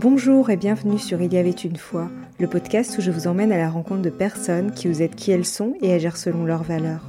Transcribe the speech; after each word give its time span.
Bonjour 0.00 0.48
et 0.48 0.56
bienvenue 0.56 0.96
sur 0.96 1.20
Il 1.22 1.34
y 1.34 1.38
avait 1.38 1.50
une 1.50 1.74
fois, 1.74 2.08
le 2.38 2.46
podcast 2.46 2.96
où 2.96 3.00
je 3.00 3.10
vous 3.10 3.26
emmène 3.26 3.50
à 3.50 3.58
la 3.58 3.68
rencontre 3.68 4.02
de 4.02 4.10
personnes 4.10 4.72
qui 4.72 4.86
vous 4.86 5.02
êtes 5.02 5.16
qui 5.16 5.32
elles 5.32 5.44
sont 5.44 5.74
et 5.82 5.92
agir 5.92 6.16
selon 6.16 6.44
leurs 6.44 6.62
valeurs. 6.62 7.04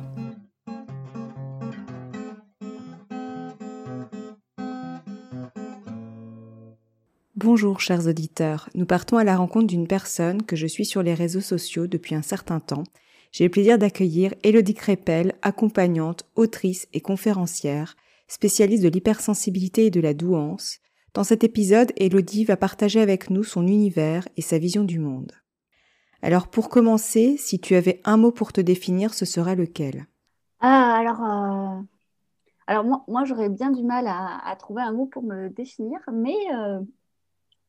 Bonjour 7.36 7.80
chers 7.80 8.08
auditeurs, 8.08 8.72
nous 8.74 8.88
partons 8.88 9.18
à 9.18 9.24
la 9.24 9.38
rencontre 9.38 9.68
d'une 9.68 9.86
personne 9.86 10.42
que 10.42 10.56
je 10.56 10.66
suis 10.66 10.86
sur 10.86 11.04
les 11.04 11.14
réseaux 11.14 11.42
sociaux 11.42 11.86
depuis 11.86 12.16
un 12.16 12.24
certain 12.24 12.60
temps. 12.60 12.86
J'ai 13.32 13.44
le 13.44 13.52
plaisir 13.52 13.78
d'accueillir 13.78 14.34
Elodie 14.42 14.74
Crépel, 14.74 15.36
accompagnante, 15.44 16.26
autrice 16.36 16.88
et 16.94 17.02
conférencière, 17.02 17.96
spécialiste 18.28 18.82
de 18.82 18.90
l'hypersensibilité 18.90 19.86
et 19.86 19.92
de 19.92 20.02
la 20.02 20.16
douance, 20.16 20.80
dans 21.14 21.24
cet 21.24 21.44
épisode, 21.44 21.92
Elodie 21.98 22.46
va 22.46 22.58
partager 22.58 23.02
avec 23.02 23.30
nous 23.30 23.44
son 23.44 23.66
univers 23.68 24.28
et 24.38 24.42
sa 24.42 24.58
vision 24.58 24.84
du 24.84 25.00
monde. 25.00 25.32
Alors 26.22 26.50
pour 26.50 26.70
commencer, 26.70 27.38
si 27.38 27.60
tu 27.60 27.76
avais 27.76 28.02
un 28.04 28.18
mot 28.18 28.32
pour 28.32 28.52
te 28.52 28.62
définir, 28.62 29.14
ce 29.14 29.26
serait 29.26 29.56
lequel? 29.56 30.08
Ah, 30.60 30.96
alors, 30.98 31.22
euh, 32.70 32.84
moi 33.08 33.24
j'aurais 33.24 33.50
bien 33.50 33.72
du 33.72 33.84
mal 33.84 34.06
à, 34.08 34.56
trouver 34.58 34.82
un 34.82 34.92
mot 34.92 35.06
pour 35.06 35.24
me 35.24 35.50
définir, 35.50 36.00
mais 36.12 36.36
euh, 36.54 36.82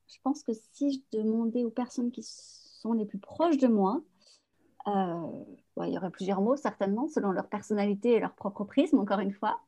je 0.08 0.16
pense 0.22 0.42
que 0.42 0.52
si 0.72 0.92
je 0.92 1.18
demandais 1.18 1.64
aux 1.64 1.70
personnes 1.70 2.10
qui 2.10 2.22
sont 2.24 2.92
les 2.92 3.06
plus 3.06 3.18
proches 3.18 3.58
de 3.58 3.68
moi, 3.68 4.02
euh, 4.88 5.44
il 5.82 5.92
y 5.92 5.96
aurait 5.96 6.10
plusieurs 6.10 6.40
mots 6.40 6.56
certainement, 6.56 7.08
selon 7.08 7.30
leur 7.30 7.48
personnalité 7.48 8.12
et 8.12 8.20
leur 8.20 8.34
propre 8.34 8.64
prisme, 8.64 8.98
encore 8.98 9.20
une 9.20 9.32
fois. 9.32 9.60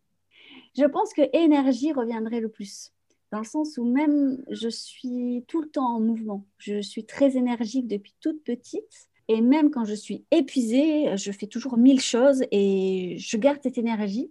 Je 0.77 0.85
pense 0.85 1.15
que 1.15 1.23
énergie 1.33 1.93
reviendrait 1.93 2.41
le 2.41 2.49
plus 2.49 2.93
dans 3.33 3.39
le 3.39 3.45
sens 3.45 3.79
où 3.79 3.85
même 3.85 4.45
je 4.51 4.69
suis 4.69 5.45
tout 5.49 5.63
le 5.63 5.69
temps 5.69 5.97
en 5.97 6.01
mouvement. 6.01 6.45
Je 6.59 6.83
suis 6.83 7.05
très 7.05 7.37
énergique 7.37 7.89
depuis 7.89 8.15
toute 8.21 8.45
petite. 8.45 9.09
Et 9.29 9.41
même 9.41 9.71
quand 9.71 9.87
je 9.87 9.95
suis 9.95 10.25
épuisée, 10.31 11.17
je 11.17 11.33
fais 11.33 11.47
toujours 11.47 11.79
mille 11.79 12.01
choses 12.01 12.45
et 12.51 13.17
je 13.19 13.37
garde 13.39 13.59
cette 13.63 13.79
énergie. 13.79 14.31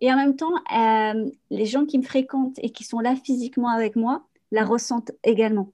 Et 0.00 0.10
en 0.10 0.16
même 0.16 0.34
temps, 0.34 0.54
euh, 0.74 1.30
les 1.50 1.66
gens 1.66 1.84
qui 1.84 1.98
me 1.98 2.02
fréquentent 2.02 2.58
et 2.62 2.70
qui 2.70 2.84
sont 2.84 3.00
là 3.00 3.16
physiquement 3.16 3.68
avec 3.68 3.96
moi 3.96 4.26
la 4.50 4.64
ressentent 4.64 5.12
également. 5.24 5.70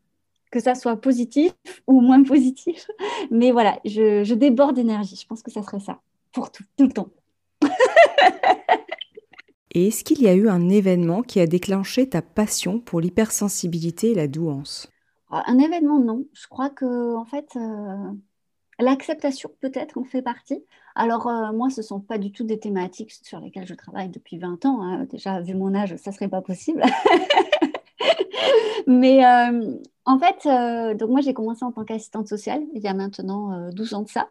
Que 0.51 0.59
ça 0.59 0.75
soit 0.75 0.97
positif 0.97 1.53
ou 1.87 2.01
moins 2.01 2.25
positif. 2.25 2.91
Mais 3.31 3.53
voilà, 3.53 3.79
je, 3.85 4.25
je 4.25 4.35
déborde 4.35 4.75
d'énergie. 4.75 5.17
Je 5.17 5.27
pense 5.27 5.43
que 5.43 5.53
ça 5.53 5.63
serait 5.63 5.79
ça. 5.79 6.01
Pour 6.33 6.51
tout, 6.51 6.65
tout 6.77 6.87
le 6.87 6.93
temps. 6.93 7.11
Et 9.77 9.89
est-ce 9.89 10.05
qu'il 10.05 10.22
y 10.22 10.28
a 10.28 10.34
eu 10.34 10.48
un 10.48 10.69
événement 10.69 11.22
qui 11.22 11.41
a 11.41 11.48
déclenché 11.48 12.08
ta 12.08 12.22
passion 12.22 12.78
pour 12.78 13.00
l'hypersensibilité 13.00 14.12
et 14.12 14.14
la 14.14 14.28
douance? 14.28 14.89
Ah, 15.30 15.42
Un 15.48 15.58
événement, 15.58 15.98
non. 15.98 16.27
Je 16.33 16.47
crois 16.47 16.70
que, 16.70 17.17
en 17.17 17.25
fait, 17.25 17.48
euh, 17.56 18.12
l'acceptation 18.78 19.50
peut-être 19.61 19.98
en 19.98 20.05
fait 20.05 20.22
partie. 20.22 20.64
Alors, 20.95 21.27
euh, 21.27 21.52
moi, 21.52 21.70
ce 21.70 21.80
ne 21.80 21.86
sont 21.86 21.98
pas 21.98 22.19
du 22.19 22.30
tout 22.30 22.45
des 22.45 22.61
thématiques 22.61 23.11
sur 23.11 23.41
lesquelles 23.41 23.67
je 23.67 23.75
travaille 23.75 24.11
depuis 24.11 24.39
20 24.39 24.64
ans. 24.64 24.80
Hein. 24.80 25.06
Déjà, 25.11 25.41
vu 25.41 25.56
mon 25.56 25.75
âge, 25.75 25.97
ça 25.97 26.12
ne 26.12 26.14
serait 26.14 26.28
pas 26.28 26.41
possible. 26.41 26.84
Mais 28.86 29.25
euh, 29.25 29.75
en 30.05 30.20
fait, 30.20 30.97
donc 30.97 31.11
moi, 31.11 31.20
j'ai 31.20 31.34
commencé 31.34 31.64
en 31.64 31.72
tant 31.72 31.84
qu'assistante 31.84 32.28
sociale 32.28 32.62
il 32.75 32.83
y 32.83 32.86
a 32.86 32.95
maintenant 32.95 33.70
12 33.70 33.95
ans 33.95 34.02
de 34.02 34.08
ça. 34.08 34.28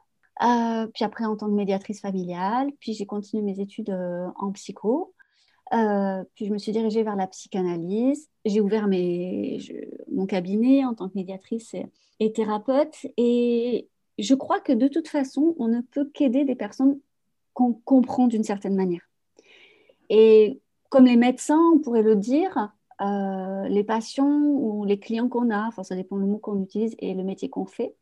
puis 0.94 1.04
après, 1.04 1.26
en 1.26 1.36
tant 1.36 1.48
que 1.48 1.56
médiatrice 1.56 2.00
familiale. 2.00 2.72
Puis 2.80 2.94
j'ai 2.94 3.06
continué 3.06 3.44
mes 3.44 3.60
études 3.60 3.94
en 4.38 4.54
psycho. 4.54 5.13
Euh, 5.74 6.24
puis 6.36 6.46
je 6.46 6.52
me 6.54 6.58
suis 6.58 6.72
dirigée 6.72 7.04
vers 7.04 7.16
la 7.16 7.28
psychanalyse. 7.28 8.30
J'ai 8.46 8.62
ouvert 8.62 8.88
mon 8.88 10.26
cabinet 10.26 10.86
en 10.86 10.94
tant 10.94 11.10
que 11.10 11.16
médiatrice 11.16 11.76
et, 12.20 12.34
thérapeute. 12.34 13.08
Et 13.18 13.90
je 14.20 14.36
crois 14.36 14.60
que 14.60 14.74
de 14.74 14.88
toute 14.88 15.08
façon, 15.08 15.56
on 15.58 15.68
ne 15.68 15.82
peut 15.82 16.10
qu'aider 16.14 16.46
des 16.46 16.56
personnes 16.56 17.00
qu'on 17.54 17.74
comprend 17.74 18.28
d'une 18.28 18.44
certaine 18.44 18.76
manière. 18.76 19.02
Et 20.10 20.60
comme 20.90 21.06
les 21.06 21.16
médecins, 21.16 21.62
on 21.74 21.80
pourrait 21.80 22.04
le 22.04 22.16
dire, 22.16 22.72
euh, 23.02 23.68
les 23.68 23.84
patients 23.84 24.44
ou 24.44 24.86
les 24.86 25.00
clients 25.00 25.30
qu'on 25.30 25.50
a, 25.50 25.68
enfin 25.68 25.84
ça 25.84 25.96
dépend 25.96 26.18
le 26.18 26.28
mot 26.28 26.38
qu'on 26.38 26.62
utilise 26.62 26.96
et 27.00 27.14
le 27.14 27.24
métier 27.24 27.50
qu'on 27.50 27.66
fait, 27.66 27.96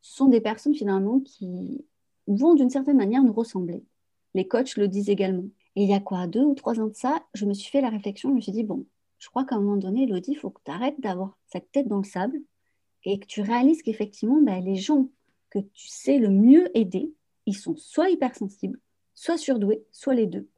sont 0.00 0.28
des 0.28 0.40
personnes 0.40 0.74
finalement 0.74 1.20
qui 1.20 1.84
vont 2.26 2.54
d'une 2.54 2.70
certaine 2.70 2.96
manière 2.96 3.22
nous 3.22 3.32
ressembler. 3.32 3.84
Les 4.34 4.46
coachs 4.46 4.76
le 4.76 4.88
disent 4.88 5.10
également. 5.10 5.44
Et 5.78 5.82
il 5.82 5.88
y 5.88 5.94
a 5.94 6.00
quoi, 6.00 6.26
deux 6.26 6.42
ou 6.42 6.56
trois 6.56 6.80
ans 6.80 6.88
de 6.88 6.96
ça, 6.96 7.22
je 7.34 7.46
me 7.46 7.54
suis 7.54 7.70
fait 7.70 7.80
la 7.80 7.88
réflexion, 7.88 8.30
je 8.30 8.34
me 8.34 8.40
suis 8.40 8.50
dit, 8.50 8.64
bon, 8.64 8.84
je 9.20 9.28
crois 9.28 9.44
qu'à 9.44 9.54
un 9.54 9.60
moment 9.60 9.76
donné, 9.76 10.02
Elodie, 10.02 10.32
il 10.32 10.36
faut 10.36 10.50
que 10.50 10.60
tu 10.64 10.72
arrêtes 10.72 11.00
d'avoir 11.00 11.38
cette 11.46 11.70
tête 11.70 11.86
dans 11.86 11.98
le 11.98 12.04
sable 12.04 12.36
et 13.04 13.20
que 13.20 13.26
tu 13.26 13.42
réalises 13.42 13.82
qu'effectivement, 13.82 14.40
ben, 14.42 14.60
les 14.64 14.74
gens 14.74 15.06
que 15.50 15.60
tu 15.60 15.86
sais 15.86 16.18
le 16.18 16.30
mieux 16.30 16.76
aider, 16.76 17.14
ils 17.46 17.54
sont 17.54 17.76
soit 17.76 18.10
hypersensibles, 18.10 18.80
soit 19.14 19.38
surdoués, 19.38 19.84
soit 19.92 20.14
les 20.14 20.26
deux. 20.26 20.48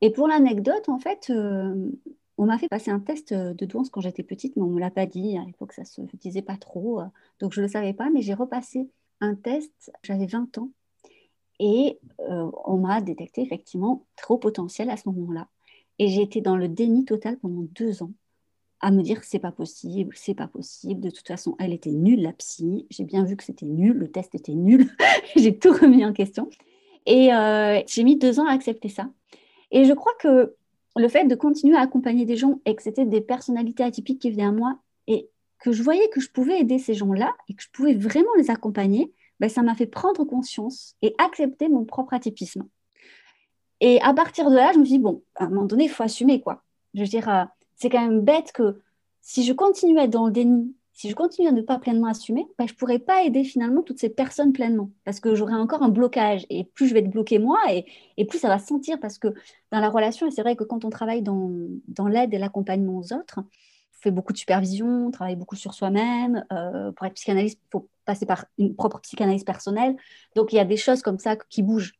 Et 0.00 0.08
pour 0.08 0.26
l'anecdote, 0.26 0.88
en 0.88 0.98
fait, 0.98 1.28
euh, 1.28 1.90
on 2.38 2.46
m'a 2.46 2.56
fait 2.56 2.70
passer 2.70 2.90
un 2.90 3.00
test 3.00 3.34
de 3.34 3.66
douance 3.66 3.90
quand 3.90 4.00
j'étais 4.00 4.22
petite, 4.22 4.56
mais 4.56 4.62
on 4.62 4.68
ne 4.68 4.76
me 4.76 4.80
l'a 4.80 4.90
pas 4.90 5.04
dit. 5.04 5.36
À 5.36 5.44
l'époque, 5.44 5.74
ça 5.74 5.82
ne 5.82 6.08
se 6.08 6.16
disait 6.16 6.40
pas 6.40 6.56
trop. 6.56 7.02
Euh, 7.02 7.06
donc, 7.38 7.52
je 7.52 7.60
ne 7.60 7.66
le 7.66 7.70
savais 7.70 7.92
pas, 7.92 8.08
mais 8.08 8.22
j'ai 8.22 8.32
repassé 8.32 8.88
un 9.20 9.34
test, 9.34 9.92
j'avais 10.02 10.24
20 10.24 10.56
ans. 10.56 10.70
Et 11.60 11.98
euh, 12.20 12.50
on 12.64 12.78
m'a 12.78 13.02
détecté 13.02 13.42
effectivement 13.42 14.06
trop 14.16 14.38
potentiel 14.38 14.88
à 14.88 14.96
ce 14.96 15.08
moment-là. 15.10 15.46
Et 15.98 16.08
j'ai 16.08 16.22
été 16.22 16.40
dans 16.40 16.56
le 16.56 16.68
déni 16.68 17.04
total 17.04 17.38
pendant 17.38 17.66
deux 17.74 18.02
ans, 18.02 18.12
à 18.80 18.90
me 18.90 19.02
dire 19.02 19.22
c'est 19.22 19.38
pas 19.38 19.52
possible, 19.52 20.14
c'est 20.16 20.34
pas 20.34 20.48
possible. 20.48 21.02
De 21.02 21.10
toute 21.10 21.28
façon, 21.28 21.56
elle 21.58 21.74
était 21.74 21.90
nulle, 21.90 22.22
la 22.22 22.32
psy. 22.32 22.86
J'ai 22.88 23.04
bien 23.04 23.24
vu 23.24 23.36
que 23.36 23.44
c'était 23.44 23.66
nul, 23.66 23.92
le 23.92 24.10
test 24.10 24.34
était 24.34 24.54
nul. 24.54 24.90
j'ai 25.36 25.58
tout 25.58 25.72
remis 25.72 26.02
en 26.04 26.14
question. 26.14 26.48
Et 27.04 27.32
euh, 27.34 27.82
j'ai 27.86 28.04
mis 28.04 28.16
deux 28.16 28.40
ans 28.40 28.46
à 28.46 28.52
accepter 28.52 28.88
ça. 28.88 29.10
Et 29.70 29.84
je 29.84 29.92
crois 29.92 30.14
que 30.18 30.54
le 30.96 31.08
fait 31.08 31.26
de 31.26 31.34
continuer 31.34 31.76
à 31.76 31.80
accompagner 31.80 32.24
des 32.24 32.36
gens 32.36 32.60
et 32.64 32.74
que 32.74 32.82
c'était 32.82 33.04
des 33.04 33.20
personnalités 33.20 33.82
atypiques 33.82 34.20
qui 34.20 34.30
venaient 34.30 34.44
à 34.44 34.52
moi 34.52 34.78
et 35.06 35.28
que 35.58 35.72
je 35.72 35.82
voyais 35.82 36.08
que 36.08 36.20
je 36.20 36.30
pouvais 36.30 36.60
aider 36.60 36.78
ces 36.78 36.94
gens-là 36.94 37.34
et 37.48 37.54
que 37.54 37.62
je 37.62 37.68
pouvais 37.70 37.94
vraiment 37.94 38.34
les 38.38 38.50
accompagner, 38.50 39.12
ben, 39.40 39.48
ça 39.48 39.62
m'a 39.62 39.74
fait 39.74 39.86
prendre 39.86 40.24
conscience 40.24 40.94
et 41.02 41.14
accepter 41.18 41.68
mon 41.68 41.84
propre 41.84 42.14
atypisme. 42.14 42.62
Et 43.80 44.00
à 44.02 44.12
partir 44.12 44.50
de 44.50 44.54
là, 44.54 44.72
je 44.72 44.78
me 44.78 44.84
suis 44.84 44.98
dit, 44.98 45.02
bon, 45.02 45.22
à 45.34 45.44
un 45.44 45.48
moment 45.48 45.64
donné, 45.64 45.84
il 45.84 45.90
faut 45.90 46.02
assumer, 46.02 46.40
quoi. 46.40 46.62
Je 46.94 47.00
veux 47.00 47.06
dire, 47.06 47.28
euh, 47.28 47.44
c'est 47.76 47.88
quand 47.88 48.00
même 48.00 48.20
bête 48.20 48.52
que 48.52 48.80
si 49.22 49.42
je 49.42 49.52
continue 49.52 49.98
à 49.98 50.04
être 50.04 50.10
dans 50.10 50.26
le 50.26 50.32
déni, 50.32 50.74
si 50.92 51.08
je 51.08 51.14
continue 51.14 51.48
à 51.48 51.52
ne 51.52 51.62
pas 51.62 51.78
pleinement 51.78 52.08
assumer, 52.08 52.46
ben, 52.58 52.66
je 52.68 52.74
ne 52.74 52.76
pourrais 52.76 52.98
pas 52.98 53.22
aider 53.22 53.42
finalement 53.42 53.80
toutes 53.80 53.98
ces 53.98 54.10
personnes 54.10 54.52
pleinement, 54.52 54.90
parce 55.04 55.18
que 55.18 55.34
j'aurai 55.34 55.54
encore 55.54 55.82
un 55.82 55.88
blocage, 55.88 56.44
et 56.50 56.64
plus 56.64 56.88
je 56.88 56.92
vais 56.92 57.00
être 57.00 57.10
bloqué 57.10 57.38
moi, 57.38 57.58
et, 57.70 57.86
et, 58.18 58.26
plus 58.26 58.38
ça 58.38 58.48
va 58.48 58.58
sentir, 58.58 59.00
parce 59.00 59.18
que 59.18 59.28
dans 59.72 59.80
la 59.80 59.88
relation, 59.88 60.30
c'est 60.30 60.42
vrai 60.42 60.56
que 60.56 60.64
quand 60.64 60.84
on 60.84 60.90
travaille 60.90 61.22
dans, 61.22 61.50
dans 61.88 62.06
l'aide 62.06 62.34
et 62.34 62.38
l'accompagnement 62.38 62.98
aux 62.98 63.14
autres, 63.14 63.38
on 63.38 64.02
fait 64.02 64.10
beaucoup 64.10 64.34
de 64.34 64.38
supervision, 64.38 65.06
on 65.06 65.10
travaille 65.10 65.36
beaucoup 65.36 65.56
sur 65.56 65.72
soi-même. 65.72 66.44
Euh, 66.52 66.92
pour 66.92 67.06
être 67.06 67.14
psychanalyste, 67.14 67.58
il 67.62 67.70
faut 67.70 67.88
passer 68.10 68.26
par 68.26 68.44
une 68.58 68.74
propre 68.74 69.00
psychanalyse 69.00 69.44
personnelle. 69.44 69.96
Donc, 70.36 70.52
il 70.52 70.56
y 70.56 70.58
a 70.58 70.64
des 70.64 70.76
choses 70.76 71.02
comme 71.02 71.18
ça 71.18 71.36
qui 71.36 71.62
bougent. 71.62 71.94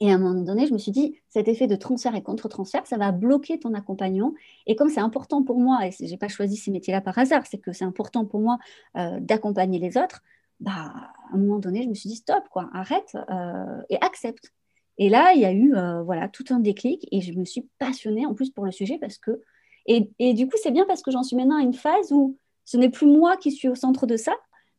Et 0.00 0.10
à 0.10 0.14
un 0.14 0.18
moment 0.18 0.42
donné, 0.42 0.66
je 0.66 0.72
me 0.72 0.78
suis 0.78 0.92
dit, 0.92 1.20
cet 1.28 1.48
effet 1.48 1.66
de 1.66 1.76
transfert 1.76 2.14
et 2.14 2.22
contre-transfert, 2.22 2.86
ça 2.86 2.96
va 2.96 3.12
bloquer 3.12 3.58
ton 3.58 3.74
accompagnement. 3.74 4.34
Et 4.66 4.76
comme 4.76 4.88
c'est 4.88 5.00
important 5.00 5.42
pour 5.42 5.58
moi, 5.58 5.86
et 5.86 5.90
je 5.92 6.10
n'ai 6.10 6.16
pas 6.16 6.28
choisi 6.28 6.56
ces 6.56 6.70
métiers-là 6.70 7.00
par 7.00 7.16
hasard, 7.18 7.46
c'est 7.46 7.58
que 7.58 7.72
c'est 7.72 7.84
important 7.84 8.24
pour 8.24 8.40
moi 8.40 8.58
euh, 8.96 9.18
d'accompagner 9.20 9.78
les 9.78 9.96
autres, 9.96 10.22
bah, 10.60 10.92
à 11.30 11.34
un 11.34 11.38
moment 11.38 11.58
donné, 11.58 11.82
je 11.82 11.88
me 11.88 11.94
suis 11.94 12.08
dit, 12.08 12.16
stop, 12.16 12.44
quoi, 12.50 12.68
arrête 12.72 13.16
euh, 13.30 13.82
et 13.88 13.96
accepte. 14.00 14.52
Et 14.98 15.08
là, 15.08 15.32
il 15.34 15.40
y 15.40 15.44
a 15.44 15.52
eu 15.52 15.74
voilà, 16.04 16.28
tout 16.28 16.44
un 16.50 16.60
déclic 16.60 17.08
et 17.10 17.20
je 17.20 17.32
me 17.32 17.44
suis 17.44 17.68
passionnée 17.80 18.26
en 18.26 18.34
plus 18.34 18.50
pour 18.50 18.64
le 18.64 18.70
sujet 18.70 18.96
parce 18.98 19.18
que 19.18 19.42
et, 19.86 20.34
du 20.34 20.48
coup, 20.48 20.56
c'est 20.62 20.70
bien 20.70 20.86
parce 20.86 21.02
que 21.02 21.10
j'en 21.10 21.22
suis 21.22 21.36
maintenant 21.36 21.58
à 21.58 21.62
une 21.62 21.74
phase 21.74 22.12
où 22.12 22.38
ce 22.64 22.76
n'est 22.76 22.88
plus 22.88 23.06
moi 23.06 23.36
qui 23.36 23.52
suis 23.52 23.68
au 23.68 23.74
centre 23.74 24.06
de 24.06 24.16
ça, 24.16 24.32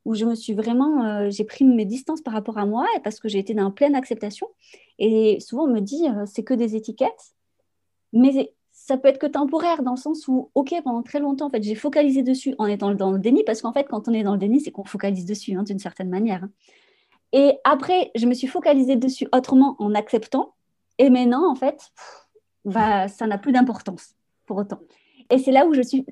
où 0.06 0.13
je 0.13 0.25
me 0.25 0.36
suis 0.36 0.54
vraiment, 0.54 1.04
euh, 1.04 1.30
j'ai 1.30 1.44
pris 1.44 1.66
mes 1.66 1.86
distances 1.86 2.22
par 2.22 2.34
rapport 2.34 2.57
à 2.57 2.66
moi 2.66 2.86
parce 3.04 3.19
que 3.19 3.28
j'ai 3.28 3.40
été 3.40 3.54
dans 3.54 3.72
pleine 3.72 3.96
acceptation. 3.96 4.48
Et 5.00 5.40
souvent, 5.40 5.63
on 5.63 5.74
me 5.74 5.81
dit, 5.81 6.07
euh, 6.07 6.25
c'est 6.25 6.44
que 6.44 6.54
des 6.54 6.75
étiquettes, 6.75 7.34
mais 8.13 8.54
ça 8.72 8.98
peut 8.98 9.07
être 9.07 9.18
que 9.18 9.25
temporaire 9.25 9.81
dans 9.81 9.92
le 9.92 9.98
sens 9.98 10.28
où, 10.28 10.52
ok, 10.54 10.75
pendant 10.84 11.02
très 11.02 11.19
longtemps, 11.19 11.48
en 11.48 11.50
fait, 11.50 11.63
j'ai 11.63 11.75
focalisé 11.75 12.22
dessus 12.22 12.54
en 12.60 12.68
étant 12.68 12.94
dans 12.94 13.12
le 13.12 13.19
déni, 13.19 13.44
parce 13.44 13.62
qu'en 13.62 13.74
fait, 13.74 13.86
quand 13.90 14.07
on 14.07 14.13
est 14.13 14.24
dans 14.24 14.34
le 14.34 14.38
déni, 14.38 14.62
c'est 14.62 14.72
qu'on 14.72 14.86
focalise 14.86 15.25
dessus, 15.25 15.56
hein, 15.56 15.63
d'une 15.63 15.80
certaine 15.80 16.10
manière. 16.10 16.44
Hein. 16.44 16.51
Et 17.34 17.58
après, 17.63 18.12
je 18.16 18.28
me 18.28 18.34
suis 18.34 18.48
focalisée 18.48 18.96
dessus 18.96 19.28
autrement 19.34 19.75
en 19.80 19.94
acceptant. 19.96 20.54
Et 21.00 21.10
maintenant, 21.10 21.50
en 21.50 21.56
fait, 21.56 21.92
bah, 22.63 23.08
ça 23.08 23.28
n'a 23.28 23.38
plus 23.38 23.51
d'importance 23.51 24.13
pour 24.46 24.58
autant. 24.58 24.80
Et 25.30 25.40
c'est 25.40 25.51
là 25.51 25.66
où 25.66 25.74
je 25.74 25.81
suis 25.81 26.06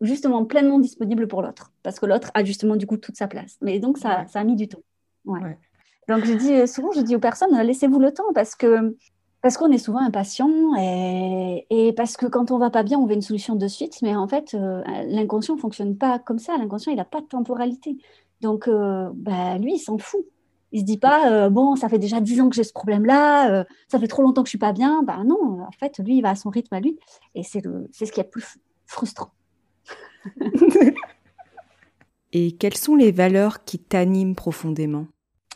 justement 0.00 0.44
pleinement 0.44 0.78
disponible 0.78 1.26
pour 1.26 1.42
l'autre, 1.42 1.72
parce 1.82 1.98
que 1.98 2.06
l'autre 2.06 2.30
a 2.34 2.44
justement 2.44 2.76
du 2.76 2.86
coup 2.86 2.96
toute 2.96 3.16
sa 3.16 3.28
place. 3.28 3.56
Mais 3.62 3.78
donc 3.78 3.98
ça, 3.98 4.26
ça 4.28 4.40
a 4.40 4.44
mis 4.44 4.56
du 4.56 4.68
temps. 4.68 4.82
Ouais. 5.24 5.58
Donc 6.08 6.24
je 6.24 6.34
dis 6.34 6.68
souvent, 6.68 6.92
je 6.92 7.00
dis 7.00 7.16
aux 7.16 7.20
personnes, 7.20 7.56
laissez-vous 7.60 7.98
le 7.98 8.12
temps, 8.12 8.32
parce 8.34 8.54
que 8.54 8.94
parce 9.46 9.58
qu'on 9.58 9.70
est 9.70 9.78
souvent 9.78 10.00
impatient 10.00 10.50
et, 10.76 11.92
parce 11.96 12.16
que 12.16 12.26
quand 12.26 12.50
on 12.50 12.58
va 12.58 12.68
pas 12.68 12.82
bien, 12.82 12.98
on 12.98 13.06
veut 13.06 13.14
une 13.14 13.22
solution 13.22 13.54
de 13.54 13.68
suite. 13.68 14.02
Mais 14.02 14.16
en 14.16 14.26
fait, 14.26 14.54
euh, 14.54 14.82
l'inconscient 15.06 15.56
fonctionne 15.56 15.96
pas 15.96 16.18
comme 16.18 16.40
ça. 16.40 16.56
L'inconscient, 16.58 16.90
il 16.90 16.96
n'a 16.96 17.04
pas 17.04 17.20
de 17.20 17.26
temporalité. 17.26 17.96
Donc, 18.40 18.66
euh, 18.66 19.08
bah, 19.14 19.56
lui, 19.58 19.74
il 19.74 19.78
s'en 19.78 19.98
fout. 19.98 20.24
Il 20.72 20.80
se 20.80 20.84
dit 20.84 20.98
pas, 20.98 21.30
euh, 21.30 21.48
bon, 21.48 21.76
ça 21.76 21.88
fait 21.88 22.00
déjà 22.00 22.20
dix 22.20 22.40
ans 22.40 22.48
que 22.48 22.56
j'ai 22.56 22.64
ce 22.64 22.72
problème-là, 22.72 23.64
ça 23.86 24.00
fait 24.00 24.08
trop 24.08 24.22
longtemps 24.22 24.42
que 24.42 24.48
je 24.48 24.50
suis 24.50 24.58
pas 24.58 24.72
bien. 24.72 25.04
Bah 25.04 25.22
non, 25.24 25.62
en 25.62 25.70
fait, 25.78 25.96
lui, 26.00 26.16
il 26.16 26.22
va 26.22 26.30
à 26.30 26.34
son 26.34 26.50
rythme 26.50 26.74
à 26.74 26.80
lui. 26.80 26.98
Et 27.36 27.44
c'est 27.44 27.60
ce 27.60 28.10
qui 28.10 28.18
est 28.18 28.24
le 28.24 28.28
plus 28.28 28.58
frustrant. 28.86 29.28
Et 32.32 32.52
quelles 32.52 32.76
sont 32.76 32.94
les 32.96 33.12
valeurs 33.12 33.64
qui 33.64 33.78
t'animent 33.78 34.34
profondément 34.34 35.06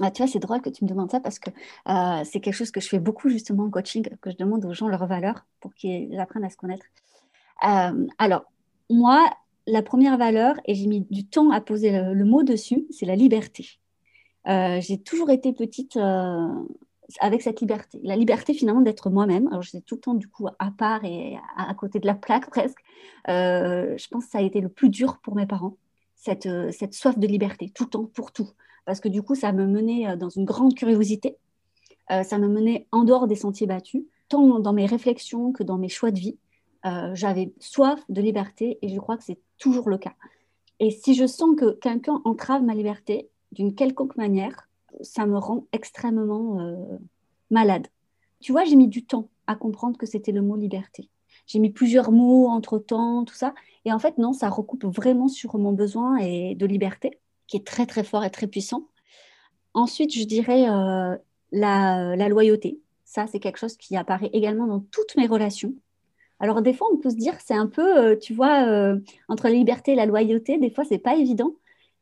ah, 0.03 0.11
tu 0.11 0.23
vois, 0.23 0.33
c'est 0.33 0.39
drôle 0.39 0.63
que 0.63 0.71
tu 0.71 0.85
me 0.85 0.89
demandes 0.89 1.11
ça 1.11 1.21
parce 1.21 1.39
que 1.39 1.51
euh, 1.51 2.25
c'est 2.25 2.41
quelque 2.41 2.55
chose 2.55 2.71
que 2.71 2.81
je 2.81 2.89
fais 2.89 2.99
beaucoup 2.99 3.29
justement 3.29 3.65
en 3.65 3.71
coaching, 3.71 4.09
que 4.23 4.31
je 4.31 4.37
demande 4.37 4.65
aux 4.65 4.73
gens 4.73 4.89
leurs 4.89 5.07
valeurs 5.07 5.45
pour 5.61 5.75
qu'ils 5.75 6.19
apprennent 6.19 6.45
à 6.45 6.49
se 6.49 6.57
connaître. 6.57 6.87
Euh, 7.67 8.07
alors, 8.17 8.45
moi, 8.89 9.29
la 9.67 9.83
première 9.83 10.17
valeur, 10.17 10.57
et 10.65 10.75
j'ai 10.75 10.87
mis 10.87 11.03
du 11.11 11.27
temps 11.27 11.51
à 11.51 11.61
poser 11.61 11.91
le, 11.91 12.25
mot 12.25 12.43
dessus, 12.43 12.87
c'est 12.91 13.05
la 13.05 13.15
liberté. 13.15 13.79
Euh, 14.49 14.81
j'ai 14.81 14.99
toujours 14.99 15.29
été 15.29 15.53
petite 15.53 15.99
avec 17.21 17.43
cette 17.43 17.61
liberté. 17.61 18.01
La 18.03 18.17
liberté 18.17 18.55
finalement 18.55 18.81
d'être 18.81 19.11
moi-même. 19.11 19.49
Alors 19.49 19.63
j'étais 19.63 19.81
tout 19.81 19.97
le 19.97 20.01
temps 20.01 20.15
du 20.15 20.29
coup 20.29 20.49
à 20.59 20.71
part 20.71 21.05
et 21.05 21.39
à, 21.57 21.75
côté 21.75 21.99
de 21.99 22.07
la 22.07 22.15
plaque 22.15 22.51
presque. 22.51 22.79
je 23.27 24.09
pense 24.09 24.27
que 24.27 24.31
ça 24.31 24.39
a 24.39 24.43
été 24.43 24.61
le 24.61 24.69
plus 24.69 24.89
dur 24.89 25.19
pour 25.23 25.35
mes 25.35 25.47
parents, 25.47 25.77
cette, 26.15 26.49
cette 26.73 26.95
soif 26.95 27.19
de 27.19 27.27
liberté, 27.27 27.71
tout 27.75 27.85
le 27.85 27.91
temps, 27.91 28.05
pour 28.05 28.33
tout 28.33 28.51
parce 28.91 29.01
que 29.01 29.09
du 29.09 29.23
coup, 29.23 29.35
ça 29.37 29.53
me 29.53 29.67
menait 29.67 30.09
euh, 30.09 30.17
dans 30.17 30.29
une 30.29 30.45
grande 30.45 30.75
curiosité. 30.75 31.37
Euh, 32.11 32.23
ça 32.23 32.39
me 32.39 32.49
menait 32.49 32.89
en 32.93 33.05
dehors 33.05 33.27
des 33.27 33.37
sentiers 33.37 33.69
battus, 33.69 34.03
tant 34.29 34.59
dans 34.59 34.73
mes 34.73 34.87
réflexions 34.87 35.53
que 35.53 35.63
dans 35.63 35.79
mes 35.79 35.89
choix 35.89 36.11
de 36.11 36.19
vie. 36.19 36.39
Euh, 36.87 37.15
j'avais 37.15 37.53
soif 37.61 38.01
de 38.09 38.21
liberté 38.21 38.79
et 38.83 38.89
je 38.89 38.99
crois 38.99 39.17
que 39.17 39.25
c'est 39.25 39.39
toujours 39.59 39.89
le 39.89 39.99
cas. 39.99 40.15
Et 40.81 40.91
si 40.91 41.15
je 41.15 41.27
sens 41.27 41.55
que 41.57 41.73
quelqu'un 41.73 42.21
entrave 42.25 42.65
ma 42.65 42.75
liberté 42.75 43.29
d'une 43.53 43.75
quelconque 43.75 44.17
manière, 44.17 44.69
ça 45.03 45.27
me 45.27 45.39
rend 45.39 45.67
extrêmement 45.73 46.59
malade. 47.51 47.87
Tu 48.41 48.53
vois, 48.53 48.65
j'ai 48.65 48.77
mis 48.77 48.89
du 48.89 49.05
temps 49.05 49.29
à 49.47 49.55
comprendre 49.55 49.99
que 49.99 50.07
c'était 50.07 50.33
le 50.33 50.43
mot 50.43 50.57
liberté. 50.57 51.09
J'ai 51.47 51.59
mis 51.59 51.71
plusieurs 51.71 52.13
mots 52.13 52.47
entre 52.47 52.79
temps, 52.79 53.25
tout 53.25 53.35
ça. 53.35 53.55
Et 53.85 53.93
en 53.93 53.99
fait, 53.99 54.19
non, 54.19 54.33
ça 54.33 54.49
recoupe 54.49 54.85
vraiment 54.85 55.29
sur 55.29 55.59
mon 55.59 55.73
besoin 55.73 56.19
et 56.19 56.55
de 56.55 56.67
liberté 56.67 57.19
qui 57.51 57.57
est 57.57 57.67
très 57.67 57.85
très 57.85 58.05
fort 58.05 58.25
et 58.25 58.31
très 58.31 58.47
puissant. 58.47 58.87
Ensuite, 59.75 60.15
je 60.15 60.25
dirais 60.25 60.69
euh, 60.69 61.17
la, 61.53 62.29
loyauté. 62.29 62.79
Ça, 63.05 63.27
c'est 63.27 63.41
quelque 63.41 63.59
chose 63.59 63.77
qui 63.77 63.97
apparaît 63.97 64.31
également 64.33 64.67
dans 64.67 64.81
toutes 64.81 65.17
mes 65.17 65.27
relations. 65.27 65.75
Alors, 66.39 66.63
des 66.63 66.73
fois, 66.73 66.89
on 66.93 66.97
peut 66.97 67.11
se 67.11 67.17
dire, 67.17 67.35
c'est 67.45 67.55
un 67.55 67.67
peu, 67.67 67.99
euh, 67.99 68.17
tu 68.17 68.33
vois, 68.33 68.67
euh, 68.67 68.99
entre 69.29 69.49
la 69.49 69.55
liberté 69.55 69.93
et 69.93 69.95
la 69.97 70.07
loyauté, 70.07 70.59
des 70.59 70.71
fois, 70.71 70.85
c'est 70.85 70.99
pas 70.99 71.17
évident. 71.17 71.53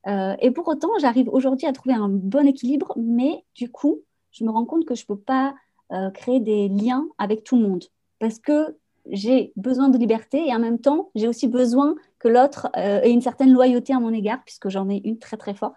Et 0.06 0.50
pour 0.50 0.66
autant, 0.68 0.88
j'arrive 1.00 1.28
aujourd'hui 1.28 1.66
à 1.66 1.72
trouver 1.72 1.94
un 1.94 2.08
bon 2.08 2.46
équilibre, 2.46 2.94
mais 2.96 3.44
du 3.54 3.70
coup, 3.70 4.00
je 4.30 4.44
me 4.44 4.50
rends 4.50 4.64
compte 4.64 4.86
que 4.86 4.94
je 4.94 5.04
peux 5.04 5.18
pas 5.18 5.54
créer 6.14 6.40
des 6.40 6.68
liens 6.68 7.06
avec 7.18 7.44
tout 7.44 7.56
le 7.56 7.62
monde 7.62 7.84
parce 8.18 8.38
que 8.38 8.76
j'ai 9.10 9.52
besoin 9.56 9.88
de 9.88 9.98
liberté 9.98 10.48
et 10.48 10.54
en 10.54 10.58
même 10.58 10.78
temps, 10.78 11.10
j'ai 11.14 11.28
aussi 11.28 11.48
besoin 11.48 11.94
que 12.18 12.28
l'autre 12.28 12.68
euh, 12.76 13.00
ait 13.02 13.10
une 13.10 13.20
certaine 13.20 13.52
loyauté 13.52 13.92
à 13.94 14.00
mon 14.00 14.12
égard, 14.12 14.40
puisque 14.44 14.68
j'en 14.68 14.88
ai 14.88 15.00
une 15.04 15.18
très 15.18 15.36
très 15.36 15.54
forte. 15.54 15.76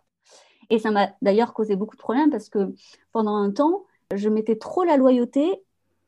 Et 0.70 0.80
ça 0.80 0.92
m'a 0.92 1.10
d'ailleurs 1.22 1.54
causé 1.54 1.76
beaucoup 1.76 1.96
de 1.96 2.02
problèmes 2.02 2.30
parce 2.30 2.50
que 2.50 2.74
pendant 3.12 3.36
un 3.36 3.52
temps, 3.52 3.84
je 4.14 4.30
mettais 4.30 4.56
trop 4.56 4.84
la 4.84 4.98
loyauté 4.98 5.64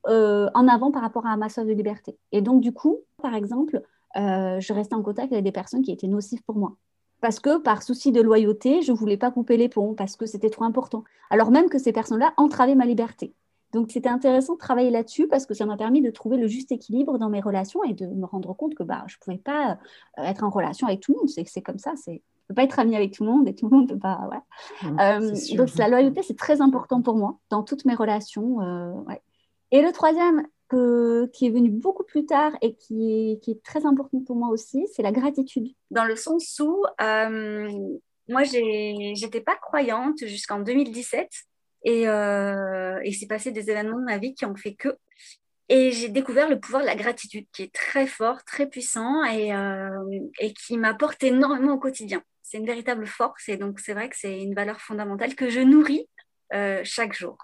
euh, 0.08 0.50
en 0.54 0.68
avant 0.68 0.92
par 0.92 1.02
rapport 1.02 1.26
à 1.26 1.38
ma 1.38 1.50
soif 1.50 1.66
de 1.66 1.74
liberté. 1.74 2.18
Et 2.32 2.42
donc, 2.42 2.62
du 2.62 2.74
coup, 2.74 3.00
par 3.22 3.36
exemple, 3.36 3.82
euh, 4.18 4.60
je 4.60 4.74
restais 4.74 4.96
en 4.96 5.02
contact 5.02 5.32
avec 5.32 5.44
des 5.44 5.52
personnes 5.52 5.82
qui 5.82 5.92
étaient 5.92 6.08
nocives 6.08 6.44
pour 6.44 6.56
moi. 6.56 6.76
Parce 7.24 7.40
que 7.40 7.58
par 7.58 7.84
souci 7.84 8.12
de 8.12 8.20
loyauté, 8.20 8.82
je 8.82 8.92
ne 8.92 8.98
voulais 8.98 9.16
pas 9.16 9.32
couper 9.32 9.56
les 9.56 9.70
ponts, 9.70 9.94
parce 9.94 10.18
que 10.18 10.26
c'était 10.26 10.50
trop 10.50 10.66
important. 10.66 11.06
Alors 11.30 11.52
même 11.52 11.70
que 11.70 11.80
ces 11.80 11.94
personnes-là 11.94 12.34
entravaient 12.36 12.76
ma 12.76 12.86
liberté. 12.86 13.34
Donc, 13.72 13.92
c'était 13.92 14.10
intéressant 14.10 14.56
de 14.56 14.58
travailler 14.58 14.90
là-dessus 14.90 15.30
parce 15.30 15.46
que 15.46 15.54
ça 15.54 15.66
m'a 15.66 15.78
permis 15.78 16.02
de 16.02 16.12
trouver 16.12 16.36
le 16.36 16.48
juste 16.48 16.74
équilibre 16.74 17.18
dans 17.18 17.30
mes 17.30 17.40
relations 17.40 17.82
et 17.86 17.94
de 17.94 18.08
me 18.08 18.26
rendre 18.26 18.54
compte 18.54 18.76
que 18.76 18.84
bah, 18.84 19.06
je 19.08 19.16
ne 19.16 19.20
pouvais 19.24 19.38
pas 19.38 19.80
euh, 20.20 20.24
être 20.24 20.44
en 20.44 20.50
relation 20.50 20.86
avec 20.86 21.00
tout 21.00 21.14
le 21.14 21.20
monde. 21.20 21.30
C'est 21.30 21.62
comme 21.62 21.80
ça. 21.80 21.94
Je 22.06 22.12
ne 22.12 22.18
peux 22.50 22.56
pas 22.56 22.64
être 22.64 22.78
amie 22.78 22.98
avec 22.98 23.14
tout 23.14 23.24
le 23.24 23.32
monde 23.32 23.48
et 23.48 23.56
tout 23.56 23.70
le 23.70 23.78
monde 23.78 23.90
ne 23.90 23.94
peut 23.94 24.00
pas. 24.00 24.30
Euh, 24.84 25.34
donc, 25.56 25.76
la 25.78 25.88
loyauté, 25.88 26.24
c'est 26.24 26.38
très 26.38 26.60
important 26.60 27.02
pour 27.02 27.16
moi 27.16 27.40
dans 27.50 27.64
toutes 27.64 27.86
mes 27.86 27.96
relations. 27.96 28.60
Euh, 28.60 28.94
et 29.72 29.82
le 29.82 29.94
troisième, 29.94 30.46
qui 31.34 31.48
est 31.48 31.50
venu 31.50 31.70
beaucoup 31.70 32.04
plus 32.04 32.26
tard 32.26 32.52
et 32.62 32.76
qui 32.76 33.12
est, 33.12 33.44
qui 33.44 33.52
est 33.52 33.64
très 33.64 33.86
important 33.86 34.20
pour 34.22 34.36
moi 34.36 34.50
aussi, 34.50 34.88
c'est 34.94 35.04
la 35.04 35.12
gratitude. 35.12 35.68
Dans 35.92 36.06
le 36.06 36.16
sens 36.16 36.60
où 36.60 36.84
moi, 38.30 38.44
je 38.44 39.22
n'étais 39.22 39.42
pas 39.42 39.56
croyante 39.56 40.20
jusqu'en 40.26 40.60
2017. 40.60 41.30
Et, 41.86 42.08
euh, 42.08 43.00
il 43.04 43.14
s'est 43.14 43.28
passé 43.28 43.52
des 43.52 43.70
événements 43.70 44.00
de 44.00 44.06
ma 44.06 44.18
vie 44.18 44.34
qui 44.34 44.46
ont 44.46 44.56
fait 44.56 44.74
que. 44.74 44.98
Et 45.70 45.92
j'ai 45.92 46.10
découvert 46.10 46.50
le 46.50 46.60
pouvoir 46.60 46.82
de 46.82 46.88
la 46.88 46.96
gratitude, 46.96 47.46
qui 47.54 47.64
est 47.64 47.74
très 47.74 48.08
fort, 48.08 48.44
très 48.46 48.68
puissant 48.68 49.24
et, 49.26 49.54
euh, 49.54 49.90
et 50.40 50.54
qui 50.54 50.78
m'apporte 50.78 51.24
énormément 51.24 51.74
au 51.74 51.80
quotidien. 51.80 52.22
C'est 52.42 52.58
une 52.58 52.66
véritable 52.66 53.08
force 53.08 53.50
et 53.50 53.58
donc 53.58 53.80
c'est 53.80 53.94
vrai 53.94 54.10
que 54.10 54.16
c'est 54.18 54.42
une 54.42 54.54
valeur 54.54 54.80
fondamentale 54.82 55.36
que 55.36 55.50
je 55.50 55.62
nourris 55.62 56.08
euh, 56.54 56.82
chaque 56.84 57.14
jour. 57.14 57.38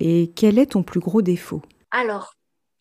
Et 0.00 0.32
quel 0.34 0.58
est 0.58 0.72
ton 0.72 0.82
plus 0.82 1.00
gros 1.00 1.22
défaut? 1.22 1.62
Alors, 1.90 2.34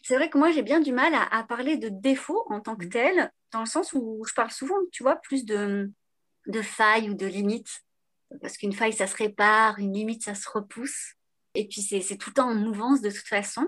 c'est 0.06 0.16
vrai 0.16 0.30
que 0.30 0.38
moi 0.38 0.52
j'ai 0.52 0.62
bien 0.62 0.80
du 0.80 0.94
mal 0.94 1.14
à, 1.14 1.24
à, 1.36 1.44
parler 1.44 1.78
de 1.78 1.90
défaut 1.90 2.46
en 2.50 2.62
tant 2.62 2.76
que 2.76 2.86
tel, 2.86 3.32
dans 3.52 3.62
le 3.62 3.66
sens 3.66 3.94
où 3.94 4.24
je 4.28 4.34
parle 4.34 4.52
souvent, 4.52 4.78
tu 4.92 5.04
vois, 5.04 5.16
plus 5.18 5.46
de, 5.46 5.92
de 6.48 6.62
failles 6.62 7.10
ou 7.10 7.14
de 7.14 7.26
limites 7.26 7.82
parce 8.42 8.58
qu'une 8.58 8.74
faille, 8.74 8.94
ça 8.94 9.08
se 9.08 9.16
répare, 9.16 9.80
une 9.80 9.94
limite, 9.94 10.24
ça 10.24 10.36
se 10.36 10.50
repousse. 10.50 11.14
Et 11.54 11.68
puis, 11.68 11.82
c'est 11.82 12.18
tout 12.18 12.30
le 12.30 12.34
temps 12.34 12.50
en 12.50 12.56
mouvance 12.56 13.02
de 13.02 13.10
toute 13.10 13.28
façon. 13.28 13.68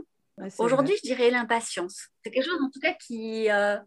Aujourd'hui, 0.60 0.96
je 0.98 1.08
dirais 1.08 1.32
l'impatience. 1.32 2.08
C'est 2.24 2.32
quelque 2.32 2.46
chose, 2.46 2.62
en 2.62 2.70
tout 2.70 2.80
cas, 2.80 2.94
qui... 2.94 3.50
Euh, 3.50 3.78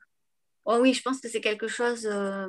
oh 0.64 0.78
oui, 0.80 0.94
je 0.94 1.02
pense 1.02 1.20
que 1.20 1.28
c'est 1.28 1.40
quelque 1.40 1.68
chose, 1.68 2.06
euh, 2.06 2.48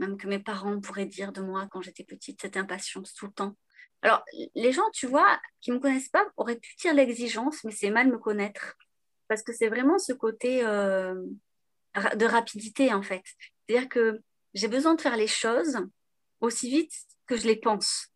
même 0.00 0.16
que 0.16 0.26
mes 0.26 0.38
parents 0.38 0.80
pourraient 0.80 1.06
dire 1.06 1.32
de 1.32 1.40
moi 1.40 1.66
quand 1.70 1.80
j'étais 1.80 2.04
petite, 2.04 2.42
cette 2.42 2.56
impatience 2.56 3.14
tout 3.14 3.26
le 3.26 3.32
temps. 3.32 3.56
Alors, 4.02 4.22
les 4.54 4.72
gens, 4.72 4.88
tu 4.92 5.06
vois, 5.06 5.40
qui 5.60 5.70
ne 5.70 5.76
me 5.76 5.80
connaissent 5.80 6.10
pas, 6.10 6.26
auraient 6.36 6.58
pu 6.58 6.74
dire 6.80 6.94
l'exigence, 6.94 7.64
mais 7.64 7.72
c'est 7.72 7.90
mal 7.90 8.08
me 8.08 8.18
connaître. 8.18 8.76
Parce 9.28 9.42
que 9.42 9.52
c'est 9.52 9.68
vraiment 9.68 9.98
ce 9.98 10.12
côté 10.12 10.64
euh, 10.64 11.14
de 12.16 12.24
rapidité, 12.26 12.92
en 12.92 13.02
fait. 13.02 13.22
C'est-à-dire 13.66 13.88
que 13.88 14.20
j'ai 14.54 14.68
besoin 14.68 14.94
de 14.94 15.00
faire 15.00 15.16
les 15.16 15.26
choses 15.26 15.78
aussi 16.40 16.70
vite 16.70 16.92
que 17.26 17.36
je 17.36 17.46
les 17.46 17.56
pense, 17.56 18.08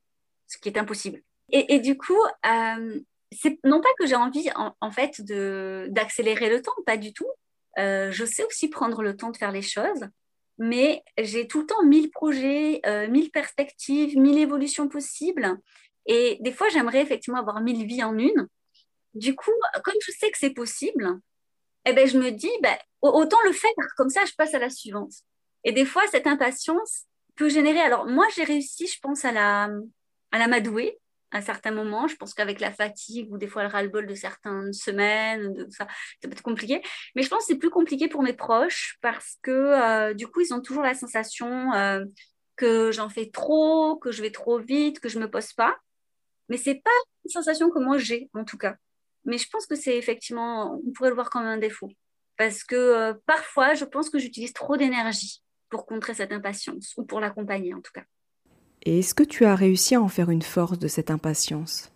ce 0.47 0.59
qui 0.59 0.69
est 0.69 0.79
impossible. 0.79 1.23
Et, 1.51 1.81
du 1.81 1.99
coup, 1.99 2.19
euh, 2.47 3.01
c'est 3.31 3.59
non 3.63 3.83
pas 3.83 3.91
que 3.99 4.07
j'ai 4.07 4.15
envie 4.15 4.49
en, 4.55 4.91
fait 4.91 5.21
d'accélérer 5.21 6.49
le 6.49 6.63
temps, 6.63 6.73
pas 6.87 6.97
du 6.97 7.13
tout. 7.13 7.29
Euh, 7.79 8.11
je 8.11 8.25
sais 8.25 8.45
aussi 8.45 8.69
prendre 8.69 9.03
le 9.03 9.17
temps 9.17 9.31
de 9.31 9.37
faire 9.37 9.53
les 9.53 9.63
choses, 9.63 10.07
mais 10.59 11.03
j'ai 11.19 11.47
tout 11.47 11.61
le 11.61 11.67
temps 11.67 11.83
mille 11.85 12.11
projets, 12.11 12.81
euh, 12.87 13.07
mille 13.09 13.31
perspectives, 13.31 14.17
mille 14.19 14.39
évolutions 14.39 14.89
possibles. 14.89 15.59
Et 16.07 16.39
des 16.41 16.53
fois, 16.53 16.69
j'aimerais 16.71 17.03
effectivement 17.03 17.39
avoir 17.39 17.61
mille 17.61 17.87
vies 17.87 18.03
en 18.03 18.17
une. 18.17 18.49
Du 19.15 19.35
coup, 19.35 19.53
comme 19.85 19.95
je 20.07 20.13
sais 20.13 20.31
que 20.31 20.39
c'est 20.39 20.51
possible, 20.55 21.21
eh 21.85 21.93
ben, 21.93 22.07
je 22.09 22.19
me 22.19 22.31
dis, 22.31 22.51
ben, 22.63 22.77
autant 23.03 23.39
le 23.45 23.53
faire, 23.53 23.71
comme 23.97 24.11
ça, 24.11 24.25
je 24.25 24.33
passe 24.37 24.55
à 24.55 24.59
la 24.59 24.71
suivante. 24.71 25.13
Et 25.65 25.73
des 25.73 25.85
fois, 25.85 26.03
cette 26.11 26.27
impatience, 26.27 27.07
peut 27.37 27.49
générer. 27.49 27.81
Alors, 27.81 28.07
moi, 28.07 28.27
j'ai 28.35 28.45
réussi, 28.45 28.87
je 28.87 28.99
pense, 29.01 29.25
à 29.25 29.33
la, 29.33 29.71
à 30.31 30.39
la 30.39 30.49
m'adouer 30.49 30.99
à 31.31 31.39
un 31.39 31.41
certain 31.41 31.71
moment. 31.71 32.09
Je 32.09 32.17
pense 32.17 32.35
qu'avec 32.35 32.61
la 32.61 32.73
fatigue 32.73 33.33
ou 33.33 33.39
des 33.39 33.47
fois 33.47 33.63
le 33.63 33.69
ras-le-bol 33.69 34.07
de 34.07 34.15
certaines 34.15 34.73
semaines, 34.73 35.55
de, 35.55 35.67
ça, 35.71 35.87
peut 36.21 36.31
être 36.31 36.43
compliqué. 36.43 36.83
Mais 37.15 37.23
je 37.23 37.29
pense 37.29 37.41
que 37.41 37.53
c'est 37.53 37.59
plus 37.59 37.71
compliqué 37.71 38.09
pour 38.09 38.23
mes 38.23 38.35
proches 38.35 38.99
parce 39.01 39.39
que 39.43 39.51
euh, 39.51 40.15
du 40.15 40.27
coup, 40.27 40.41
ils 40.41 40.53
ont 40.53 40.61
toujours 40.61 40.83
la 40.83 40.95
sensation 40.95 41.73
euh, 41.73 42.05
que 42.57 42.93
j'en 42.93 43.09
fais 43.09 43.31
trop, 43.31 43.97
que 43.97 44.13
je 44.13 44.23
vais 44.23 44.31
trop 44.31 44.59
vite, 44.59 45.01
que 45.01 45.09
je 45.09 45.19
me 45.19 45.31
pose 45.31 45.53
pas. 45.55 45.77
Mais 46.49 46.59
c'est 46.59 46.83
pas 46.83 46.91
une 47.25 47.31
sensation 47.31 47.71
que 47.71 47.79
moi 47.79 47.97
j'ai, 47.99 48.29
en 48.35 48.45
tout 48.45 48.59
cas. 48.59 48.77
Mais 49.25 49.39
je 49.39 49.49
pense 49.49 49.67
que 49.67 49.75
c'est 49.75 49.97
effectivement, 49.97 50.81
on 50.87 50.93
pourrait 50.93 51.11
le 51.11 51.15
voir 51.15 51.31
comme 51.31 51.45
un 51.45 51.59
défaut. 51.59 51.91
Parce 52.37 52.65
que 52.65 52.75
euh, 52.75 53.15
parfois, 53.27 53.75
je 53.75 53.85
pense 53.85 54.11
que 54.11 54.19
j'utilise 54.19 54.53
trop 54.53 54.77
d'énergie 54.77 55.43
pour 55.69 55.87
contrer 55.87 56.15
cette 56.15 56.33
impatience, 56.33 56.95
ou 56.97 57.05
pour 57.05 57.21
l'accompagner 57.21 57.73
en 57.73 57.81
tout 57.81 57.93
cas. 57.95 58.05
Et 58.85 58.99
est-ce 58.99 59.15
que 59.15 59.23
tu 59.23 59.45
as 59.45 59.55
réussi 59.55 59.95
à 59.95 60.03
en 60.03 60.09
faire 60.09 60.31
une 60.31 60.43
force 60.43 60.79
de 60.79 60.89
cette 60.89 61.11
impatience? 61.11 61.93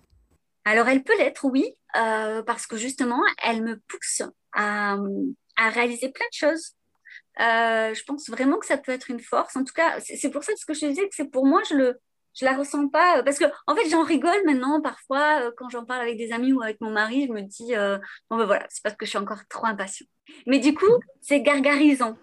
Alors 0.64 0.88
elle 0.88 1.02
peut 1.02 1.16
l'être, 1.18 1.44
oui, 1.44 1.64
euh, 1.96 2.42
parce 2.42 2.66
que 2.66 2.76
justement, 2.76 3.20
elle 3.42 3.62
me 3.62 3.78
pousse 3.88 4.22
à, 4.52 4.96
réaliser 5.58 6.10
plein 6.10 6.26
de 6.26 6.36
choses. 6.36 6.72
Euh, 7.40 7.92
je 7.94 8.02
pense 8.04 8.28
vraiment 8.30 8.58
que 8.58 8.66
ça 8.66 8.78
peut 8.78 8.92
être 8.92 9.10
une 9.10 9.20
force. 9.20 9.56
En 9.56 9.64
tout 9.64 9.74
cas, 9.74 10.00
c'est 10.00 10.30
pour 10.30 10.42
ça 10.42 10.52
que 10.52 10.58
ce 10.58 10.64
que 10.64 10.74
je 10.74 10.80
te 10.80 10.86
disais, 10.86 11.08
que 11.08 11.14
c'est 11.14 11.30
pour 11.30 11.46
moi, 11.46 11.62
je 11.68 11.74
le, 11.74 12.00
je 12.36 12.44
la 12.44 12.56
ressens 12.56 12.88
pas 12.88 13.22
parce 13.22 13.38
que 13.38 13.44
en 13.66 13.74
fait 13.74 13.88
j'en 13.88 14.02
rigole 14.02 14.44
maintenant 14.44 14.80
parfois 14.80 15.50
quand 15.56 15.68
j'en 15.68 15.84
parle 15.84 16.02
avec 16.02 16.18
des 16.18 16.32
amis 16.32 16.52
ou 16.52 16.62
avec 16.62 16.80
mon 16.80 16.90
mari 16.90 17.26
je 17.26 17.32
me 17.32 17.40
dis 17.40 17.72
bon 18.30 18.36
ben 18.36 18.44
voilà 18.44 18.66
c'est 18.68 18.82
parce 18.82 18.94
que 18.94 19.06
je 19.06 19.10
suis 19.10 19.18
encore 19.18 19.40
trop 19.48 19.66
impatient 19.66 20.06
mais 20.46 20.58
du 20.58 20.74
coup 20.74 20.92
c'est 21.20 21.40
gargarisant. 21.40 22.16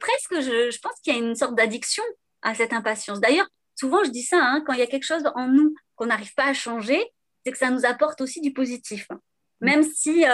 Presque 0.00 0.40
je, 0.40 0.78
pense 0.80 0.94
qu'il 1.02 1.14
y 1.14 1.16
a 1.16 1.18
une 1.18 1.34
sorte 1.34 1.54
d'addiction 1.54 2.02
à 2.42 2.54
cette 2.54 2.72
impatience. 2.72 3.20
D'ailleurs 3.20 3.48
souvent 3.74 4.04
je 4.04 4.10
dis 4.10 4.22
ça 4.22 4.38
hein, 4.40 4.62
quand 4.66 4.72
il 4.72 4.78
y 4.78 4.82
a 4.82 4.86
quelque 4.86 5.06
chose 5.06 5.24
en 5.34 5.48
nous 5.48 5.74
qu'on 5.96 6.06
n'arrive 6.06 6.34
pas 6.34 6.46
à 6.46 6.54
changer 6.54 7.02
c'est 7.44 7.52
que 7.52 7.58
ça 7.58 7.70
nous 7.70 7.84
apporte 7.84 8.20
aussi 8.20 8.40
du 8.40 8.52
positif. 8.52 9.08
Même 9.60 9.82
si 9.82 10.24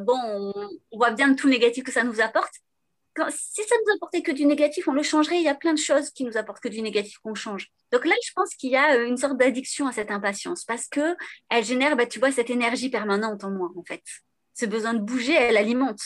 bon 0.00 0.18
on, 0.24 0.52
on 0.92 0.96
voit 0.98 1.10
bien 1.12 1.34
tout 1.34 1.46
le 1.46 1.54
négatif 1.54 1.84
que 1.84 1.92
ça 1.92 2.04
nous 2.04 2.20
apporte 2.20 2.52
si 3.30 3.62
ça 3.62 3.74
nous 3.86 3.94
apportait 3.94 4.22
que 4.22 4.32
du 4.32 4.46
négatif, 4.46 4.88
on 4.88 4.92
le 4.92 5.02
changerait. 5.02 5.36
Il 5.36 5.42
y 5.42 5.48
a 5.48 5.54
plein 5.54 5.72
de 5.72 5.78
choses 5.78 6.10
qui 6.10 6.24
nous 6.24 6.36
apportent 6.36 6.60
que 6.60 6.68
du 6.68 6.82
négatif 6.82 7.18
qu'on 7.18 7.34
change. 7.34 7.68
Donc 7.92 8.04
là, 8.04 8.14
je 8.24 8.32
pense 8.34 8.54
qu'il 8.54 8.70
y 8.70 8.76
a 8.76 8.96
euh, 8.96 9.06
une 9.06 9.16
sorte 9.16 9.36
d'addiction 9.36 9.86
à 9.86 9.92
cette 9.92 10.10
impatience 10.10 10.64
parce 10.64 10.88
que 10.88 11.16
elle 11.50 11.64
génère, 11.64 11.96
bah, 11.96 12.06
tu 12.06 12.18
vois, 12.18 12.32
cette 12.32 12.50
énergie 12.50 12.90
permanente 12.90 13.44
en 13.44 13.50
moi, 13.50 13.70
en 13.76 13.84
fait. 13.84 14.02
Ce 14.54 14.66
besoin 14.66 14.94
de 14.94 15.00
bouger, 15.00 15.34
elle 15.34 15.56
alimente. 15.56 16.00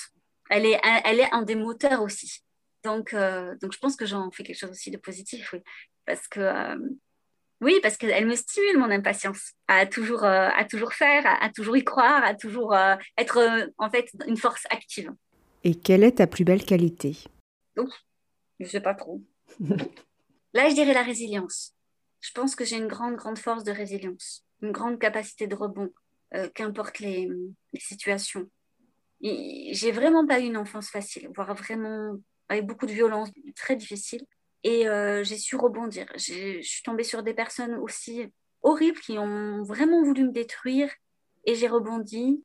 Elle 0.50 0.66
est, 0.66 0.80
elle 1.04 1.20
est 1.20 1.32
un 1.32 1.42
des 1.42 1.54
moteurs 1.54 2.02
aussi. 2.02 2.40
Donc, 2.84 3.14
euh, 3.14 3.54
donc 3.62 3.72
je 3.72 3.78
pense 3.78 3.96
que 3.96 4.04
j'en 4.04 4.30
fais 4.30 4.42
quelque 4.42 4.58
chose 4.58 4.70
aussi 4.70 4.90
de 4.90 4.98
positif, 4.98 5.52
oui. 5.52 5.60
Parce 6.04 6.28
que, 6.28 6.40
euh, 6.40 6.76
oui, 7.60 7.78
parce 7.82 7.96
qu'elle 7.96 8.26
me 8.26 8.34
stimule 8.34 8.78
mon 8.78 8.90
impatience 8.90 9.52
à 9.68 9.86
toujours, 9.86 10.24
à 10.24 10.64
toujours 10.64 10.92
faire, 10.92 11.22
à, 11.40 11.48
toujours 11.48 11.76
y 11.76 11.84
croire, 11.84 12.24
à 12.24 12.34
toujours 12.34 12.74
être, 13.16 13.70
en 13.78 13.88
fait, 13.88 14.10
une 14.26 14.36
force 14.36 14.66
active. 14.68 15.12
Et 15.64 15.74
quelle 15.74 16.02
est 16.02 16.18
ta 16.18 16.26
plus 16.26 16.44
belle 16.44 16.64
qualité? 16.64 17.16
Donc, 17.76 17.88
je 18.58 18.64
ne 18.64 18.70
sais 18.70 18.80
pas 18.80 18.94
trop. 18.94 19.22
Là, 20.54 20.68
je 20.68 20.74
dirais 20.74 20.92
la 20.92 21.02
résilience. 21.02 21.74
Je 22.20 22.30
pense 22.32 22.54
que 22.54 22.64
j'ai 22.64 22.76
une 22.76 22.88
grande, 22.88 23.16
grande 23.16 23.38
force 23.38 23.64
de 23.64 23.72
résilience, 23.72 24.44
une 24.60 24.72
grande 24.72 24.98
capacité 24.98 25.46
de 25.46 25.54
rebond, 25.54 25.90
euh, 26.34 26.48
qu'importe 26.54 26.98
les, 27.00 27.28
situations. 27.78 28.48
J'ai 29.20 29.92
vraiment 29.92 30.26
pas 30.26 30.40
eu 30.40 30.44
une 30.44 30.56
enfance 30.56 30.90
facile, 30.90 31.28
voire 31.34 31.54
vraiment 31.54 32.16
avec 32.48 32.66
beaucoup 32.66 32.86
de 32.86 32.92
violence, 32.92 33.30
très 33.54 33.76
difficile. 33.76 34.24
Et 34.64 34.88
euh, 34.88 35.24
j'ai 35.24 35.38
su 35.38 35.56
rebondir. 35.56 36.06
Je 36.14 36.60
suis 36.60 36.82
tombée 36.82 37.04
sur 37.04 37.22
des 37.22 37.34
personnes 37.34 37.74
aussi 37.76 38.26
horribles 38.62 39.00
qui 39.00 39.18
ont 39.18 39.62
vraiment 39.62 40.02
voulu 40.02 40.24
me 40.24 40.32
détruire 40.32 40.90
et 41.44 41.54
j'ai 41.54 41.68
rebondi 41.68 42.42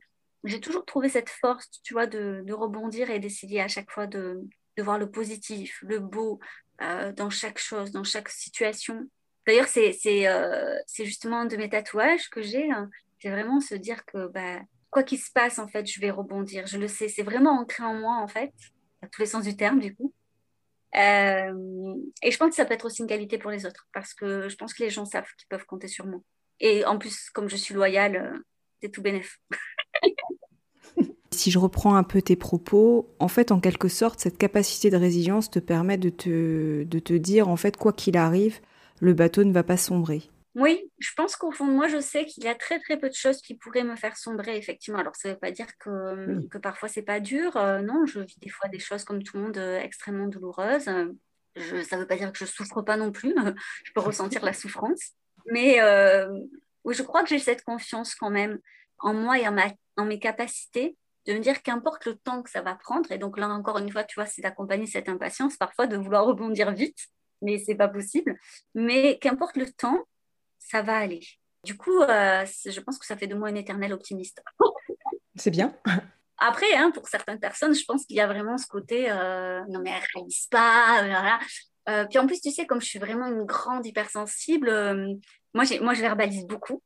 j'ai 0.47 0.61
toujours 0.61 0.85
trouvé 0.85 1.09
cette 1.09 1.29
force, 1.29 1.69
tu 1.83 1.93
vois, 1.93 2.07
de, 2.07 2.43
rebondir 2.51 3.09
et 3.09 3.19
d'essayer 3.19 3.61
à 3.61 3.67
chaque 3.67 3.91
fois 3.91 4.07
de, 4.07 4.41
voir 4.79 4.99
le 4.99 5.09
positif, 5.09 5.79
le 5.81 5.99
beau 5.99 6.39
euh, 6.81 7.11
dans 7.11 7.29
chaque 7.29 7.57
chose, 7.57 7.91
dans 7.91 8.03
chaque 8.03 8.29
situation. 8.29 9.07
D'ailleurs, 9.45 9.67
euh, 9.75 10.79
c'est 10.85 11.05
justement 11.05 11.41
un 11.41 11.45
de 11.45 11.57
mes 11.57 11.69
tatouages 11.69 12.29
que 12.29 12.41
j'ai. 12.41 12.69
Hein. 12.71 12.89
C'est 13.19 13.29
vraiment 13.29 13.59
se 13.59 13.75
dire 13.75 14.05
que 14.05 14.27
bah, 14.27 14.59
quoi 14.89 15.03
qu'il 15.03 15.19
se 15.19 15.31
passe, 15.31 15.57
en 15.57 15.67
fait, 15.67 15.85
je 15.85 15.99
vais 15.99 16.11
rebondir. 16.11 16.67
Je 16.67 16.77
le 16.77 16.87
sais, 16.87 17.07
c'est 17.07 17.23
vraiment 17.23 17.59
ancré 17.59 17.83
en 17.83 17.95
moi, 17.95 18.17
en 18.17 18.27
fait, 18.27 18.53
à 19.01 19.07
tous 19.07 19.21
les 19.21 19.27
sens 19.27 19.45
du 19.45 19.55
terme, 19.55 19.79
du 19.79 19.95
coup. 19.95 20.13
Euh, 20.95 21.95
et 22.21 22.31
je 22.31 22.37
pense 22.37 22.49
que 22.49 22.55
ça 22.55 22.65
peut 22.65 22.73
être 22.73 22.85
aussi 22.85 23.01
une 23.01 23.07
qualité 23.07 23.37
pour 23.37 23.51
les 23.51 23.65
autres, 23.65 23.87
parce 23.93 24.13
que 24.13 24.49
je 24.49 24.55
pense 24.55 24.73
que 24.73 24.83
les 24.83 24.89
gens 24.89 25.05
savent 25.05 25.27
qu'ils 25.37 25.47
peuvent 25.47 25.65
compter 25.65 25.87
sur 25.87 26.05
moi. 26.05 26.19
Et 26.59 26.85
en 26.85 26.97
plus, 26.97 27.29
comme 27.29 27.49
je 27.49 27.55
suis 27.55 27.73
loyale, 27.73 28.41
c'est 28.81 28.89
tout 28.89 29.01
bénef. 29.01 29.39
Si 31.37 31.51
je 31.51 31.59
reprends 31.59 31.95
un 31.95 32.03
peu 32.03 32.19
tes 32.23 32.35
propos, 32.35 33.13
en 33.19 33.27
fait, 33.27 33.51
en 33.51 33.59
quelque 33.59 33.89
sorte, 33.89 34.19
cette 34.19 34.39
capacité 34.39 34.89
de 34.89 34.97
résilience 34.97 35.51
te 35.51 35.59
permet 35.59 35.97
de 35.97 36.09
te, 36.09 36.83
de 36.83 36.99
te 36.99 37.13
dire, 37.13 37.47
en 37.47 37.57
fait, 37.57 37.77
quoi 37.77 37.93
qu'il 37.93 38.17
arrive, 38.17 38.59
le 38.99 39.13
bateau 39.13 39.43
ne 39.43 39.53
va 39.53 39.61
pas 39.61 39.77
sombrer. 39.77 40.23
Oui, 40.55 40.91
je 40.97 41.11
pense 41.15 41.35
qu'au 41.35 41.51
fond 41.51 41.67
de 41.67 41.73
moi, 41.73 41.87
je 41.87 42.01
sais 42.01 42.25
qu'il 42.25 42.43
y 42.43 42.47
a 42.47 42.55
très 42.55 42.79
très 42.79 42.97
peu 42.97 43.07
de 43.07 43.13
choses 43.13 43.39
qui 43.43 43.53
pourraient 43.53 43.83
me 43.83 43.95
faire 43.95 44.17
sombrer, 44.17 44.57
effectivement. 44.57 44.97
Alors, 44.97 45.15
ça 45.15 45.29
ne 45.29 45.33
veut 45.35 45.39
pas 45.39 45.51
dire 45.51 45.67
que, 45.77 46.47
que 46.47 46.57
parfois 46.57 46.89
c'est 46.89 47.03
pas 47.03 47.19
dur. 47.19 47.55
Euh, 47.55 47.81
non, 47.81 48.07
je 48.07 48.21
vis 48.21 48.39
des 48.39 48.49
fois 48.49 48.67
des 48.67 48.79
choses 48.79 49.03
comme 49.03 49.21
tout 49.21 49.37
le 49.37 49.43
monde 49.43 49.57
euh, 49.57 49.79
extrêmement 49.79 50.25
douloureuses. 50.25 50.89
Je, 51.55 51.83
ça 51.83 51.97
ne 51.97 52.01
veut 52.01 52.07
pas 52.07 52.17
dire 52.17 52.31
que 52.31 52.39
je 52.39 52.45
souffre 52.45 52.81
pas 52.81 52.97
non 52.97 53.11
plus. 53.11 53.35
je 53.83 53.91
peux 53.93 54.01
ressentir 54.01 54.43
la 54.43 54.53
souffrance. 54.53 55.11
Mais 55.51 55.79
euh, 55.81 56.27
je 56.89 57.03
crois 57.03 57.21
que 57.21 57.29
j'ai 57.29 57.37
cette 57.37 57.63
confiance 57.63 58.15
quand 58.15 58.31
même 58.31 58.57
en 58.97 59.13
moi 59.13 59.37
et 59.37 59.47
en, 59.47 59.51
ma, 59.51 59.67
en 59.95 60.05
mes 60.05 60.17
capacités 60.17 60.97
de 61.27 61.33
me 61.33 61.39
dire 61.39 61.61
qu'importe 61.61 62.05
le 62.05 62.15
temps 62.15 62.41
que 62.41 62.49
ça 62.49 62.61
va 62.61 62.75
prendre, 62.75 63.11
et 63.11 63.17
donc 63.17 63.37
là 63.37 63.49
encore 63.49 63.77
une 63.77 63.91
fois, 63.91 64.03
tu 64.03 64.15
vois, 64.15 64.25
c'est 64.25 64.41
d'accompagner 64.41 64.87
cette 64.87 65.09
impatience 65.09 65.57
parfois 65.57 65.85
de 65.85 65.97
vouloir 65.97 66.25
rebondir 66.25 66.71
vite, 66.71 66.97
mais 67.41 67.59
c'est 67.59 67.75
pas 67.75 67.89
possible. 67.89 68.37
Mais 68.73 69.19
qu'importe 69.19 69.57
le 69.57 69.69
temps, 69.69 69.99
ça 70.57 70.81
va 70.81 70.97
aller. 70.97 71.21
Du 71.63 71.75
coup, 71.75 72.01
euh, 72.01 72.45
je 72.65 72.79
pense 72.79 72.97
que 72.97 73.05
ça 73.05 73.17
fait 73.17 73.27
de 73.27 73.35
moi 73.35 73.49
une 73.49 73.57
éternelle 73.57 73.91
optimiste. 73.93 74.41
c'est 75.35 75.51
bien. 75.51 75.75
Après, 76.37 76.71
hein, 76.75 76.91
pour 76.91 77.07
certaines 77.07 77.39
personnes, 77.39 77.75
je 77.75 77.83
pense 77.83 78.05
qu'il 78.05 78.15
y 78.15 78.21
a 78.21 78.27
vraiment 78.27 78.57
ce 78.57 78.67
côté 78.67 79.09
euh, 79.09 79.61
non 79.69 79.81
mais 79.81 79.89
elle 79.89 80.03
réalise 80.13 80.47
pas, 80.47 80.99
voilà. 80.99 81.39
Euh, 81.89 82.05
puis 82.05 82.19
en 82.19 82.27
plus, 82.27 82.39
tu 82.41 82.51
sais, 82.51 82.65
comme 82.65 82.79
je 82.79 82.85
suis 82.85 82.99
vraiment 82.99 83.27
une 83.27 83.43
grande 83.43 83.85
hypersensible, 83.85 84.69
moi, 85.53 85.63
moi 85.81 85.93
je 85.93 86.01
verbalise 86.01 86.45
beaucoup. 86.45 86.81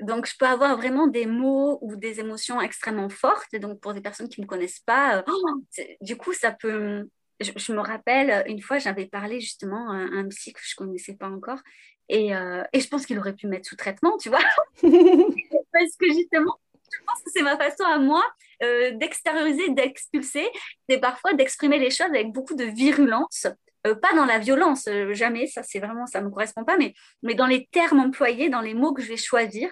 Donc, 0.00 0.26
je 0.26 0.34
peux 0.38 0.46
avoir 0.46 0.76
vraiment 0.76 1.06
des 1.06 1.26
mots 1.26 1.78
ou 1.80 1.96
des 1.96 2.20
émotions 2.20 2.60
extrêmement 2.60 3.08
fortes. 3.08 3.52
Et 3.52 3.58
donc, 3.58 3.80
pour 3.80 3.94
des 3.94 4.00
personnes 4.00 4.28
qui 4.28 4.40
ne 4.40 4.44
me 4.44 4.48
connaissent 4.48 4.80
pas, 4.80 5.18
euh, 5.18 5.84
du 6.00 6.16
coup, 6.16 6.32
ça 6.32 6.52
peut. 6.52 7.08
Je, 7.40 7.72
me 7.72 7.80
rappelle, 7.80 8.44
une 8.46 8.62
fois, 8.62 8.78
j'avais 8.78 9.06
parlé 9.06 9.40
justement 9.40 9.90
à 9.90 9.96
un 9.96 10.26
psy 10.28 10.52
que 10.52 10.60
je 10.62 10.74
ne 10.78 10.86
connaissais 10.86 11.14
pas 11.14 11.28
encore. 11.28 11.60
Et, 12.08 12.34
euh, 12.34 12.62
et 12.72 12.80
je 12.80 12.88
pense 12.88 13.04
qu'il 13.04 13.18
aurait 13.18 13.34
pu 13.34 13.46
mettre 13.46 13.68
sous 13.68 13.76
traitement, 13.76 14.16
tu 14.16 14.30
vois. 14.30 14.38
Parce 14.82 15.96
que 15.98 16.06
justement, 16.06 16.54
je 16.92 16.98
pense 17.04 17.22
que 17.22 17.30
c'est 17.34 17.42
ma 17.42 17.56
façon 17.56 17.84
à 17.84 17.98
moi 17.98 18.24
euh, 18.62 18.92
d'extérioriser, 18.92 19.70
d'expulser, 19.70 20.46
c'est 20.88 20.98
parfois 20.98 21.34
d'exprimer 21.34 21.78
les 21.78 21.90
choses 21.90 22.08
avec 22.08 22.32
beaucoup 22.32 22.54
de 22.54 22.64
virulence 22.64 23.46
euh, 23.86 23.94
pas 23.94 24.14
dans 24.14 24.24
la 24.24 24.38
violence, 24.38 24.86
euh, 24.88 25.12
jamais, 25.14 25.46
ça 25.46 25.62
c'est 25.62 25.78
vraiment, 25.78 26.06
ça 26.06 26.20
ne 26.20 26.26
me 26.26 26.30
correspond 26.30 26.64
pas, 26.64 26.76
mais, 26.76 26.94
mais 27.22 27.34
dans 27.34 27.46
les 27.46 27.66
termes 27.66 28.00
employés, 28.00 28.48
dans 28.48 28.60
les 28.60 28.74
mots 28.74 28.92
que 28.92 29.02
je 29.02 29.08
vais 29.08 29.16
choisir, 29.16 29.70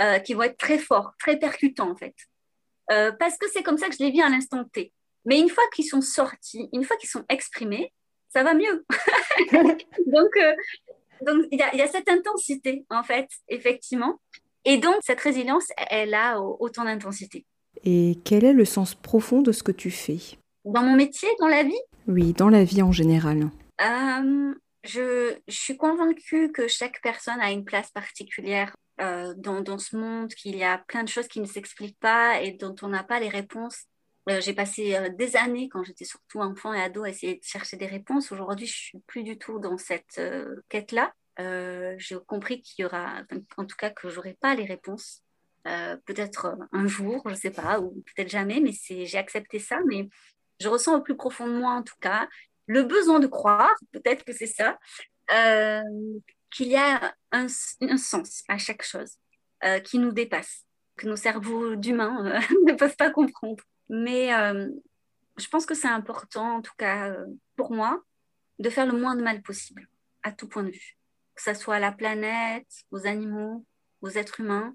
euh, 0.00 0.18
qui 0.18 0.34
vont 0.34 0.42
être 0.42 0.58
très 0.58 0.78
forts, 0.78 1.12
très 1.18 1.38
percutants 1.38 1.90
en 1.90 1.96
fait. 1.96 2.14
parce 3.18 3.38
que 3.38 3.46
c'est 3.52 3.62
comme 3.62 3.78
ça 3.78 3.88
que 3.88 3.94
je 3.98 4.04
les 4.04 4.10
vis 4.10 4.22
à 4.22 4.28
l'instant 4.28 4.64
T. 4.64 4.92
Mais 5.24 5.40
une 5.40 5.48
fois 5.48 5.64
qu'ils 5.74 5.86
sont 5.86 6.02
sortis, 6.02 6.68
une 6.72 6.84
fois 6.84 6.96
qu'ils 6.98 7.08
sont 7.08 7.24
exprimés, 7.28 7.92
ça 8.28 8.42
va 8.42 8.52
mieux. 8.54 8.84
donc, 10.06 10.30
donc 11.22 11.46
il 11.50 11.58
y, 11.58 11.76
y, 11.76 11.82
a 11.82 11.86
cette 11.86 12.08
intensité 12.08 12.84
en 12.90 13.02
fait, 13.02 13.28
effectivement. 13.48 14.20
Et 14.66 14.78
donc, 14.78 14.96
cette 15.02 15.20
résilience, 15.20 15.66
elle 15.90 16.14
a 16.14 16.40
autant 16.40 16.84
d'intensité. 16.84 17.44
Et 17.84 18.18
quel 18.24 18.44
est 18.44 18.52
le 18.52 18.64
sens 18.64 18.94
profond 18.94 19.42
de 19.42 19.52
ce 19.52 19.62
que 19.62 19.72
tu 19.72 19.90
fais? 19.90 20.18
Dans 20.64 20.82
mon 20.82 20.96
métier, 20.96 21.28
dans 21.38 21.48
la 21.48 21.62
vie 21.62 21.80
oui, 22.06 22.32
dans 22.32 22.48
la 22.48 22.64
vie 22.64 22.82
en 22.82 22.92
général. 22.92 23.50
Euh, 23.80 24.54
je, 24.82 25.36
suis 25.48 25.76
convaincue 25.76 26.52
que 26.52 26.68
chaque 26.68 27.00
personne 27.02 27.40
a 27.40 27.50
une 27.50 27.64
place 27.64 27.90
particulière 27.90 28.74
euh, 29.00 29.34
dans, 29.36 29.78
ce 29.78 29.96
monde, 29.96 30.32
qu'il 30.34 30.56
y 30.56 30.64
a 30.64 30.78
plein 30.78 31.02
de 31.02 31.08
choses 31.08 31.28
qui 31.28 31.40
ne 31.40 31.46
s'expliquent 31.46 31.98
pas 31.98 32.40
et 32.42 32.52
dont 32.52 32.74
on 32.82 32.88
n'a 32.88 33.02
pas 33.02 33.20
les 33.20 33.28
réponses. 33.28 33.84
Euh, 34.28 34.40
j'ai 34.40 34.54
passé 34.54 34.98
des 35.18 35.36
années, 35.36 35.68
quand 35.68 35.82
j'étais 35.82 36.04
surtout 36.04 36.40
enfant 36.40 36.72
et 36.72 36.80
ado, 36.80 37.04
à 37.04 37.10
essayer 37.10 37.34
de 37.36 37.42
chercher 37.42 37.76
des 37.76 37.86
réponses. 37.86 38.32
Aujourd'hui, 38.32 38.66
je 38.66 38.76
suis 38.76 38.98
plus 39.06 39.22
du 39.22 39.38
tout 39.38 39.58
dans 39.58 39.78
cette 39.78 40.20
quête-là. 40.68 41.12
j'ai 41.98 42.16
compris 42.26 42.62
qu'il 42.62 42.82
y 42.82 42.86
aura, 42.86 43.22
en 43.56 43.64
tout 43.64 43.76
cas, 43.76 43.90
que 43.90 44.08
j'aurai 44.10 44.34
pas 44.34 44.54
les 44.54 44.64
réponses. 44.64 45.22
peut-être 45.64 46.56
un 46.72 46.86
jour, 46.86 47.22
je 47.26 47.30
ne 47.30 47.36
sais 47.36 47.50
pas, 47.50 47.80
ou 47.80 48.02
peut-être 48.14 48.30
jamais, 48.30 48.60
mais 48.60 48.72
j'ai 48.72 49.18
accepté 49.18 49.58
ça. 49.58 49.78
Mais 49.86 50.08
je 50.60 50.68
ressens 50.68 50.96
au 50.96 51.00
plus 51.00 51.16
profond 51.16 51.46
de 51.46 51.52
moi 51.52 51.72
en 51.72 51.82
tout 51.82 51.96
cas, 52.00 52.28
le 52.66 52.82
besoin 52.82 53.20
de 53.20 53.26
croire, 53.26 53.74
peut-être 53.92 54.24
que 54.24 54.32
c'est 54.32 54.46
ça, 54.46 54.78
euh, 55.32 55.82
qu'il 56.50 56.68
y 56.68 56.76
a 56.76 57.14
un, 57.32 57.48
sens 57.48 58.44
à 58.48 58.58
chaque 58.58 58.82
chose 58.82 59.16
euh, 59.64 59.80
qui 59.80 59.98
nous 59.98 60.12
dépasse, 60.12 60.64
que 60.96 61.06
nos 61.06 61.16
cerveaux 61.16 61.76
d'humains 61.76 62.26
euh, 62.26 62.40
ne 62.66 62.72
peuvent 62.72 62.96
pas 62.96 63.10
comprendre. 63.10 63.62
Mais 63.88 64.30
je 65.36 65.48
pense 65.48 65.66
que 65.66 65.74
c'est 65.74 65.88
important, 65.88 66.56
en 66.56 66.62
tout 66.62 66.72
cas 66.78 67.14
pour 67.56 67.72
moi, 67.72 68.02
de 68.58 68.70
faire 68.70 68.86
le 68.86 68.98
moins 68.98 69.14
de 69.14 69.22
mal 69.22 69.42
possible, 69.42 69.88
à 70.22 70.32
tout 70.32 70.48
point 70.48 70.62
de 70.62 70.70
vue. 70.70 70.96
Que 71.34 71.42
ce 71.42 71.54
soit 71.54 71.76
à 71.76 71.80
la 71.80 71.92
planète, 71.92 72.68
aux 72.90 73.06
animaux, 73.06 73.66
aux 74.00 74.10
êtres 74.10 74.40
humains. 74.40 74.74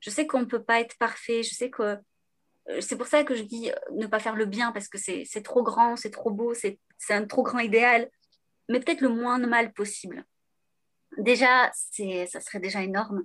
Je 0.00 0.08
sais 0.08 0.26
qu'on 0.26 0.40
ne 0.40 0.46
peut 0.46 0.62
pas 0.62 0.80
être 0.80 0.96
parfait, 0.96 1.42
je 1.42 1.54
sais 1.54 1.68
que 1.68 1.98
c'est 2.80 2.96
pour 2.96 3.06
ça 3.06 3.24
que 3.24 3.34
je 3.34 3.42
dis 3.42 3.70
euh, 3.70 3.74
ne 3.92 4.06
pas 4.06 4.18
faire 4.18 4.36
le 4.36 4.46
bien 4.46 4.72
parce 4.72 4.88
que 4.88 4.98
c'est 4.98 5.42
trop 5.42 5.62
grand, 5.62 5.96
c'est 5.96 6.10
trop 6.10 6.30
beau, 6.30 6.54
c'est 6.54 6.78
un 7.10 7.24
trop 7.26 7.42
grand 7.42 7.60
idéal, 7.60 8.10
mais 8.68 8.80
peut-être 8.80 9.00
le 9.00 9.08
moins 9.08 9.38
de 9.38 9.46
mal 9.46 9.72
possible. 9.72 10.24
Déjà, 11.18 11.70
ça 11.72 12.40
serait 12.40 12.60
déjà 12.60 12.82
énorme. 12.82 13.24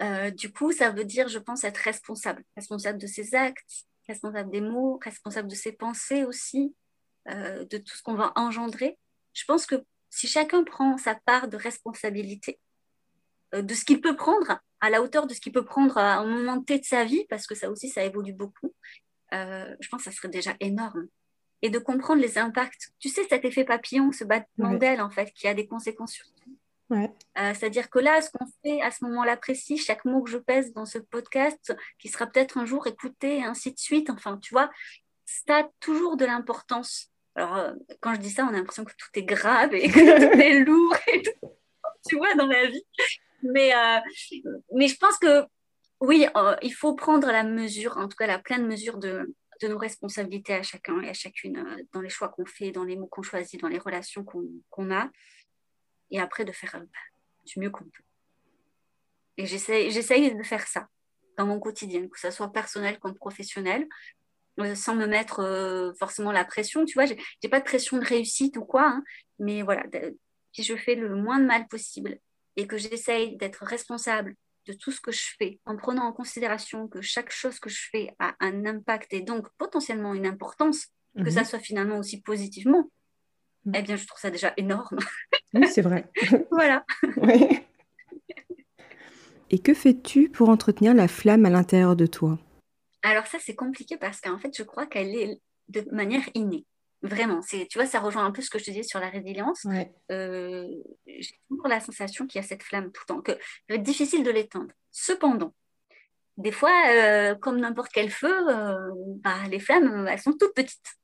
Euh, 0.00 0.30
du 0.30 0.52
coup, 0.52 0.72
ça 0.72 0.90
veut 0.90 1.04
dire, 1.04 1.28
je 1.28 1.38
pense, 1.38 1.64
être 1.64 1.78
responsable, 1.78 2.42
responsable 2.56 2.98
de 2.98 3.06
ses 3.06 3.34
actes, 3.34 3.86
responsable 4.08 4.50
des 4.50 4.60
mots, 4.60 4.98
responsable 5.04 5.48
de 5.48 5.54
ses 5.54 5.72
pensées 5.72 6.24
aussi, 6.24 6.74
de 7.26 7.76
tout 7.76 7.94
ce 7.94 8.02
qu'on 8.02 8.14
va 8.14 8.32
engendrer. 8.36 8.98
Je 9.34 9.44
pense 9.44 9.66
que 9.66 9.84
si 10.08 10.26
chacun 10.26 10.64
prend 10.64 10.96
sa 10.96 11.14
part 11.14 11.48
de 11.48 11.58
responsabilité, 11.58 12.58
de 13.52 13.74
ce 13.74 13.84
qu'il 13.84 14.00
peut 14.00 14.16
prendre, 14.16 14.60
à 14.80 14.90
la 14.90 15.02
hauteur 15.02 15.26
de 15.26 15.34
ce 15.34 15.40
qu'il 15.40 15.52
peut 15.52 15.64
prendre 15.64 15.98
à 15.98 16.16
un 16.16 16.26
moment 16.26 16.60
T 16.62 16.78
de 16.78 16.84
sa 16.84 17.04
vie, 17.04 17.24
parce 17.28 17.46
que 17.46 17.54
ça 17.54 17.70
aussi, 17.70 17.88
ça 17.88 18.04
évolue 18.04 18.32
beaucoup, 18.32 18.72
je 19.32 19.88
pense 19.90 20.04
que 20.04 20.10
ça 20.10 20.16
serait 20.16 20.28
déjà 20.28 20.54
énorme. 20.60 21.06
Et 21.60 21.70
de 21.70 21.80
comprendre 21.80 22.22
les 22.22 22.38
impacts. 22.38 22.90
Tu 23.00 23.08
sais, 23.08 23.24
cet 23.28 23.44
effet 23.44 23.64
papillon, 23.64 24.12
ce 24.12 24.22
battement 24.22 24.74
d'aile, 24.74 25.00
en 25.00 25.10
fait, 25.10 25.32
qui 25.32 25.48
a 25.48 25.54
des 25.54 25.66
conséquences 25.66 26.12
sur 26.12 26.26
tout. 26.26 26.56
C'est-à-dire 27.36 27.90
que 27.90 27.98
là, 27.98 28.22
ce 28.22 28.30
qu'on 28.30 28.46
fait 28.62 28.80
à 28.80 28.92
ce 28.92 29.04
moment-là 29.04 29.36
précis, 29.36 29.76
chaque 29.76 30.04
mot 30.04 30.22
que 30.22 30.30
je 30.30 30.38
pèse 30.38 30.72
dans 30.72 30.86
ce 30.86 30.98
podcast, 30.98 31.76
qui 31.98 32.08
sera 32.08 32.26
peut-être 32.26 32.58
un 32.58 32.64
jour 32.64 32.86
écouté, 32.86 33.38
et 33.38 33.44
ainsi 33.44 33.72
de 33.72 33.78
suite, 33.78 34.08
enfin, 34.08 34.38
tu 34.38 34.54
vois, 34.54 34.70
ça 35.26 35.58
a 35.58 35.68
toujours 35.80 36.16
de 36.16 36.24
l'importance. 36.24 37.10
Alors, 37.34 37.56
euh, 37.56 37.72
quand 38.00 38.14
je 38.14 38.20
dis 38.20 38.30
ça, 38.30 38.44
on 38.44 38.48
a 38.48 38.52
l'impression 38.52 38.84
que 38.84 38.94
tout 38.96 39.10
est 39.14 39.24
grave 39.24 39.74
et 39.74 39.88
que 39.88 39.98
tout 39.98 40.40
est 40.40 40.60
lourd 40.60 40.96
et 41.12 41.22
tout, 41.22 41.48
tu 42.08 42.16
vois, 42.16 42.34
dans 42.36 42.46
la 42.46 42.66
vie. 42.66 42.86
Mais, 43.42 43.74
euh, 43.74 44.00
mais 44.74 44.88
je 44.88 44.96
pense 44.96 45.18
que, 45.18 45.44
oui, 46.00 46.26
euh, 46.36 46.56
il 46.62 46.72
faut 46.74 46.94
prendre 46.94 47.26
la 47.28 47.44
mesure, 47.44 47.96
en 47.96 48.08
tout 48.08 48.16
cas 48.16 48.26
la 48.26 48.38
pleine 48.38 48.66
mesure 48.66 48.98
de, 48.98 49.34
de 49.60 49.68
nos 49.68 49.78
responsabilités 49.78 50.54
à 50.54 50.62
chacun 50.62 51.00
et 51.02 51.08
à 51.08 51.14
chacune 51.14 51.86
dans 51.92 52.00
les 52.00 52.08
choix 52.08 52.28
qu'on 52.28 52.46
fait, 52.46 52.70
dans 52.70 52.84
les 52.84 52.96
mots 52.96 53.06
qu'on 53.06 53.22
choisit, 53.22 53.60
dans 53.60 53.68
les 53.68 53.78
relations 53.78 54.24
qu'on 54.24 54.90
a. 54.90 55.10
Et 56.10 56.20
après, 56.20 56.44
de 56.44 56.52
faire 56.52 56.80
du 57.44 57.60
mieux 57.60 57.70
qu'on 57.70 57.84
peut. 57.84 58.02
Et 59.36 59.46
j'essaye 59.46 60.34
de 60.34 60.42
faire 60.42 60.66
ça 60.66 60.88
dans 61.36 61.46
mon 61.46 61.60
quotidien, 61.60 62.08
que 62.08 62.18
ce 62.18 62.30
soit 62.30 62.52
personnel 62.52 62.98
comme 62.98 63.14
professionnel. 63.14 63.86
Euh, 64.60 64.74
sans 64.74 64.96
me 64.96 65.06
mettre 65.06 65.40
euh, 65.40 65.92
forcément 65.98 66.32
la 66.32 66.44
pression. 66.44 66.84
Tu 66.84 66.94
vois, 66.94 67.04
j'ai 67.06 67.48
pas 67.48 67.60
de 67.60 67.64
pression 67.64 67.96
de 67.96 68.04
réussite 68.04 68.56
ou 68.56 68.64
quoi, 68.64 68.88
hein. 68.88 69.04
mais 69.38 69.62
voilà, 69.62 69.84
si 70.52 70.64
je 70.64 70.74
fais 70.74 70.96
le 70.96 71.14
moins 71.14 71.38
de 71.38 71.46
mal 71.46 71.68
possible 71.68 72.18
et 72.58 72.66
que 72.66 72.76
j'essaye 72.76 73.36
d'être 73.36 73.64
responsable 73.64 74.34
de 74.66 74.72
tout 74.72 74.90
ce 74.90 75.00
que 75.00 75.12
je 75.12 75.28
fais, 75.38 75.60
en 75.64 75.76
prenant 75.76 76.02
en 76.02 76.12
considération 76.12 76.88
que 76.88 77.00
chaque 77.00 77.30
chose 77.30 77.60
que 77.60 77.70
je 77.70 77.88
fais 77.90 78.14
a 78.18 78.34
un 78.40 78.66
impact 78.66 79.12
et 79.14 79.22
donc 79.22 79.46
potentiellement 79.56 80.12
une 80.12 80.26
importance, 80.26 80.88
que 81.16 81.30
ça 81.30 81.40
mhm. 81.40 81.46
soit 81.46 81.58
finalement 81.60 81.98
aussi 81.98 82.20
positivement, 82.20 82.90
mhm. 83.64 83.74
eh 83.76 83.82
bien, 83.82 83.96
je 83.96 84.06
trouve 84.06 84.20
ça 84.20 84.30
déjà 84.30 84.52
énorme. 84.58 84.98
Oui, 85.54 85.66
c'est 85.66 85.80
vrai. 85.80 86.04
voilà. 86.50 86.84
Et 89.48 89.58
que 89.58 89.72
fais-tu 89.72 90.28
pour 90.28 90.50
entretenir 90.50 90.92
la 90.92 91.08
flamme 91.08 91.46
à 91.46 91.50
l'intérieur 91.50 91.96
de 91.96 92.04
toi? 92.04 92.38
Alors 93.02 93.26
ça, 93.26 93.38
c'est 93.40 93.54
compliqué 93.54 93.96
parce 93.96 94.20
qu'en 94.20 94.38
fait, 94.38 94.54
je 94.54 94.62
crois 94.62 94.86
qu'elle 94.86 95.16
est 95.16 95.40
de 95.68 95.86
manière 95.90 96.28
innée. 96.34 96.66
Vraiment, 97.02 97.42
c'est, 97.42 97.66
tu 97.68 97.78
vois, 97.78 97.86
ça 97.86 98.00
rejoint 98.00 98.24
un 98.24 98.32
peu 98.32 98.42
ce 98.42 98.50
que 98.50 98.58
je 98.58 98.64
te 98.64 98.70
disais 98.70 98.82
sur 98.82 98.98
la 98.98 99.08
résilience. 99.08 99.64
Euh, 100.10 100.66
j'ai 101.06 101.38
toujours 101.48 101.68
la 101.68 101.80
sensation 101.80 102.26
qu'il 102.26 102.40
y 102.40 102.44
a 102.44 102.46
cette 102.46 102.62
flamme 102.62 102.90
tout 102.90 103.02
le 103.08 103.14
temps, 103.14 103.20
que 103.20 103.32
va 103.68 103.76
être 103.76 103.82
difficile 103.82 104.24
de 104.24 104.30
l'éteindre. 104.30 104.72
Cependant, 104.90 105.54
des 106.36 106.50
fois, 106.50 106.72
euh, 106.88 107.36
comme 107.36 107.60
n'importe 107.60 107.92
quel 107.92 108.10
feu, 108.10 108.48
euh, 108.50 108.90
bah, 109.22 109.46
les 109.48 109.60
flammes, 109.60 110.08
elles 110.08 110.18
sont 110.18 110.32
toutes 110.32 110.54
petites. 110.54 110.96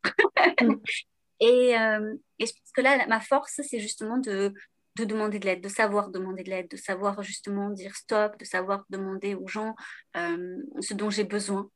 Mm. 0.60 0.74
et, 1.40 1.70
et, 1.70 2.46
je 2.46 2.52
pense 2.52 2.72
que 2.74 2.80
là, 2.80 3.06
ma 3.06 3.20
force, 3.20 3.60
c'est 3.62 3.78
justement 3.78 4.18
de, 4.18 4.52
de 4.96 5.04
demander 5.04 5.38
de 5.38 5.46
l'aide, 5.46 5.62
de 5.62 5.68
savoir 5.68 6.10
demander 6.10 6.42
de 6.42 6.50
l'aide, 6.50 6.68
de 6.68 6.76
savoir 6.76 7.22
justement 7.22 7.70
dire 7.70 7.94
stop, 7.94 8.36
de 8.38 8.44
savoir 8.44 8.84
demander 8.90 9.36
aux 9.36 9.46
gens 9.48 9.76
ce 10.14 10.94
dont 10.94 11.10
j'ai 11.10 11.24
besoin 11.24 11.70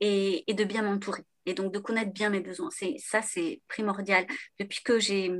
et, 0.00 0.44
de 0.48 0.64
bien 0.64 0.82
m'entourer. 0.82 1.22
Et 1.46 1.54
donc 1.54 1.72
de 1.72 1.78
connaître 1.78 2.12
bien 2.12 2.30
mes 2.30 2.40
besoins. 2.40 2.70
C'est, 2.70 2.96
ça, 2.98 3.22
c'est 3.22 3.62
primordial. 3.68 4.26
Depuis 4.58 4.82
que 4.82 4.98
j'ai 4.98 5.32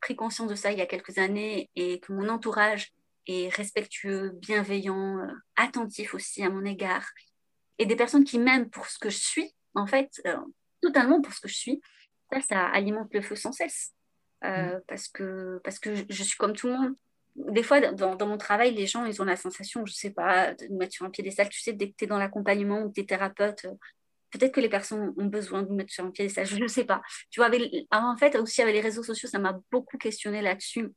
pris 0.00 0.14
conscience 0.16 0.48
de 0.48 0.54
ça 0.54 0.72
il 0.72 0.78
y 0.78 0.82
a 0.82 0.86
quelques 0.86 1.18
années 1.18 1.68
et 1.74 2.00
que 2.00 2.12
mon 2.12 2.28
entourage 2.28 2.92
est 3.26 3.54
respectueux, 3.54 4.30
bienveillant, 4.34 5.18
euh, 5.18 5.26
attentif 5.56 6.14
aussi 6.14 6.42
à 6.42 6.50
mon 6.50 6.64
égard, 6.64 7.06
et 7.78 7.86
des 7.86 7.96
personnes 7.96 8.24
qui 8.24 8.38
m'aiment 8.38 8.70
pour 8.70 8.86
ce 8.86 8.98
que 8.98 9.10
je 9.10 9.18
suis, 9.18 9.54
en 9.74 9.86
fait, 9.86 10.10
euh, 10.26 10.36
totalement 10.80 11.20
pour 11.20 11.32
ce 11.32 11.40
que 11.40 11.48
je 11.48 11.54
suis, 11.54 11.80
ça, 12.32 12.40
ça 12.40 12.66
alimente 12.66 13.12
le 13.12 13.20
feu 13.20 13.36
sans 13.36 13.52
cesse. 13.52 13.92
Euh, 14.44 14.76
mmh. 14.76 14.80
parce, 14.86 15.08
que, 15.08 15.60
parce 15.64 15.78
que 15.80 15.94
je, 15.94 16.22
suis 16.22 16.36
comme 16.36 16.52
tout 16.52 16.68
le 16.68 16.74
monde. 16.74 16.94
Des 17.34 17.64
fois, 17.64 17.80
dans, 17.80 18.14
dans, 18.14 18.26
mon 18.26 18.38
travail, 18.38 18.72
les 18.72 18.86
gens, 18.86 19.04
ils 19.04 19.20
ont 19.20 19.24
la 19.24 19.36
sensation, 19.36 19.84
je 19.84 19.92
sais 19.92 20.10
pas, 20.10 20.54
de 20.54 20.68
me 20.68 20.78
mettre 20.78 20.94
sur 20.94 21.04
un 21.04 21.10
piédestal. 21.10 21.48
Tu 21.48 21.60
sais, 21.60 21.72
dès 21.72 21.90
que 21.90 21.96
tu 21.96 22.04
es 22.04 22.06
dans 22.06 22.18
l'accompagnement 22.18 22.82
ou 22.82 22.88
que 22.88 22.94
tu 22.94 23.00
es 23.00 23.04
thérapeute, 23.04 23.66
peut-être 24.30 24.52
que 24.52 24.60
les 24.60 24.68
personnes 24.68 25.14
ont 25.16 25.26
besoin 25.26 25.62
de 25.62 25.72
mettre 25.72 25.92
sur 25.92 26.04
un 26.04 26.10
pied 26.10 26.28
ça 26.28 26.44
je 26.44 26.56
ne 26.56 26.68
sais 26.68 26.84
pas. 26.84 27.02
Tu 27.30 27.40
vois, 27.40 27.50
en 27.90 28.16
fait, 28.16 28.36
aussi 28.36 28.62
avec 28.62 28.74
les 28.74 28.80
réseaux 28.80 29.02
sociaux, 29.02 29.28
ça 29.28 29.38
m'a 29.38 29.58
beaucoup 29.70 29.98
questionné 29.98 30.42
là-dessus. 30.42 30.92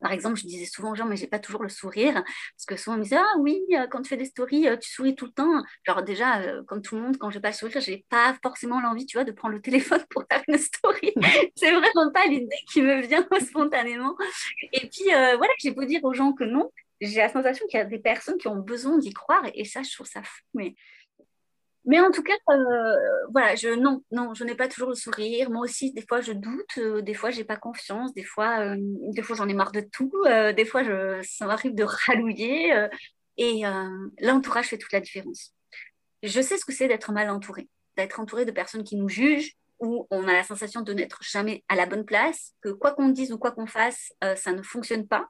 Par 0.00 0.12
exemple, 0.12 0.36
je 0.36 0.46
disais 0.46 0.66
souvent 0.66 0.92
aux 0.92 0.94
gens, 0.94 1.06
mais 1.06 1.16
j'ai 1.16 1.26
pas 1.26 1.38
toujours 1.38 1.62
le 1.62 1.68
sourire. 1.68 2.14
Parce 2.14 2.66
que 2.66 2.76
souvent, 2.76 2.96
on 2.96 2.98
me 2.98 3.04
disait, 3.04 3.16
ah 3.16 3.38
oui, 3.38 3.62
euh, 3.72 3.86
quand 3.86 4.02
tu 4.02 4.10
fais 4.10 4.16
des 4.16 4.26
stories, 4.26 4.68
euh, 4.68 4.76
tu 4.76 4.90
souris 4.90 5.14
tout 5.14 5.24
le 5.26 5.32
temps. 5.32 5.62
Genre, 5.86 6.02
déjà, 6.02 6.40
euh, 6.40 6.62
comme 6.64 6.82
tout 6.82 6.96
le 6.96 7.02
monde, 7.02 7.16
quand 7.16 7.30
j'ai 7.30 7.40
pas 7.40 7.48
le 7.48 7.54
sourire, 7.54 7.80
j'ai 7.80 8.04
pas 8.10 8.36
forcément 8.42 8.80
l'envie, 8.80 9.06
tu 9.06 9.16
vois, 9.16 9.24
de 9.24 9.32
prendre 9.32 9.54
le 9.54 9.62
téléphone 9.62 10.04
pour 10.10 10.24
faire 10.30 10.42
une 10.48 10.58
story. 10.58 11.14
c'est 11.56 11.72
vraiment 11.72 12.12
pas 12.12 12.26
l'idée 12.26 12.56
qui 12.70 12.82
me 12.82 13.00
vient 13.00 13.26
spontanément. 13.40 14.16
Et 14.72 14.88
puis, 14.88 15.04
voilà, 15.06 15.52
j'ai 15.58 15.70
beau 15.70 15.84
dire 15.84 16.04
aux 16.04 16.12
gens 16.12 16.32
que 16.32 16.44
non, 16.44 16.70
j'ai 17.00 17.18
la 17.18 17.30
sensation 17.30 17.66
qu'il 17.66 17.78
y 17.78 17.82
a 17.82 17.86
des 17.86 17.98
personnes 17.98 18.38
qui 18.38 18.48
ont 18.48 18.56
besoin 18.56 18.98
d'y 18.98 19.12
croire. 19.12 19.44
Et 19.54 19.64
ça, 19.64 19.82
je 19.82 19.92
trouve 19.94 20.06
ça 20.06 20.22
fou. 20.22 20.42
Mais 20.54 20.74
mais 21.86 22.00
en 22.00 22.10
tout 22.10 22.22
cas, 22.24 22.34
euh, 22.50 22.96
voilà, 23.30 23.54
je, 23.54 23.68
non, 23.68 24.02
non, 24.10 24.34
je 24.34 24.42
n'ai 24.42 24.56
pas 24.56 24.66
toujours 24.66 24.88
le 24.88 24.96
sourire. 24.96 25.50
Moi 25.50 25.62
aussi, 25.62 25.92
des 25.92 26.04
fois, 26.06 26.20
je 26.20 26.32
doute, 26.32 26.78
euh, 26.78 27.00
des 27.00 27.14
fois, 27.14 27.30
j'ai 27.30 27.44
pas 27.44 27.56
confiance, 27.56 28.12
des 28.12 28.24
fois, 28.24 28.58
euh, 28.60 28.76
des 29.12 29.22
fois, 29.22 29.36
j'en 29.36 29.48
ai 29.48 29.54
marre 29.54 29.70
de 29.70 29.80
tout, 29.92 30.12
des 30.56 30.64
fois, 30.64 30.82
ça 31.22 31.46
m'arrive 31.46 31.74
de 31.74 31.84
rallouiller. 32.06 32.88
et 33.36 33.62
l'entourage 34.20 34.66
fait 34.66 34.78
toute 34.78 34.92
la 34.92 35.00
différence. 35.00 35.54
Je 36.22 36.40
sais 36.40 36.58
ce 36.58 36.64
que 36.64 36.72
c'est 36.72 36.88
d'être 36.88 37.12
mal 37.12 37.30
entouré, 37.30 37.68
d'être 37.96 38.18
entouré 38.18 38.44
de 38.44 38.50
personnes 38.50 38.82
qui 38.82 38.96
nous 38.96 39.08
jugent, 39.08 39.52
où 39.78 40.08
on 40.10 40.26
a 40.26 40.32
la 40.32 40.42
sensation 40.42 40.80
de 40.80 40.92
n'être 40.92 41.18
jamais 41.22 41.62
à 41.68 41.76
la 41.76 41.86
bonne 41.86 42.04
place, 42.04 42.54
que 42.62 42.70
quoi 42.70 42.94
qu'on 42.94 43.10
dise 43.10 43.30
ou 43.30 43.38
quoi 43.38 43.52
qu'on 43.52 43.66
fasse, 43.66 44.12
ça 44.34 44.52
ne 44.52 44.62
fonctionne 44.62 45.06
pas, 45.06 45.28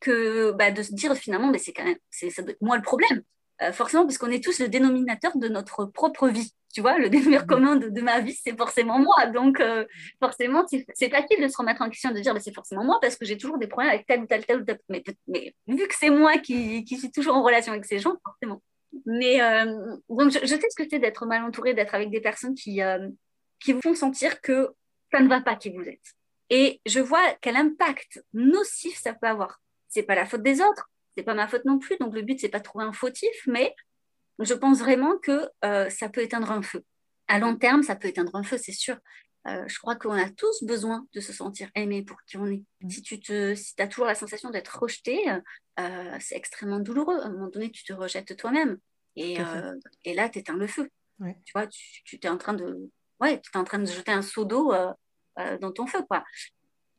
que 0.00 0.52
bah, 0.52 0.70
de 0.70 0.82
se 0.82 0.92
dire 0.92 1.14
finalement, 1.14 1.50
mais 1.50 1.58
c'est 1.58 1.72
quand 1.72 1.84
même, 1.84 1.98
c'est 2.10 2.28
moi 2.60 2.76
le 2.76 2.82
problème. 2.82 3.22
Euh, 3.62 3.72
forcément, 3.72 4.04
parce 4.04 4.18
qu'on 4.18 4.30
est 4.30 4.42
tous 4.42 4.58
le 4.58 4.68
dénominateur 4.68 5.36
de 5.36 5.48
notre 5.48 5.84
propre 5.84 6.28
vie. 6.28 6.52
Tu 6.72 6.80
vois, 6.80 6.98
le 6.98 7.08
dénominateur 7.08 7.44
mmh. 7.44 7.48
commun 7.48 7.76
de, 7.76 8.00
ma 8.00 8.20
vie, 8.20 8.34
c'est 8.34 8.56
forcément 8.56 8.98
moi. 8.98 9.26
Donc, 9.26 9.60
euh, 9.60 9.84
forcément, 10.20 10.66
c'est 10.66 11.08
facile 11.08 11.40
de 11.40 11.46
se 11.46 11.56
remettre 11.56 11.82
en 11.82 11.88
question, 11.88 12.10
de 12.10 12.18
dire, 12.18 12.34
bah, 12.34 12.40
c'est 12.40 12.54
forcément 12.54 12.82
moi, 12.82 12.98
parce 13.00 13.16
que 13.16 13.24
j'ai 13.24 13.38
toujours 13.38 13.58
des 13.58 13.68
problèmes 13.68 13.92
avec 13.92 14.06
tel 14.06 14.22
ou 14.22 14.26
tel, 14.26 14.44
tel 14.44 14.62
ou 14.62 14.64
tel. 14.64 14.78
Mais, 14.88 15.04
mais 15.28 15.54
vu 15.68 15.86
que 15.86 15.94
c'est 15.94 16.10
moi 16.10 16.38
qui, 16.38 16.84
qui, 16.84 16.98
suis 16.98 17.12
toujours 17.12 17.36
en 17.36 17.42
relation 17.44 17.72
avec 17.72 17.84
ces 17.84 18.00
gens, 18.00 18.16
forcément. 18.24 18.60
Mais 19.06 19.40
euh, 19.40 19.96
donc, 20.08 20.32
je, 20.32 20.46
sais 20.46 20.60
ce 20.68 20.76
que 20.76 20.88
c'est 20.90 20.98
d'être 20.98 21.26
mal 21.26 21.44
entouré, 21.44 21.74
d'être 21.74 21.94
avec 21.94 22.10
des 22.10 22.20
personnes 22.20 22.54
qui, 22.56 22.80
qui 23.60 23.72
vous 23.72 23.82
font 23.82 23.94
sentir 23.94 24.40
que 24.40 24.70
ça 25.12 25.20
ne 25.20 25.28
va 25.28 25.40
pas 25.40 25.54
qui 25.54 25.70
vous 25.70 25.82
êtes. 25.82 26.14
Et 26.50 26.80
je 26.86 26.98
vois 26.98 27.22
quel 27.40 27.56
impact 27.56 28.24
nocif 28.32 28.98
ça 28.98 29.14
peut 29.14 29.28
avoir. 29.28 29.60
C'est 29.88 30.02
pas 30.02 30.16
la 30.16 30.26
faute 30.26 30.42
des 30.42 30.60
autres, 30.60 30.90
c'est 31.16 31.22
pas 31.22 31.34
ma 31.34 31.48
faute 31.48 31.64
non 31.64 31.78
plus. 31.78 31.96
Donc 31.98 32.14
le 32.14 32.22
but 32.22 32.40
c'est 32.40 32.48
pas 32.48 32.58
de 32.58 32.64
trouver 32.64 32.84
un 32.84 32.92
fautif, 32.92 33.34
mais 33.46 33.74
je 34.38 34.54
pense 34.54 34.80
vraiment 34.80 35.16
que 35.18 35.48
euh, 35.64 35.88
ça 35.90 36.08
peut 36.08 36.22
éteindre 36.22 36.50
un 36.50 36.62
feu. 36.62 36.84
À 37.28 37.38
long 37.38 37.56
terme, 37.56 37.82
ça 37.82 37.96
peut 37.96 38.08
éteindre 38.08 38.34
un 38.34 38.42
feu, 38.42 38.58
c'est 38.58 38.72
sûr. 38.72 38.96
Euh, 39.46 39.62
je 39.68 39.78
crois 39.78 39.94
qu'on 39.94 40.12
a 40.12 40.30
tous 40.30 40.64
besoin 40.64 41.06
de 41.14 41.20
se 41.20 41.32
sentir 41.32 41.68
aimé 41.74 42.02
pour 42.02 42.16
qui 42.24 42.36
on 42.36 42.46
est. 42.46 42.62
Si 42.88 43.02
tu 43.02 43.20
te, 43.20 43.54
si 43.54 43.74
as 43.78 43.88
toujours 43.88 44.06
la 44.06 44.14
sensation 44.14 44.50
d'être 44.50 44.78
rejeté, 44.78 45.20
euh, 45.78 46.18
c'est 46.20 46.36
extrêmement 46.36 46.80
douloureux. 46.80 47.18
À 47.20 47.26
un 47.26 47.30
moment 47.30 47.48
donné, 47.48 47.70
tu 47.70 47.84
te 47.84 47.92
rejettes 47.92 48.36
toi-même. 48.36 48.78
Et, 49.16 49.36
et 50.04 50.14
là, 50.14 50.28
tu 50.28 50.40
éteins 50.40 50.56
le 50.56 50.66
feu. 50.66 50.90
Tu 51.20 51.52
vois, 51.54 51.66
tu, 51.66 52.02
tu 52.04 52.18
es 52.20 52.28
en 52.28 52.38
train 52.38 52.54
de, 52.54 52.90
ouais, 53.20 53.40
tu 53.40 53.50
es 53.54 53.56
en 53.56 53.64
train 53.64 53.78
de 53.78 53.86
jeter 53.86 54.12
un 54.12 54.22
seau 54.22 54.44
d'eau 54.44 54.72
dans 55.36 55.72
ton 55.72 55.86
feu, 55.86 56.02
quoi 56.08 56.24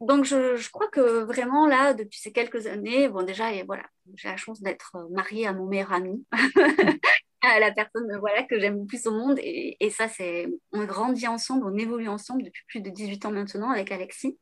donc, 0.05 0.25
je, 0.25 0.69
crois 0.69 0.87
que 0.87 1.23
vraiment, 1.23 1.65
là, 1.65 1.93
depuis 1.93 2.19
ces 2.19 2.31
quelques 2.31 2.67
années, 2.67 3.09
bon, 3.09 3.23
déjà, 3.23 3.51
et 3.51 3.63
voilà, 3.63 3.83
j'ai 4.13 4.27
la 4.27 4.37
chance 4.37 4.61
d'être 4.61 4.95
euh, 4.95 5.07
mariée 5.09 5.47
à 5.47 5.53
mon 5.53 5.65
meilleur 5.65 5.91
ami, 5.93 6.23
à 7.41 7.59
la 7.59 7.71
personne 7.71 8.15
voilà, 8.19 8.43
que 8.43 8.59
j'aime 8.59 8.81
le 8.81 8.85
plus 8.85 9.07
au 9.07 9.11
monde. 9.11 9.39
Et, 9.41 9.89
ça, 9.89 10.07
c'est. 10.07 10.47
On 10.71 10.85
grandit 10.85 11.27
ensemble, 11.27 11.65
on 11.65 11.75
évolue 11.75 12.07
ensemble 12.07 12.43
depuis 12.43 12.63
plus 12.67 12.81
de 12.81 12.89
18 12.91 13.25
ans 13.25 13.31
maintenant 13.31 13.71
avec 13.71 13.91
Alexis. 13.91 14.37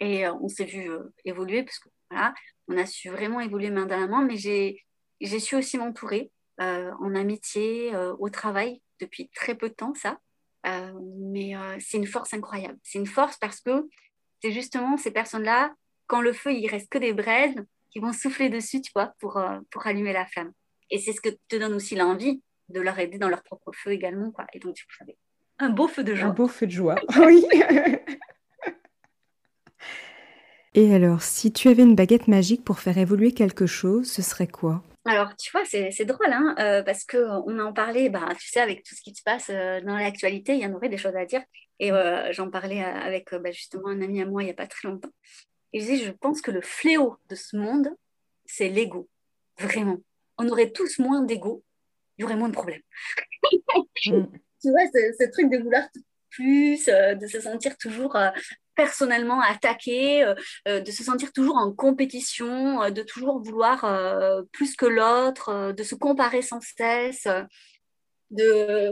Et 0.00 0.26
euh, 0.26 0.32
on 0.40 0.48
s'est 0.48 0.64
vu 0.64 0.90
euh, 0.90 1.12
évoluer, 1.26 1.64
parce 1.64 1.78
que 1.78 1.90
voilà, 2.10 2.32
on 2.68 2.78
a 2.78 2.86
su 2.86 3.10
vraiment 3.10 3.40
évoluer 3.40 3.70
main 3.70 3.84
dans 3.86 4.00
la 4.00 4.06
main, 4.06 4.24
mais 4.24 4.36
j'ai 4.38 5.38
su 5.38 5.54
aussi 5.54 5.76
m'entourer 5.76 6.30
en 6.58 7.16
amitié, 7.16 7.90
au 8.20 8.30
travail, 8.30 8.80
depuis 9.00 9.28
très 9.34 9.56
peu 9.56 9.68
de 9.68 9.74
temps, 9.74 9.94
ça. 9.94 10.20
mais 10.64 11.54
c'est 11.80 11.96
une 11.96 12.06
force 12.06 12.32
incroyable. 12.32 12.78
C'est 12.84 13.00
une 13.00 13.06
force 13.06 13.36
parce 13.36 13.60
que 13.60 13.88
c'est 14.42 14.52
justement 14.52 14.96
ces 14.96 15.10
personnes-là, 15.10 15.72
quand 16.06 16.20
le 16.20 16.32
feu, 16.32 16.52
il 16.52 16.68
reste 16.68 16.88
que 16.90 16.98
des 16.98 17.12
braises, 17.12 17.54
qui 17.90 17.98
vont 18.00 18.12
souffler 18.12 18.48
dessus, 18.48 18.80
tu 18.80 18.90
vois, 18.94 19.14
pour, 19.20 19.36
euh, 19.36 19.58
pour 19.70 19.86
allumer 19.86 20.12
la 20.12 20.26
flamme. 20.26 20.52
Et 20.90 20.98
c'est 20.98 21.12
ce 21.12 21.20
que 21.20 21.28
te 21.48 21.56
donne 21.56 21.74
aussi 21.74 21.94
l'envie 21.94 22.42
de 22.68 22.80
leur 22.80 22.98
aider 22.98 23.18
dans 23.18 23.28
leur 23.28 23.42
propre 23.42 23.70
feu 23.72 23.92
également, 23.92 24.30
quoi. 24.30 24.46
Et 24.54 24.58
donc, 24.58 24.76
vous 24.76 24.96
savez, 24.98 25.16
un 25.58 25.70
beau 25.70 25.88
feu 25.88 26.02
de 26.02 26.14
joie. 26.14 26.28
Un 26.28 26.32
beau 26.32 26.48
feu 26.48 26.66
de 26.66 26.72
joie, 26.72 26.96
oui. 27.18 27.44
Et 30.74 30.94
alors, 30.94 31.22
si 31.22 31.52
tu 31.52 31.68
avais 31.68 31.82
une 31.82 31.94
baguette 31.94 32.28
magique 32.28 32.64
pour 32.64 32.78
faire 32.80 32.96
évoluer 32.96 33.32
quelque 33.32 33.66
chose, 33.66 34.10
ce 34.10 34.22
serait 34.22 34.46
quoi? 34.46 34.82
Alors, 35.04 35.34
tu 35.36 35.50
vois, 35.50 35.64
c'est 35.64 36.04
drôle, 36.04 36.32
hein, 36.32 36.54
euh, 36.60 36.82
parce 36.82 37.04
qu'on 37.04 37.58
en 37.58 37.72
parlait, 37.72 38.08
bah, 38.08 38.28
tu 38.38 38.48
sais, 38.48 38.60
avec 38.60 38.84
tout 38.84 38.94
ce 38.94 39.02
qui 39.02 39.14
se 39.14 39.22
passe 39.22 39.50
euh, 39.50 39.80
dans 39.80 39.96
l'actualité, 39.96 40.54
il 40.54 40.60
y 40.60 40.66
en 40.66 40.74
aurait 40.74 40.88
des 40.88 40.96
choses 40.96 41.16
à 41.16 41.24
dire. 41.24 41.42
Et 41.80 41.90
euh, 41.90 42.32
j'en 42.32 42.50
parlais 42.50 42.80
avec 42.82 43.34
bah, 43.34 43.50
justement 43.50 43.88
un 43.88 44.00
ami 44.00 44.22
à 44.22 44.26
moi 44.26 44.42
il 44.42 44.46
n'y 44.46 44.52
a 44.52 44.54
pas 44.54 44.68
très 44.68 44.88
longtemps. 44.88 45.10
Et 45.72 45.80
je 45.80 45.86
disais, 45.86 46.04
je 46.04 46.12
pense 46.12 46.40
que 46.40 46.52
le 46.52 46.60
fléau 46.60 47.16
de 47.28 47.34
ce 47.34 47.56
monde, 47.56 47.88
c'est 48.44 48.68
l'ego. 48.68 49.08
Vraiment. 49.58 49.98
On 50.38 50.48
aurait 50.48 50.70
tous 50.70 51.00
moins 51.00 51.22
d'ego, 51.22 51.64
il 52.16 52.22
y 52.22 52.24
aurait 52.24 52.36
moins 52.36 52.48
de 52.48 52.54
problèmes. 52.54 52.82
Mm. 54.06 54.24
tu 54.62 54.70
vois, 54.70 54.86
ce, 54.92 55.30
truc 55.32 55.50
de 55.50 55.58
vouloir 55.58 55.88
plus, 56.30 56.86
de 56.86 57.26
se 57.26 57.40
sentir 57.40 57.76
toujours 57.76 58.16
personnellement 58.74 59.40
attaqué, 59.40 60.24
euh, 60.24 60.34
euh, 60.68 60.80
de 60.80 60.90
se 60.90 61.02
sentir 61.02 61.32
toujours 61.32 61.56
en 61.56 61.72
compétition, 61.72 62.82
euh, 62.82 62.90
de 62.90 63.02
toujours 63.02 63.42
vouloir 63.42 63.80
plus 64.52 64.76
que 64.76 64.86
l'autre, 64.86 65.72
de 65.72 65.82
se 65.82 65.94
comparer 65.94 66.42
sans 66.42 66.60
cesse. 66.60 67.26
De... 68.30 68.90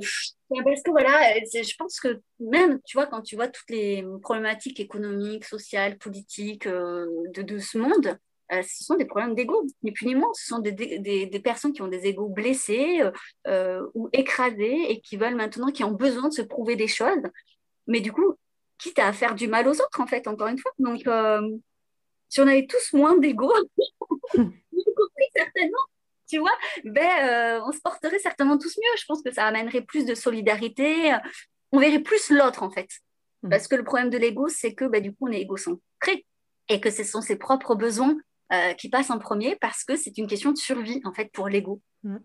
Parce 0.65 0.83
que 0.83 0.91
voilà, 0.91 1.35
je 1.41 1.77
pense 1.79 2.01
que 2.01 2.21
même, 2.41 2.81
tu 2.85 2.97
vois, 2.97 3.07
quand 3.07 3.23
tu 3.23 3.37
vois 3.37 3.49
toutes 3.49 3.71
les 3.71 4.05
problématiques 4.23 4.81
économiques, 4.81 5.45
sociales, 5.45 5.97
politiques 5.97 6.67
de, 6.67 7.59
ce 7.59 7.79
monde, 7.79 8.19
ce 8.51 8.85
sont 8.85 8.97
des 8.97 9.05
problèmes 9.05 9.35
d'ego, 9.35 9.65
ni 9.83 9.93
plus 9.93 10.07
ni 10.07 10.15
moins. 10.15 10.33
Ce 10.35 10.47
sont 10.47 10.59
des, 10.59 10.73
des, 10.73 11.27
des 11.27 11.41
personnes 11.41 11.73
qui 11.73 11.83
ont 11.83 11.89
des 11.89 12.07
égos 12.07 12.29
blessés 12.29 13.01
ou 13.95 14.09
écrasés 14.13 14.91
et 14.91 15.01
qui 15.01 15.17
veulent 15.17 15.37
maintenant, 15.37 15.71
qui 15.71 15.85
ont 15.85 15.93
besoin 15.93 16.29
de 16.29 16.35
se 16.35 16.43
prouver 16.43 16.77
des 16.77 16.89
choses. 16.89 17.23
Mais 17.87 18.01
du 18.01 18.13
coup, 18.13 18.37
quitte 18.81 18.99
à 18.99 19.13
faire 19.13 19.35
du 19.35 19.47
mal 19.47 19.69
aux 19.69 19.75
autres, 19.75 20.01
en 20.01 20.07
fait, 20.07 20.27
encore 20.27 20.49
une 20.49 20.59
fois. 20.59 20.73
Donc, 20.79 21.07
euh, 21.07 21.41
si 22.29 22.41
on 22.41 22.47
avait 22.47 22.67
tous 22.67 22.93
moins 22.95 23.17
d'ego, 23.19 23.53
certainement, 25.37 25.79
tu 26.29 26.39
vois, 26.39 26.57
ben, 26.85 27.11
euh, 27.29 27.61
on 27.67 27.73
se 27.73 27.81
porterait 27.81 28.19
certainement 28.19 28.59
tous 28.59 28.77
mieux. 28.79 28.99
Je 28.99 29.05
pense 29.07 29.23
que 29.23 29.33
ça 29.33 29.47
amènerait 29.47 29.83
plus 29.83 30.07
de 30.07 30.15
solidarité. 30.15 31.15
On 31.73 31.79
verrait 31.79 32.01
plus 32.01 32.31
l'autre, 32.31 32.63
en 32.63 32.71
fait. 32.71 32.89
Mm. 33.43 33.51
Parce 33.51 33.69
que 33.69 33.77
le 33.77 33.85
problème 33.85 34.11
de 34.11 34.19
l'ego, 34.19 34.49
c'est 34.49 34.75
que 34.75 34.85
ben, 34.87 35.03
du 35.03 35.13
coup, 35.13 35.29
on 35.29 35.33
est 35.33 35.43
égocentré 35.43 36.27
et 36.69 36.81
que 36.81 36.91
ce 36.91 37.05
sont 37.05 37.21
ses 37.21 37.37
propres 37.37 37.75
besoins 37.75 38.17
euh, 38.53 38.73
qui 38.75 38.89
passent 38.89 39.11
en 39.11 39.19
premier 39.19 39.57
parce 39.57 39.85
que 39.85 39.97
c'est 39.97 40.17
une 40.19 40.27
question 40.27 40.53
de 40.53 40.59
survie, 40.59 41.01
en 41.05 41.13
fait, 41.13 41.31
pour 41.33 41.49
l'ego. 41.49 41.81
Mm. 42.03 42.17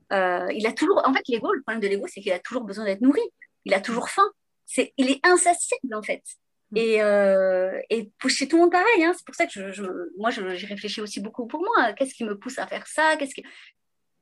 il 0.52 0.66
a 0.68 0.72
toujours, 0.72 1.02
en 1.06 1.14
fait, 1.14 1.24
l'ego, 1.28 1.52
le 1.52 1.62
problème 1.62 1.82
de 1.82 1.88
l'ego, 1.88 2.06
c'est 2.08 2.22
qu'il 2.22 2.32
a 2.32 2.40
toujours 2.40 2.64
besoin 2.64 2.86
d'être 2.86 3.02
nourri. 3.02 3.22
Il 3.66 3.74
a 3.74 3.82
toujours 3.82 4.10
faim. 4.10 4.30
C'est, 4.66 4.94
il 4.98 5.12
est 5.12 5.20
insatiable, 5.26 5.94
en 5.94 6.02
fait. 6.02 6.24
Mm. 6.72 6.78
Et, 6.78 7.02
euh, 7.02 7.80
et 7.90 8.12
chez 8.28 8.48
tout 8.48 8.58
le 8.58 8.64
monde 8.64 8.72
pareil, 8.72 9.04
hein. 9.04 9.14
c'est 9.16 9.26
pour 9.26 9.36
ça 9.36 9.46
que 9.46 9.52
je, 9.54 9.72
je 9.72 9.84
moi 10.18 10.32
j'y 10.32 10.66
réfléchis 10.66 11.02
aussi 11.02 11.20
beaucoup 11.20 11.48
pour 11.48 11.62
moi. 11.62 11.94
Qu'est-ce 11.94 12.14
qui 12.14 12.24
me 12.24 12.38
pousse 12.38 12.60
à 12.60 12.68
faire 12.68 12.88
ça? 12.88 13.16
Qu'est-ce 13.18 13.36
qui... 13.36 13.44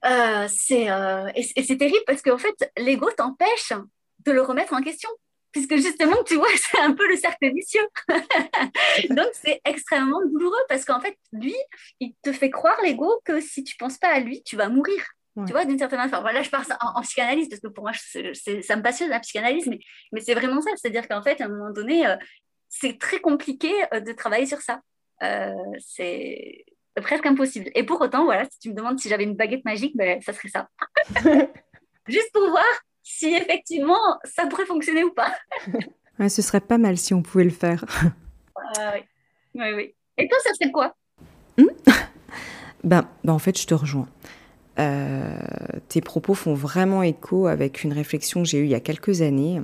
Euh, 0.05 0.47
c'est, 0.49 0.91
euh, 0.91 1.29
et, 1.35 1.43
c'est 1.63 1.77
terrible 1.77 2.03
parce 2.05 2.21
qu'en 2.21 2.37
fait, 2.37 2.71
l'ego 2.77 3.09
t'empêche 3.11 3.71
de 4.25 4.31
le 4.31 4.41
remettre 4.41 4.73
en 4.73 4.81
question. 4.81 5.09
Puisque 5.51 5.75
justement, 5.75 6.17
tu 6.25 6.35
vois, 6.35 6.47
c'est 6.55 6.79
un 6.79 6.93
peu 6.93 7.07
le 7.07 7.15
cercle 7.15 7.53
vicieux. 7.53 7.87
Donc, 9.11 9.27
c'est 9.33 9.61
extrêmement 9.65 10.19
douloureux 10.25 10.63
parce 10.67 10.83
qu'en 10.83 10.99
fait, 10.99 11.15
lui, 11.31 11.55
il 11.99 12.15
te 12.23 12.33
fait 12.33 12.49
croire, 12.49 12.77
l'ego, 12.81 13.21
que 13.23 13.39
si 13.39 13.63
tu 13.63 13.77
penses 13.77 13.99
pas 13.99 14.09
à 14.09 14.19
lui, 14.19 14.41
tu 14.43 14.55
vas 14.55 14.67
mourir. 14.67 15.03
Tu 15.35 15.51
vois, 15.51 15.65
d'une 15.65 15.79
certaine 15.79 15.99
façon. 15.99 16.21
Voilà, 16.21 16.43
je 16.43 16.49
parle 16.49 16.65
en, 16.79 16.99
en, 16.99 17.01
psychanalyse 17.01 17.49
parce 17.49 17.59
que 17.59 17.67
pour 17.67 17.83
moi, 17.83 17.93
ça 17.93 18.75
me 18.75 18.81
passionne 18.81 19.09
la 19.09 19.19
psychanalyse, 19.19 19.65
mais, 19.65 19.79
mais 20.11 20.21
c'est 20.21 20.35
vraiment 20.35 20.61
ça. 20.61 20.69
C'est-à-dire 20.75 21.07
qu'en 21.07 21.23
fait, 21.23 21.41
à 21.41 21.45
un 21.45 21.49
moment 21.49 21.71
donné, 21.71 22.05
euh, 22.05 22.15
c'est 22.69 22.99
très 22.99 23.19
compliqué 23.19 23.71
euh, 23.93 23.99
de 23.99 24.11
travailler 24.11 24.45
sur 24.45 24.61
ça. 24.61 24.81
Euh, 25.23 25.53
c'est 25.79 26.65
presque 27.01 27.25
impossible. 27.25 27.71
Et 27.73 27.83
pour 27.83 27.99
autant, 28.01 28.25
voilà, 28.25 28.45
si 28.45 28.59
tu 28.59 28.69
me 28.69 28.75
demandes 28.75 28.99
si 28.99 29.09
j'avais 29.09 29.23
une 29.23 29.35
baguette 29.35 29.65
magique, 29.65 29.97
ben, 29.97 30.21
ça 30.21 30.33
serait 30.33 30.49
ça. 30.49 30.69
Juste 32.07 32.31
pour 32.31 32.47
voir 32.49 32.63
si 33.01 33.33
effectivement 33.33 34.19
ça 34.25 34.45
pourrait 34.45 34.67
fonctionner 34.67 35.03
ou 35.03 35.13
pas. 35.13 35.35
ce 36.29 36.41
serait 36.43 36.61
pas 36.61 36.77
mal 36.77 36.97
si 36.97 37.15
on 37.15 37.23
pouvait 37.23 37.43
le 37.43 37.49
faire. 37.49 37.83
oui. 38.77 39.01
oui, 39.55 39.73
oui. 39.73 39.95
Et 40.17 40.27
toi, 40.27 40.37
ça 40.43 40.53
serait 40.53 40.71
quoi? 40.71 40.95
Hmm? 41.57 41.65
Ben, 42.83 43.07
ben, 43.23 43.31
en 43.31 43.39
fait, 43.39 43.57
je 43.57 43.65
te 43.65 43.73
rejoins. 43.73 44.09
Euh, 44.79 45.37
tes 45.87 46.01
propos 46.01 46.33
font 46.33 46.53
vraiment 46.53 47.03
écho 47.03 47.47
avec 47.47 47.83
une 47.83 47.93
réflexion 47.93 48.43
que 48.43 48.49
j'ai 48.49 48.59
eue 48.59 48.65
il 48.65 48.71
y 48.71 48.75
a 48.75 48.79
quelques 48.79 49.21
années. 49.21 49.61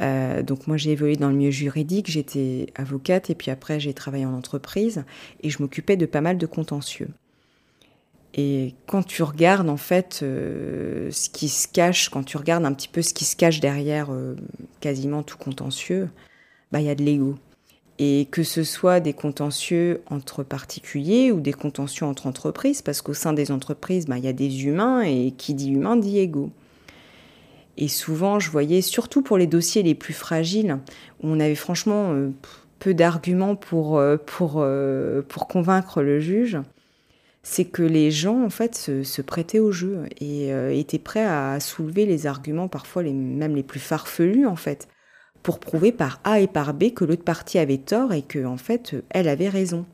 Euh, 0.00 0.42
donc 0.42 0.66
moi 0.66 0.76
j'ai 0.76 0.90
évolué 0.90 1.16
dans 1.16 1.30
le 1.30 1.36
milieu 1.36 1.50
juridique, 1.50 2.10
j'étais 2.10 2.66
avocate 2.74 3.30
et 3.30 3.34
puis 3.34 3.50
après 3.50 3.80
j'ai 3.80 3.94
travaillé 3.94 4.26
en 4.26 4.34
entreprise 4.34 5.04
et 5.42 5.48
je 5.48 5.62
m'occupais 5.62 5.96
de 5.96 6.04
pas 6.04 6.20
mal 6.20 6.36
de 6.36 6.46
contentieux. 6.46 7.08
Et 8.34 8.74
quand 8.86 9.02
tu 9.02 9.22
regardes 9.22 9.70
en 9.70 9.78
fait 9.78 10.20
euh, 10.22 11.10
ce 11.10 11.30
qui 11.30 11.48
se 11.48 11.66
cache, 11.66 12.10
quand 12.10 12.22
tu 12.22 12.36
regardes 12.36 12.66
un 12.66 12.74
petit 12.74 12.88
peu 12.88 13.00
ce 13.00 13.14
qui 13.14 13.24
se 13.24 13.36
cache 13.36 13.60
derrière 13.60 14.10
quasiment 14.80 15.22
tout 15.22 15.38
contentieux, 15.38 16.10
bah 16.72 16.80
il 16.80 16.86
y 16.86 16.90
a 16.90 16.94
de 16.94 17.02
l'ego 17.02 17.36
et 17.98 18.28
que 18.30 18.42
ce 18.42 18.62
soit 18.62 19.00
des 19.00 19.12
contentieux 19.12 20.02
entre 20.10 20.42
particuliers 20.42 21.32
ou 21.32 21.40
des 21.40 21.52
contentieux 21.52 22.04
entre 22.04 22.26
entreprises, 22.26 22.82
parce 22.82 23.00
qu'au 23.00 23.14
sein 23.14 23.32
des 23.32 23.50
entreprises, 23.50 24.06
ben, 24.06 24.16
il 24.16 24.24
y 24.24 24.28
a 24.28 24.34
des 24.34 24.64
humains, 24.66 25.00
et 25.02 25.32
qui 25.36 25.54
dit 25.54 25.72
humain 25.72 25.96
dit 25.96 26.18
égaux. 26.18 26.50
Et 27.78 27.88
souvent, 27.88 28.38
je 28.38 28.50
voyais, 28.50 28.82
surtout 28.82 29.22
pour 29.22 29.38
les 29.38 29.46
dossiers 29.46 29.82
les 29.82 29.94
plus 29.94 30.14
fragiles, 30.14 30.78
où 31.22 31.28
on 31.28 31.40
avait 31.40 31.54
franchement 31.54 32.12
euh, 32.12 32.30
peu 32.78 32.94
d'arguments 32.94 33.56
pour, 33.56 33.98
euh, 33.98 34.16
pour, 34.16 34.56
euh, 34.56 35.22
pour 35.26 35.48
convaincre 35.48 36.02
le 36.02 36.20
juge, 36.20 36.58
c'est 37.42 37.64
que 37.64 37.82
les 37.82 38.10
gens, 38.10 38.44
en 38.44 38.50
fait, 38.50 38.74
se, 38.74 39.22
prêtaient 39.22 39.60
au 39.60 39.70
jeu 39.70 40.02
et 40.20 40.50
étaient 40.76 40.98
prêts 40.98 41.24
à 41.24 41.60
soulever 41.60 42.04
les 42.04 42.26
arguments, 42.26 42.66
parfois 42.66 43.04
les, 43.04 43.12
même 43.12 43.54
les 43.54 43.62
plus 43.62 43.78
farfelus, 43.78 44.46
en 44.46 44.56
fait 44.56 44.88
pour 45.46 45.60
prouver 45.60 45.92
par 45.92 46.18
A 46.24 46.40
et 46.40 46.48
par 46.48 46.74
B 46.74 46.92
que 46.92 47.04
l'autre 47.04 47.22
partie 47.22 47.60
avait 47.60 47.78
tort 47.78 48.12
et 48.12 48.22
que 48.22 48.44
en 48.44 48.56
fait 48.56 48.96
elle 49.10 49.28
avait 49.28 49.48
raison. 49.48 49.86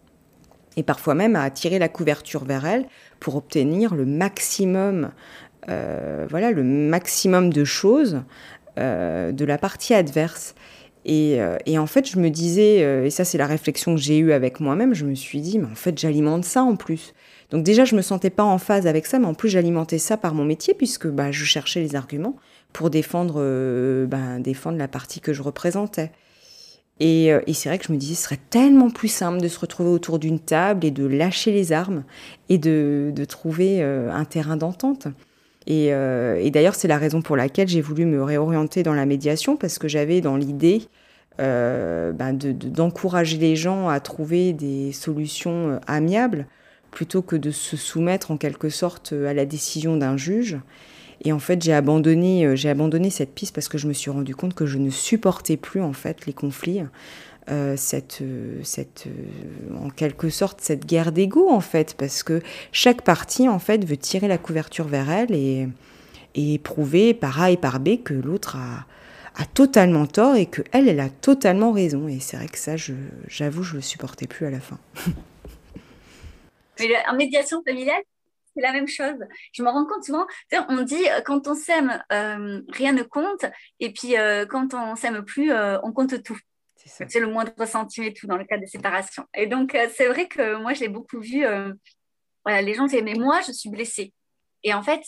Et 0.79 0.83
parfois 0.83 1.15
même 1.15 1.37
à 1.37 1.43
attirer 1.43 1.79
la 1.79 1.91
couverture 1.91 2.47
vers 2.47 2.65
elle 2.65 2.87
pour 3.21 3.37
obtenir 3.37 3.95
le 3.95 4.07
maximum, 4.07 5.11
euh, 5.69 6.27
voilà, 6.31 6.53
le 6.53 6.65
maximum 6.65 7.53
de 7.53 7.65
choses 7.65 8.23
euh, 8.79 9.31
de 9.33 9.45
la 9.45 9.59
partie 9.59 9.93
adverse. 9.93 10.55
Et, 11.05 11.43
euh, 11.43 11.59
et, 11.67 11.79
en 11.79 11.87
fait, 11.87 12.09
je 12.09 12.19
me 12.19 12.31
disais, 12.31 12.79
et 13.05 13.11
ça 13.11 13.25
c'est 13.27 13.37
la 13.37 13.47
réflexion 13.47 13.95
que 13.95 14.01
j'ai 14.01 14.17
eue 14.17 14.33
avec 14.33 14.59
moi-même, 14.59 14.95
je 14.95 15.05
me 15.05 15.15
suis 15.15 15.43
dit, 15.43 15.59
mais 15.59 15.67
en 15.67 15.75
fait, 15.75 15.99
j'alimente 15.99 16.47
ça 16.47 16.63
en 16.63 16.77
plus. 16.77 17.13
Donc 17.51 17.63
déjà, 17.63 17.85
je 17.85 17.95
me 17.95 18.01
sentais 18.01 18.31
pas 18.31 18.45
en 18.45 18.57
phase 18.57 18.87
avec 18.87 19.05
ça, 19.05 19.19
mais 19.19 19.27
en 19.27 19.35
plus, 19.35 19.51
j'alimentais 19.51 19.99
ça 19.99 20.17
par 20.17 20.33
mon 20.33 20.47
métier, 20.47 20.73
puisque 20.73 21.09
bah, 21.09 21.31
je 21.31 21.45
cherchais 21.45 21.81
les 21.81 21.95
arguments 21.95 22.37
pour 22.73 22.91
défendre, 22.91 23.37
euh, 23.39 24.07
ben, 24.07 24.41
défendre 24.41 24.79
la 24.79 24.89
partie 24.89 25.21
que 25.21 25.33
je 25.33 25.43
représentais. 25.43 26.11
Et, 27.01 27.33
euh, 27.33 27.41
et 27.47 27.55
c'est 27.55 27.69
vrai 27.69 27.79
que 27.79 27.87
je 27.87 27.93
me 27.93 27.99
disais, 27.99 28.15
ce 28.15 28.25
serait 28.25 28.41
tellement 28.51 28.91
plus 28.91 29.09
simple 29.09 29.41
de 29.41 29.49
se 29.49 29.59
retrouver 29.59 29.91
autour 29.91 30.19
d'une 30.19 30.39
table 30.39 30.85
et 30.85 30.91
de 30.91 31.07
lâcher 31.07 31.53
les 31.53 31.73
armes 31.73 32.05
et 32.49 32.59
de, 32.59 33.13
de 33.15 33.25
trouver 33.25 33.83
euh, 33.83 34.11
un 34.13 34.25
terrain 34.25 34.57
d'entente. 34.57 35.09
Et, 35.69 35.91
et 35.91 36.51
d'ailleurs, 36.51 36.75
c'est 36.75 36.89
la 36.89 36.99
raison 36.99 37.23
pour 37.23 37.37
laquelle 37.37 37.69
j'ai 37.69 37.81
voulu 37.81 38.05
me 38.05 38.21
réorienter 38.21 38.83
dans 38.83 38.95
la 38.95 39.07
médiation, 39.07 39.57
parce 39.57 39.79
que 39.79 39.87
j'avais 39.87 40.21
dans 40.21 40.37
l'idée 40.37 40.89
ben 41.39 42.37
d'encourager 42.37 43.37
les 43.39 43.55
gens 43.55 43.89
à 43.89 44.01
trouver 44.01 44.53
des 44.53 44.91
solutions 44.91 45.79
amiables 45.87 46.49
plutôt 46.91 47.23
que 47.23 47.37
de 47.37 47.53
se 47.53 47.77
soumettre 47.77 48.33
en 48.33 48.39
quelque 48.39 48.71
sorte 48.71 49.13
à 49.13 49.33
la 49.33 49.47
décision 49.47 49.97
d'un 49.97 50.17
juge. 50.17 50.59
Et 51.25 51.33
en 51.33 51.39
fait, 51.39 51.63
j'ai 51.63 51.73
abandonné, 51.73 52.45
euh, 52.45 52.57
j'ai 52.57 52.69
abandonné 52.69 53.09
cette 53.11 53.33
piste 53.33 53.55
parce 53.55 53.69
que 53.69 53.79
je 53.79 53.87
me 53.87 53.93
suis 53.93 54.11
rendu 54.11 54.35
compte 54.35 54.55
que 54.55 54.67
je 54.67 54.79
ne 54.79 54.91
supportais 54.91 55.57
plus 55.57 55.81
en 55.81 55.93
fait 55.93 56.27
les 56.27 56.33
conflits. 56.33 56.83
Euh, 57.51 57.77
cette, 57.77 58.21
euh, 58.23 58.63
en 59.77 59.91
quelque 59.91 60.31
sorte, 60.31 60.61
cette 60.61 60.87
guerre 60.87 61.11
d'ego, 61.11 61.49
en 61.51 61.61
fait, 61.61 61.95
parce 61.95 62.23
que 62.23 62.41
chaque 62.71 63.03
partie, 63.03 63.49
en 63.49 63.59
fait, 63.59 63.85
veut 63.85 63.97
tirer 63.97 64.29
la 64.29 64.39
couverture 64.39 64.87
vers 64.87 65.11
elle 65.11 65.35
et, 65.35 65.69
prouver 66.59 67.15
par 67.15 67.43
A 67.43 67.51
et 67.51 67.57
par 67.57 67.81
B 67.81 68.03
que 68.03 68.15
l'autre 68.15 68.57
a, 68.57 68.87
totalement 69.55 70.07
tort 70.07 70.37
et 70.37 70.47
que 70.47 70.63
elle, 70.71 70.89
elle 70.89 71.01
a 71.01 71.09
totalement 71.09 71.73
raison. 71.73 72.07
Et 72.07 72.21
c'est 72.21 72.37
vrai 72.37 72.47
que 72.47 72.59
ça, 72.59 72.77
j'avoue, 73.27 73.63
je, 73.65 73.71
je 73.71 73.77
le 73.77 73.83
supportais 73.83 74.29
plus 74.29 74.47
à 74.47 74.51
la 74.51 74.61
fin. 74.61 74.79
Mais 76.79 76.89
en 77.11 77.17
médiation 77.17 77.63
familiale, 77.65 78.03
c'est 78.55 78.63
la 78.63 78.73
même 78.73 78.89
chose. 78.89 79.19
Je 79.53 79.63
me 79.63 79.69
rends 79.69 79.87
compte 79.87 80.05
souvent, 80.05 80.27
on 80.69 80.83
dit 80.83 81.09
euh, 81.09 81.21
quand 81.23 81.47
on 81.49 81.55
s'aime, 81.55 82.03
euh, 82.13 82.61
rien 82.69 82.93
ne 82.93 83.03
compte, 83.03 83.45
et 83.81 83.93
puis 83.93 84.17
euh, 84.17 84.47
quand 84.47 84.75
on 84.75 84.97
s'aime 84.97 85.25
plus, 85.25 85.53
on 85.53 85.93
compte 85.93 86.23
tout. 86.23 86.39
C'est 86.85 87.21
le 87.21 87.29
moindre 87.29 87.65
centimètre 87.65 88.21
tout 88.21 88.27
dans 88.27 88.37
le 88.37 88.45
cas 88.45 88.59
des 88.59 88.67
séparations. 88.67 89.25
Et 89.35 89.47
donc, 89.47 89.77
c'est 89.95 90.09
vrai 90.09 90.27
que 90.27 90.57
moi, 90.57 90.75
je 90.75 90.81
l'ai 90.81 90.89
beaucoup 90.89 91.21
vu. 91.21 91.45
voilà, 92.45 92.61
les 92.61 92.75
gens 92.75 92.87
disaient, 92.87 93.03
mais 93.03 93.15
moi, 93.15 93.41
je 93.47 93.53
suis 93.53 93.71
blessée. 93.71 94.13
Et 94.65 94.75
en 94.75 94.83
fait, 94.83 95.03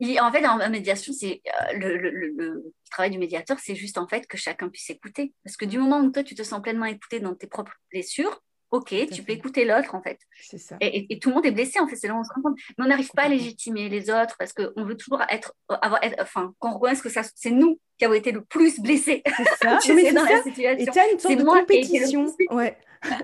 en 0.00 0.32
fait, 0.32 0.46
en 0.46 0.70
médiation, 0.70 1.12
c'est 1.12 1.42
le, 1.74 1.98
le, 1.98 2.72
travail 2.90 3.10
du 3.10 3.18
médiateur, 3.18 3.58
c'est 3.58 3.74
juste 3.74 3.98
en 3.98 4.08
fait 4.08 4.26
que 4.26 4.38
chacun 4.38 4.70
puisse 4.70 4.88
écouter. 4.88 5.34
Parce 5.44 5.58
que 5.58 5.66
du 5.66 5.78
moment 5.78 6.00
où 6.00 6.10
toi, 6.10 6.22
tu 6.22 6.34
te 6.34 6.42
sens 6.42 6.62
pleinement 6.62 6.86
écouté 6.86 7.20
dans 7.20 7.34
tes 7.34 7.46
propres 7.46 7.74
blessures, 7.92 8.40
Ok, 8.76 8.94
tu 9.10 9.22
peux 9.22 9.32
écouter 9.32 9.64
l'autre 9.64 9.94
en 9.94 10.02
fait. 10.02 10.18
C'est 10.40 10.58
ça. 10.58 10.76
Et, 10.80 11.18
tout 11.18 11.30
le 11.30 11.36
monde 11.36 11.46
est 11.46 11.50
blessé 11.50 11.80
en 11.80 11.88
fait, 11.88 11.96
c'est 11.96 12.08
là 12.08 12.14
où 12.14 12.18
on 12.18 12.24
se 12.24 12.32
rend 12.34 12.42
compte. 12.42 12.58
Mais 12.76 12.84
on 12.84 12.88
n'arrive 12.88 13.10
pas 13.12 13.22
à 13.22 13.28
légitimer 13.28 13.88
les 13.88 14.10
autres 14.10 14.36
parce 14.38 14.52
qu'on 14.52 14.84
veut 14.84 14.96
toujours 14.96 15.22
être, 15.30 15.54
avoir, 15.68 16.00
enfin, 16.20 16.52
qu'on 16.58 16.74
reconnaisse 16.74 17.00
que 17.00 17.08
c'est 17.08 17.50
nous 17.50 17.80
qui 17.98 18.04
avons 18.04 18.14
été 18.14 18.32
le 18.32 18.44
plus 18.44 18.78
blessés. 18.80 19.22
C'est 19.24 19.66
ça. 19.66 19.78
tu 19.82 19.98
sais, 19.98 20.12
dans 20.12 20.24
la 20.24 20.42
situation. 20.42 20.86
Et 20.86 20.92
tu 20.92 20.98
as 20.98 21.10
une 21.10 21.18
sorte 21.18 21.36
de 21.36 21.44
compétition. 21.44 22.26
Ouais. 22.50 22.76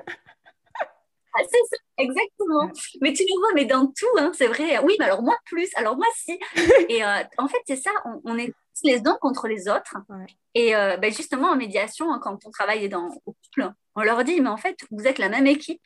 Ah, 1.34 1.40
c'est 1.50 1.64
ça, 1.70 1.76
exactement. 1.96 2.70
Mais 3.00 3.14
tu 3.14 3.22
le 3.22 3.40
vois, 3.40 3.54
mais 3.54 3.64
dans 3.64 3.86
tout, 3.86 4.18
hein, 4.18 4.32
c'est 4.34 4.48
vrai. 4.48 4.78
Oui, 4.80 4.96
mais 4.98 5.06
alors 5.06 5.22
moi 5.22 5.34
plus, 5.46 5.70
alors 5.76 5.96
moi 5.96 6.04
si. 6.14 6.38
et 6.90 7.02
euh, 7.02 7.22
en 7.38 7.48
fait, 7.48 7.56
c'est 7.66 7.76
ça, 7.76 7.90
on, 8.04 8.36
est 8.36 8.52
les 8.84 9.00
uns 9.06 9.16
contre 9.20 9.48
les 9.48 9.68
autres. 9.68 9.96
Et 10.54 10.76
euh, 10.76 10.98
ben, 10.98 11.10
justement, 11.12 11.48
en 11.48 11.56
médiation, 11.56 12.12
hein, 12.12 12.20
quand 12.22 12.44
on 12.44 12.50
travaille 12.50 12.86
dans, 12.88 13.08
au 13.24 13.32
couple, 13.32 13.72
on 13.94 14.02
leur 14.02 14.24
dit, 14.24 14.40
mais 14.40 14.48
en 14.48 14.56
fait, 14.56 14.76
vous 14.90 15.06
êtes 15.06 15.18
la 15.18 15.28
même 15.28 15.46
équipe. 15.46 15.82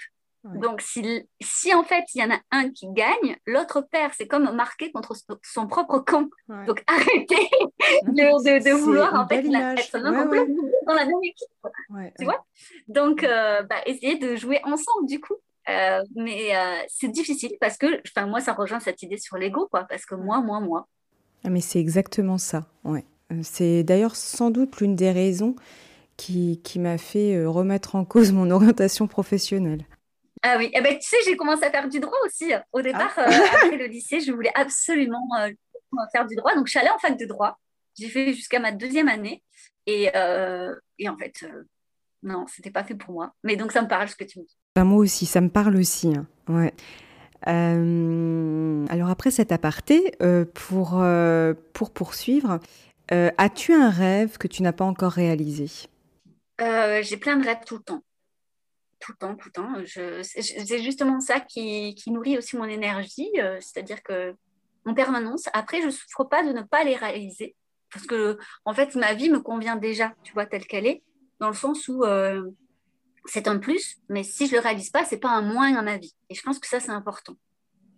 Donc, 0.54 0.80
si, 0.80 1.28
si, 1.40 1.74
en 1.74 1.82
fait, 1.82 2.04
il 2.14 2.20
y 2.20 2.24
en 2.24 2.30
a 2.30 2.38
un 2.52 2.70
qui 2.70 2.86
gagne, 2.92 3.36
l'autre 3.46 3.80
perd. 3.80 4.12
C'est 4.16 4.28
comme 4.28 4.54
marquer 4.54 4.92
contre 4.92 5.16
son 5.42 5.66
propre 5.66 5.98
camp. 5.98 6.28
Donc, 6.66 6.84
arrêtez 6.86 7.48
de, 8.04 8.64
de, 8.64 8.70
vouloir 8.70 9.14
en 9.14 9.26
fait, 9.26 9.38
être 9.38 9.48
l'un 9.48 9.74
dans 10.86 10.94
la 10.94 11.04
même 11.04 11.14
équipe. 11.24 11.48
tu 12.18 12.24
vois? 12.24 12.44
Donc, 12.88 13.24
euh, 13.24 13.62
bah, 13.64 13.76
essayez 13.86 14.18
de 14.18 14.36
jouer 14.36 14.60
ensemble, 14.64 15.06
du 15.08 15.20
coup. 15.20 15.34
Euh, 15.68 16.00
mais 16.14 16.56
euh, 16.56 16.76
c'est 16.86 17.08
difficile 17.08 17.56
parce 17.60 17.76
que, 17.76 17.86
moi, 18.26 18.40
ça 18.40 18.52
rejoint 18.52 18.80
cette 18.80 19.02
idée 19.02 19.18
sur 19.18 19.36
l'ego, 19.36 19.66
quoi. 19.68 19.84
Parce 19.84 20.06
que 20.06 20.14
moi, 20.14 20.40
moi, 20.40 20.60
moi. 20.60 20.86
Ah, 21.44 21.50
mais 21.50 21.60
c'est 21.60 21.80
exactement 21.80 22.38
ça, 22.38 22.66
ouais. 22.84 23.04
C'est 23.42 23.82
d'ailleurs 23.82 24.14
sans 24.14 24.52
doute 24.52 24.80
l'une 24.80 24.94
des 24.94 25.10
raisons 25.10 25.56
qui, 26.16 26.60
qui 26.62 26.78
m'a 26.78 26.98
fait 26.98 27.44
remettre 27.44 27.94
en 27.94 28.04
cause 28.04 28.32
mon 28.32 28.50
orientation 28.50 29.06
professionnelle. 29.06 29.84
Ah 30.42 30.56
oui, 30.58 30.70
eh 30.74 30.80
ben, 30.80 30.96
tu 30.96 31.08
sais, 31.08 31.16
j'ai 31.24 31.36
commencé 31.36 31.64
à 31.64 31.70
faire 31.70 31.88
du 31.88 31.98
droit 31.98 32.18
aussi. 32.24 32.52
Au 32.72 32.80
départ, 32.80 33.12
ah. 33.16 33.28
euh, 33.28 33.44
après 33.52 33.76
le 33.76 33.86
lycée, 33.86 34.20
je 34.20 34.30
voulais 34.30 34.52
absolument 34.54 35.26
euh, 35.40 35.50
faire 36.12 36.26
du 36.26 36.36
droit. 36.36 36.54
Donc, 36.54 36.66
je 36.66 36.70
suis 36.70 36.78
allée 36.78 36.90
en 36.90 36.98
fac 36.98 37.18
de 37.18 37.24
droit. 37.24 37.58
J'ai 37.98 38.08
fait 38.08 38.32
jusqu'à 38.32 38.60
ma 38.60 38.70
deuxième 38.70 39.08
année. 39.08 39.42
Et, 39.86 40.10
euh, 40.14 40.72
et 40.98 41.08
en 41.08 41.16
fait, 41.16 41.44
non, 42.22 42.46
c'était 42.48 42.70
pas 42.70 42.84
fait 42.84 42.94
pour 42.94 43.12
moi. 43.12 43.34
Mais 43.42 43.56
donc, 43.56 43.72
ça 43.72 43.82
me 43.82 43.88
parle 43.88 44.08
ce 44.08 44.14
que 44.14 44.24
tu 44.24 44.38
me 44.38 44.44
dis. 44.44 44.56
Bah, 44.76 44.84
moi 44.84 44.98
aussi, 44.98 45.26
ça 45.26 45.40
me 45.40 45.48
parle 45.48 45.76
aussi. 45.76 46.14
Hein. 46.14 46.26
Ouais. 46.48 46.72
alors 47.44 49.10
après 49.10 49.32
cet 49.32 49.50
aparté, 49.50 50.12
pour, 50.54 51.04
pour 51.72 51.90
poursuivre, 51.90 52.60
as-tu 53.10 53.72
un 53.72 53.90
rêve 53.90 54.38
que 54.38 54.46
tu 54.46 54.62
n'as 54.62 54.72
pas 54.72 54.84
encore 54.84 55.12
réalisé? 55.12 55.88
J'ai 56.58 57.16
plein 57.16 57.36
de 57.36 57.44
rêves 57.44 57.64
tout 57.66 57.76
le 57.76 57.82
temps 57.82 58.02
tout 59.00 59.12
le 59.12 59.18
temps, 59.18 59.36
tout 59.36 59.48
le 59.48 59.52
temps. 59.52 60.22
c'est 60.22 60.82
justement 60.82 61.20
ça 61.20 61.40
qui, 61.40 61.94
nourrit 62.08 62.38
aussi 62.38 62.56
mon 62.56 62.64
énergie, 62.64 63.30
euh, 63.38 63.58
c'est-à-dire 63.60 64.02
que 64.02 64.34
en 64.84 64.94
permanence, 64.94 65.48
après, 65.52 65.80
je 65.80 65.86
ne 65.86 65.90
souffre 65.90 66.24
pas 66.24 66.44
de 66.44 66.52
ne 66.52 66.62
pas 66.62 66.84
les 66.84 66.94
réaliser, 66.94 67.56
parce 67.92 68.06
que 68.06 68.38
en 68.64 68.72
fait, 68.72 68.94
ma 68.94 69.14
vie 69.14 69.30
me 69.30 69.40
convient 69.40 69.76
déjà, 69.76 70.14
tu 70.22 70.32
vois, 70.32 70.46
telle 70.46 70.66
qu'elle 70.66 70.86
est, 70.86 71.02
dans 71.40 71.48
le 71.48 71.54
sens 71.54 71.88
où 71.88 72.04
euh, 72.04 72.50
c'est 73.26 73.48
un 73.48 73.58
plus, 73.58 73.98
mais 74.08 74.22
si 74.22 74.46
je 74.46 74.54
le 74.54 74.60
réalise 74.60 74.90
pas, 74.90 75.04
c'est 75.04 75.18
pas 75.18 75.30
un 75.30 75.42
moins 75.42 75.72
dans 75.72 75.82
ma 75.82 75.98
vie. 75.98 76.14
Et 76.30 76.34
je 76.34 76.42
pense 76.42 76.58
que 76.58 76.68
ça, 76.68 76.78
c'est 76.78 76.90
important. 76.90 77.34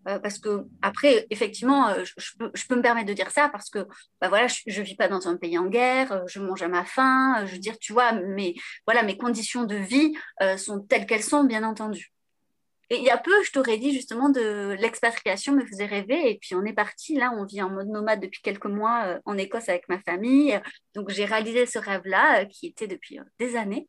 Euh, 0.08 0.18
parce 0.18 0.38
que 0.38 0.64
après, 0.80 1.26
effectivement, 1.30 1.88
euh, 1.88 2.04
je, 2.04 2.32
peux, 2.38 2.76
me 2.76 2.82
permettre 2.82 3.08
de 3.08 3.12
dire 3.12 3.30
ça 3.30 3.48
parce 3.50 3.68
que 3.68 3.80
bah 4.20 4.28
voilà, 4.28 4.46
je 4.46 4.80
ne 4.80 4.84
vis 4.84 4.96
pas 4.96 5.08
dans 5.08 5.28
un 5.28 5.36
pays 5.36 5.58
en 5.58 5.66
guerre, 5.66 6.12
euh, 6.12 6.22
je 6.26 6.40
mange 6.40 6.62
à 6.62 6.68
ma 6.68 6.84
faim, 6.84 7.44
je 7.46 7.52
veux 7.52 7.58
dire, 7.58 7.78
tu 7.78 7.92
vois, 7.92 8.12
mais 8.12 8.54
voilà, 8.86 9.02
mes 9.02 9.18
conditions 9.18 9.64
de 9.64 9.76
vie 9.76 10.14
sont 10.56 10.80
telles 10.80 11.06
qu'elles 11.06 11.22
sont, 11.22 11.44
bien 11.44 11.62
entendu. 11.62 12.12
Et 12.90 12.96
il 12.96 13.04
y 13.04 13.10
a 13.10 13.18
peu, 13.18 13.32
je 13.44 13.52
t'aurais 13.52 13.76
dit 13.76 13.92
justement 13.92 14.30
de 14.30 14.74
l'expatriation 14.80 15.52
me 15.52 15.66
faisait 15.66 15.84
rêver. 15.84 16.30
Et 16.30 16.38
puis 16.38 16.54
on 16.54 16.64
est 16.64 16.72
parti, 16.72 17.16
là, 17.16 17.32
on 17.36 17.44
vit 17.44 17.60
en 17.60 17.68
mode 17.68 17.88
nomade 17.88 18.20
depuis 18.20 18.40
quelques 18.40 18.64
mois 18.64 19.20
en 19.26 19.36
Écosse 19.36 19.68
avec 19.68 19.88
ma 19.90 19.98
famille. 20.00 20.58
Donc 20.94 21.10
j'ai 21.10 21.26
réalisé 21.26 21.66
ce 21.66 21.78
rêve-là 21.78 22.46
qui 22.46 22.68
était 22.68 22.86
depuis 22.86 23.18
des 23.38 23.56
années. 23.56 23.88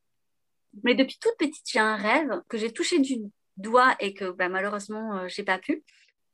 Mais 0.84 0.96
depuis 0.96 1.18
toute 1.20 1.38
petite, 1.40 1.66
j'ai 1.66 1.80
un 1.80 1.96
rêve 1.96 2.42
que 2.50 2.58
j'ai 2.58 2.74
touché 2.74 3.00
du 3.00 3.20
doigt 3.56 3.96
et 4.02 4.14
que 4.14 4.32
bah, 4.32 4.50
malheureusement, 4.50 5.28
j'ai 5.30 5.44
pas 5.44 5.60
pu 5.60 5.84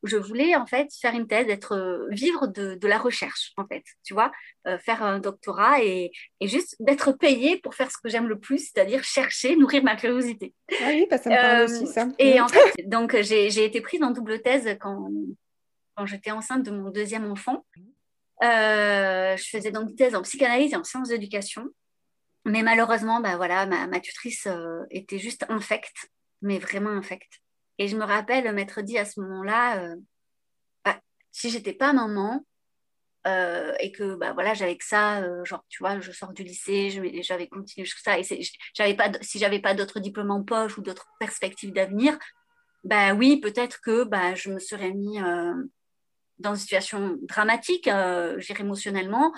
je 0.08 0.18
voulais 0.18 0.56
en 0.56 0.66
fait 0.66 0.88
faire 0.94 1.14
une 1.14 1.28
thèse, 1.28 1.48
être 1.50 1.74
euh, 1.74 2.08
vivre 2.10 2.48
de, 2.48 2.78
la 2.88 2.98
recherche 2.98 3.54
en 3.58 3.66
fait, 3.66 3.84
tu 4.04 4.14
vois, 4.14 4.32
euh, 4.68 4.78
faire 4.78 5.04
un 5.04 5.20
doctorat 5.20 5.84
et, 5.84 6.12
juste 6.42 6.76
d'être 6.80 7.12
payée 7.14 7.58
pour 7.58 7.76
faire 7.76 7.92
ce 7.92 7.98
que 7.98 8.10
j'aime 8.10 8.28
le 8.28 8.40
plus, 8.40 8.72
c'est-à-dire 8.72 9.04
chercher, 9.04 9.56
nourrir 9.56 9.84
ma 9.84 9.96
curiosité. 9.96 10.54
Ah 10.82 10.90
oui, 10.90 11.08
bah, 11.10 11.18
ça 11.18 11.30
me 11.30 11.36
parle 11.36 11.64
aussi 11.64 11.88
ça. 11.88 12.04
Euh, 12.04 12.14
et 12.20 12.40
en 12.40 12.48
fait, 12.48 12.88
donc 12.88 13.16
j'ai 13.22 13.64
été 13.64 13.82
prise 13.82 14.04
en 14.04 14.12
double 14.12 14.42
thèse 14.42 14.78
quand, 14.80 15.10
quand 15.96 16.06
j'étais 16.06 16.32
enceinte 16.32 16.64
de 16.64 16.72
mon 16.72 16.90
deuxième 16.92 17.30
enfant. 17.32 17.66
je 18.42 19.50
faisais 19.52 19.72
donc 19.72 19.90
une 19.90 19.96
thèse 19.96 20.16
en 20.16 20.22
psychanalyse 20.22 20.74
et 20.74 20.78
en 20.78 20.84
sciences 20.84 21.10
d'éducation. 21.10 21.68
Mais 22.48 22.62
malheureusement, 22.62 23.22
bah 23.22 23.38
voilà, 23.38 23.66
ma, 23.66 23.88
ma 23.88 24.00
tutrice 24.00 24.48
était 24.92 25.18
juste 25.18 25.46
infecte, 25.50 26.12
mais 26.42 26.60
vraiment 26.60 26.92
infecte. 26.92 27.42
Et 27.78 27.88
je 27.88 27.98
me 27.98 28.04
rappelle, 28.04 28.46
le 28.46 28.54
maître 28.54 28.82
dit 28.82 28.98
à 28.98 29.06
ce 29.06 29.20
moment-là, 29.20 29.80
euh, 29.84 29.96
bah, 30.84 31.00
si 31.32 31.50
j'étais 31.50 31.74
pas 31.74 31.94
maman 31.94 32.46
euh, 33.28 33.74
et 33.80 33.92
que 33.92 34.16
bah, 34.16 34.34
voilà, 34.34 34.54
j'avais 34.54 34.78
que 34.78 34.86
ça, 34.86 35.22
euh, 35.22 35.44
genre, 35.46 35.66
tu 35.68 35.84
vois, 35.84 36.00
je 36.00 36.12
sors 36.12 36.32
du 36.32 36.44
lycée, 36.44 36.90
j'avais 37.22 37.48
continué 37.48 37.86
jusqu'à 37.86 38.12
ça, 38.12 38.20
et 38.20 38.42
j'avais 38.74 38.96
pas, 38.96 39.12
si 39.22 39.40
j'avais 39.40 39.60
pas 39.60 39.74
d'autres 39.74 40.00
diplômes 40.00 40.32
en 40.32 40.44
poche 40.44 40.78
ou 40.78 40.82
d'autres 40.82 41.08
perspectives 41.20 41.74
d'avenir, 41.74 42.18
bah 42.84 43.14
oui, 43.14 43.40
peut-être 43.42 43.82
que 43.82 44.04
bah, 44.04 44.36
je 44.36 44.52
me 44.52 44.60
serais 44.60 44.92
mis 44.92 45.20
dans 46.38 46.52
une 46.52 46.60
situation 46.60 47.18
dramatique, 47.24 47.88
euh, 47.88 48.40
émotionnellement, 48.60 49.34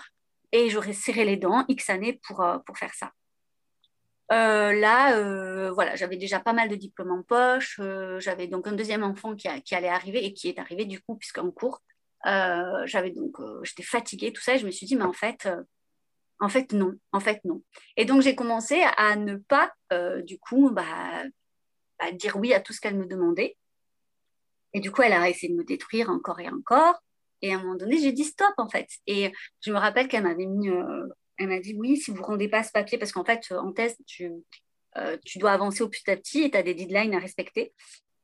et 0.51 0.69
j'aurais 0.69 0.93
serré 0.93 1.25
les 1.25 1.37
dents 1.37 1.65
X 1.69 1.89
années 1.89 2.19
pour, 2.27 2.45
pour 2.65 2.77
faire 2.77 2.93
ça. 2.93 3.11
Euh, 4.31 4.73
là, 4.73 5.17
euh, 5.17 5.71
voilà, 5.71 5.95
j'avais 5.95 6.17
déjà 6.17 6.39
pas 6.39 6.53
mal 6.53 6.69
de 6.69 6.75
diplômes 6.75 7.11
en 7.11 7.23
poche. 7.23 7.79
Euh, 7.79 8.19
j'avais 8.19 8.47
donc 8.47 8.67
un 8.67 8.73
deuxième 8.73 9.03
enfant 9.03 9.35
qui, 9.35 9.47
allait 9.47 9.87
arriver 9.87 10.25
et 10.25 10.33
qui 10.33 10.49
est 10.49 10.59
arrivé 10.59 10.85
du 10.85 11.01
coup, 11.01 11.15
puisqu'en 11.15 11.51
cours, 11.51 11.81
j'avais 12.23 13.11
donc, 13.11 13.37
j'étais 13.63 13.83
fatiguée, 13.83 14.33
tout 14.33 14.41
ça, 14.41 14.55
et 14.55 14.59
je 14.59 14.65
me 14.65 14.71
suis 14.71 14.85
dit, 14.85 14.95
mais 14.95 15.05
en 15.05 15.13
fait, 15.13 15.47
en 16.39 16.49
fait, 16.49 16.73
non, 16.73 16.93
en 17.13 17.19
fait, 17.19 17.39
non. 17.45 17.63
Et 17.95 18.05
donc, 18.05 18.21
j'ai 18.21 18.35
commencé 18.35 18.81
à 18.97 19.15
ne 19.15 19.37
pas, 19.37 19.71
du 20.23 20.37
coup, 20.39 20.69
bah, 20.71 21.23
bah, 21.99 22.11
dire 22.11 22.37
oui 22.37 22.53
à 22.53 22.59
tout 22.59 22.73
ce 22.73 22.81
qu'elle 22.81 22.97
me 22.97 23.05
demandait. 23.05 23.57
Et 24.73 24.79
du 24.81 24.91
coup, 24.91 25.01
elle 25.03 25.13
a 25.13 25.29
essayé 25.29 25.51
de 25.53 25.57
me 25.57 25.63
détruire 25.63 26.09
encore 26.09 26.39
et 26.39 26.49
encore. 26.49 26.95
Et 27.41 27.53
à 27.53 27.57
un 27.57 27.59
moment 27.61 27.75
donné, 27.75 27.97
j'ai 27.97 28.11
dit 28.11 28.25
stop, 28.25 28.53
en 28.57 28.67
fait. 28.67 28.89
Et 29.07 29.31
je 29.61 29.71
me 29.71 29.77
rappelle 29.77 30.07
qu'elle 30.09 30.23
m'avait 30.23 30.45
mis 30.45 30.69
elle 31.37 31.49
m'a 31.49 31.59
dit 31.59 31.75
oui, 31.77 31.97
si 31.97 32.11
vous 32.11 32.17
ne 32.17 32.23
rendez 32.23 32.47
pas 32.47 32.63
ce 32.63 32.71
papier, 32.71 32.97
parce 32.97 33.11
qu'en 33.11 33.23
fait, 33.23 33.51
en 33.51 33.71
thèse, 33.71 33.95
tu, 34.05 34.31
euh, 34.97 35.17
tu 35.25 35.37
dois 35.39 35.51
avancer 35.51 35.83
au 35.83 35.89
petit 35.89 36.09
à 36.09 36.17
petit 36.17 36.43
et 36.43 36.51
tu 36.51 36.57
as 36.57 36.63
des 36.63 36.73
deadlines 36.73 37.13
à 37.13 37.19
respecter. 37.19 37.73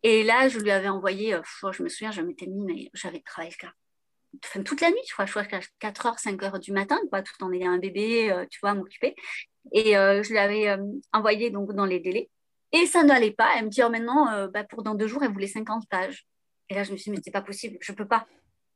Et 0.02 0.23
là, 0.23 0.49
je 0.49 0.60
lui 0.60 0.71
avais 0.71 0.89
envoyé, 0.89 1.34
euh, 1.34 1.41
je 1.71 1.84
me 1.84 1.89
souviens, 1.89 2.12
je 2.12 2.21
m'étais 2.21 2.47
mis, 2.47 2.65
mais 2.65 2.89
j'avais 2.93 3.21
travaillé 3.21 3.54
enfin, 4.43 4.63
toute 4.63 4.82
la 4.82 4.89
nuit, 4.89 4.99
je 5.08 5.13
crois, 5.13 5.26
je 5.26 5.32
crois 5.32 5.45
qu'à 5.45 5.60
4h, 5.80 6.19
5h 6.19 6.60
du 6.60 6.71
matin, 6.71 6.99
quoi, 7.10 7.21
tout 7.21 7.41
en 7.43 7.54
ayant 7.54 7.71
un 7.71 7.78
bébé, 7.78 8.32
euh, 8.32 8.45
tu 8.49 8.60
vois, 8.62 8.71
à 8.71 8.73
m'occuper. 8.73 9.15
Et 9.71 9.93
je 9.93 10.30
lui 10.30 10.38
avais 10.38 10.76
envoyé 11.13 11.49
donc 11.49 11.71
dans 11.71 11.86
les 11.86 12.02
délais. 12.02 12.30
Et 12.73 12.86
ça 12.86 13.04
n'allait 13.04 13.32
pas. 13.32 13.49
Elle 13.58 13.65
me 13.65 13.69
dit, 13.69 13.82
oh, 13.82 13.89
maintenant, 13.89 14.49
bah, 14.49 14.65
pour 14.65 14.84
dans 14.84 14.93
deux 14.93 15.08
jours, 15.08 15.23
elle 15.23 15.32
voulait 15.32 15.47
50 15.47 15.88
pages. 15.88 16.28
Et 16.69 16.76
là, 16.76 16.84
je 16.84 16.91
me 16.91 16.97
suis 16.97 17.12
dit, 17.12 17.15
mais 17.15 17.21
c'est 17.23 17.32
pas 17.32 17.41
possible, 17.41 17.78
je 17.80 17.93
peux 17.93 18.06
pas. 18.06 18.28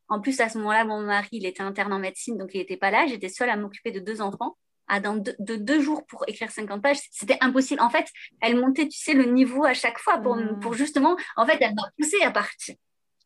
En 0.10 0.22
plus, 0.22 0.40
à 0.40 0.50
ce 0.50 0.58
moment-là, 0.58 0.86
mon 0.86 1.02
mari, 1.02 1.30
il 1.32 1.46
était 1.46 1.64
interne 1.64 1.94
en 1.94 2.00
médecine, 2.00 2.38
donc 2.38 2.54
il 2.54 2.60
n'était 2.60 2.78
pas 2.78 2.92
là. 2.92 3.06
J'étais 3.08 3.30
seule 3.30 3.50
à 3.50 3.58
m'occuper 3.58 3.92
de 3.92 4.00
deux 4.00 4.22
enfants. 4.22 4.58
À 4.90 5.02
dans 5.02 5.18
de, 5.18 5.36
deux 5.40 5.82
jours 5.82 6.06
pour 6.06 6.24
écrire 6.28 6.50
50 6.50 6.82
pages, 6.82 7.00
c'était 7.12 7.38
impossible. 7.42 7.82
En 7.82 7.90
fait, 7.90 8.06
elle 8.40 8.58
montait, 8.58 8.88
tu 8.88 8.98
sais, 8.98 9.14
le 9.14 9.26
niveau 9.26 9.66
à 9.66 9.74
chaque 9.74 10.00
fois 10.00 10.18
pour, 10.18 10.38
mmh. 10.38 10.62
pour 10.62 10.76
justement, 10.76 11.18
en 11.36 11.46
fait, 11.46 11.58
elle 11.60 11.76
m'a 11.76 11.92
poussée 11.98 12.22
à 12.24 12.32
partir. 12.32 12.76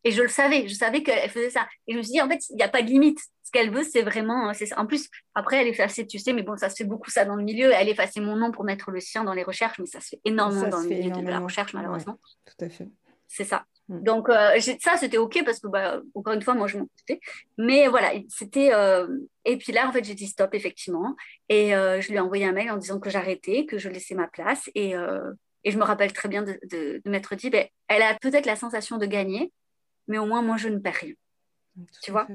Et 0.04 0.10
je 0.10 0.22
le 0.22 0.28
savais, 0.28 0.66
je 0.66 0.74
savais 0.74 1.02
qu'elle 1.02 1.30
faisait 1.30 1.50
ça. 1.50 1.68
Et 1.86 1.92
je 1.92 1.98
me 1.98 2.02
suis 2.02 2.12
dit, 2.12 2.20
en 2.20 2.28
fait, 2.28 2.40
il 2.50 2.56
n'y 2.56 2.62
a 2.62 2.68
pas 2.68 2.82
de 2.82 2.88
limite. 2.88 3.20
Ce 3.44 3.50
qu'elle 3.52 3.70
veut, 3.70 3.84
c'est 3.84 4.02
vraiment. 4.02 4.52
C'est 4.54 4.74
En 4.74 4.86
plus, 4.86 5.08
après, 5.34 5.60
elle 5.60 5.68
effacée, 5.68 6.06
tu 6.06 6.18
sais, 6.18 6.32
mais 6.32 6.42
bon, 6.42 6.56
ça 6.56 6.68
se 6.68 6.76
fait 6.76 6.84
beaucoup 6.84 7.10
ça 7.10 7.24
dans 7.24 7.36
le 7.36 7.44
milieu. 7.44 7.70
Elle 7.72 7.88
effaçait 7.88 8.20
mon 8.20 8.34
nom 8.36 8.50
pour 8.50 8.64
mettre 8.64 8.90
le 8.90 8.98
sien 8.98 9.22
dans 9.22 9.34
les 9.34 9.44
recherches, 9.44 9.78
mais 9.78 9.86
ça 9.86 10.00
se 10.00 10.08
fait 10.08 10.20
énormément 10.24 10.68
dans 10.68 10.80
le 10.80 10.88
milieu 10.88 11.22
de 11.22 11.28
la 11.28 11.38
recherche, 11.38 11.74
malheureusement. 11.74 12.18
tout 12.44 12.64
à 12.64 12.68
fait. 12.68 12.88
C'est 13.28 13.44
ça. 13.44 13.64
Mm. 13.92 14.02
Donc, 14.02 14.28
euh, 14.28 14.58
ça, 14.80 14.96
c'était 14.96 15.18
OK 15.18 15.42
parce 15.44 15.60
que, 15.60 15.68
bah, 15.68 16.00
encore 16.14 16.32
une 16.32 16.42
fois, 16.42 16.54
moi, 16.54 16.66
je 16.66 16.78
m'en 16.78 16.86
foutais. 16.98 17.20
Mais 17.58 17.88
voilà, 17.88 18.12
c'était. 18.28 18.72
Euh, 18.72 19.06
et 19.44 19.58
puis 19.58 19.72
là, 19.72 19.86
en 19.88 19.92
fait, 19.92 20.04
j'ai 20.04 20.14
dit 20.14 20.26
stop, 20.26 20.54
effectivement. 20.54 21.14
Et 21.48 21.74
euh, 21.74 22.00
je 22.00 22.08
lui 22.08 22.16
ai 22.16 22.20
envoyé 22.20 22.46
un 22.46 22.52
mail 22.52 22.70
en 22.70 22.78
disant 22.78 22.98
que 22.98 23.10
j'arrêtais, 23.10 23.66
que 23.66 23.78
je 23.78 23.88
laissais 23.88 24.14
ma 24.14 24.28
place. 24.28 24.70
Et, 24.74 24.94
et 25.64 25.70
je 25.70 25.78
me 25.78 25.84
rappelle 25.84 26.12
très 26.12 26.28
bien 26.28 26.42
de, 26.42 26.58
de, 26.70 27.02
m'être 27.04 27.34
dit 27.34 27.50
ben, 27.50 27.66
elle 27.88 28.02
a 28.02 28.14
peut-être 28.14 28.46
la 28.46 28.56
sensation 28.56 28.96
de 28.96 29.06
gagner, 29.06 29.52
mais 30.08 30.18
au 30.18 30.26
moins, 30.26 30.42
moi, 30.42 30.56
je 30.56 30.68
ne 30.68 30.78
perds 30.78 30.94
rien. 30.94 31.14
tu 32.02 32.12
vois 32.12 32.26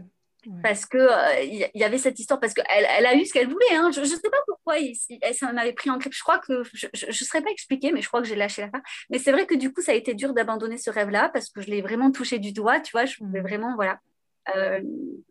Parce 0.62 0.86
qu'il 0.86 1.00
il 1.44 1.70
y, 1.74 1.84
avait 1.84 1.98
cette 1.98 2.20
histoire, 2.20 2.40
parce 2.40 2.54
qu'elle 2.54 2.66
elle 2.90 3.06
a 3.06 3.16
eu 3.16 3.26
ce 3.26 3.34
qu'elle 3.34 3.50
voulait. 3.50 3.74
Hein. 3.74 3.90
Je 3.92 4.02
ne 4.02 4.06
sais 4.06 4.30
pas 4.30 4.38
pourquoi 4.68 5.34
ça 5.34 5.54
m'avait 5.54 5.74
pris 5.74 5.90
en 5.90 5.98
grippe. 5.98 6.14
Je 6.14 6.22
crois 6.22 6.40
que 6.40 6.64
je 6.74 7.06
ne 7.06 7.12
saurais 7.12 7.44
pas 7.44 7.52
expliquer, 7.52 7.92
mais 7.92 8.02
je 8.02 8.08
crois 8.08 8.22
que 8.22 8.28
j'ai 8.28 8.36
lâché 8.36 8.62
la 8.62 8.70
fin. 8.70 8.82
Mais 9.10 9.20
c'est 9.20 9.32
vrai 9.32 9.46
que 9.46 9.56
du 9.56 9.72
coup, 9.72 9.82
ça 9.82 9.94
a 9.94 9.96
été 9.96 10.14
dur 10.14 10.34
d'abandonner 10.34 10.78
ce 10.78 10.90
rêve-là 10.90 11.30
parce 11.30 11.50
que 11.50 11.62
je 11.62 11.68
l'ai 11.68 11.82
vraiment 11.82 12.12
touché 12.12 12.40
du 12.40 12.52
doigt, 12.52 12.80
tu 12.80 12.92
vois. 12.92 13.06
Je 13.06 13.18
voulais 13.20 13.40
mmh. 13.40 13.44
vraiment, 13.44 13.76
voilà. 13.76 14.00
Euh, 14.56 14.82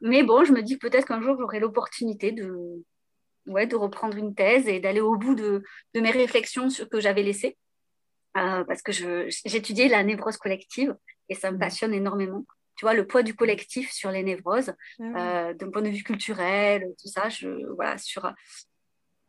mais 0.01 0.22
bon, 0.22 0.44
je 0.44 0.53
me 0.53 0.62
dis 0.62 0.77
peut-être 0.77 1.07
qu'un 1.07 1.20
jour, 1.20 1.37
j'aurai 1.38 1.61
l'opportunité 1.61 2.33
de, 2.33 2.83
ouais, 3.46 3.66
de 3.66 3.77
reprendre 3.77 4.16
une 4.16 4.35
thèse 4.35 4.68
et 4.68 4.81
d'aller 4.81 5.01
au 5.01 5.16
bout 5.16 5.35
de, 5.35 5.62
de, 5.94 6.01
mes 6.01 6.11
réflexions 6.11 6.70
sur, 6.70 6.88
que 6.88 7.01
j'avais 7.01 7.22
laissées. 7.22 7.57
Euh, 8.37 8.64
parce 8.64 8.83
que 8.83 8.92
j'étudiais 9.46 9.88
la 9.88 10.05
névrose 10.05 10.37
collective 10.37 10.94
et 11.31 11.35
ça 11.35 11.51
me 11.51 11.57
mmh. 11.57 11.61
passionne 11.61 11.94
énormément 11.94 12.44
tu 12.77 12.85
vois, 12.85 12.92
le 12.92 13.07
poids 13.07 13.22
du 13.22 13.35
collectif 13.35 13.90
sur 13.90 14.11
les 14.11 14.22
névroses, 14.22 14.75
ah 15.01 15.49
euh, 15.49 15.55
d'un 15.55 15.70
point 15.70 15.81
de 15.81 15.88
vue 15.88 16.03
culturel, 16.03 16.85
tout 17.01 17.09
ça, 17.09 17.31
je, 17.31 17.49
voilà, 17.75 17.96
sur... 17.96 18.31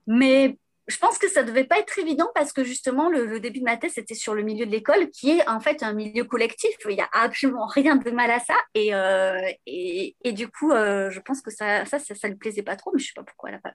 Mais 0.07 0.57
je 0.87 0.97
pense 0.97 1.17
que 1.17 1.29
ça 1.29 1.43
ne 1.43 1.47
devait 1.47 1.65
pas 1.65 1.79
être 1.79 1.99
évident 1.99 2.29
parce 2.33 2.53
que 2.53 2.63
justement, 2.63 3.09
le, 3.09 3.39
début 3.39 3.59
de 3.59 3.65
ma 3.65 3.75
thèse, 3.75 3.93
c'était 3.95 4.15
sur 4.15 4.33
le 4.33 4.41
milieu 4.41 4.65
de 4.65 4.71
l'école, 4.71 5.09
qui 5.09 5.31
est 5.31 5.47
en 5.49 5.59
fait 5.59 5.83
un 5.83 5.93
milieu 5.93 6.23
collectif. 6.23 6.75
Il 6.87 6.95
n'y 6.95 7.01
a 7.01 7.09
absolument 7.11 7.65
rien 7.67 7.97
de 7.97 8.09
mal 8.11 8.31
à 8.31 8.39
ça. 8.39 8.55
Et, 8.73 8.95
euh, 8.95 9.39
et, 9.65 10.15
et, 10.23 10.31
du 10.31 10.47
coup, 10.47 10.71
euh, 10.71 11.09
je 11.09 11.19
pense 11.19 11.41
que 11.41 11.51
ça 11.51 11.85
ça, 11.85 11.99
ça, 11.99 12.27
lui 12.27 12.35
plaisait 12.35 12.63
pas 12.63 12.77
trop, 12.77 12.91
mais 12.93 12.99
je 12.99 13.05
ne 13.05 13.07
sais 13.07 13.13
pas 13.15 13.23
pourquoi 13.23 13.49
elle 13.49 13.59
a, 13.63 13.73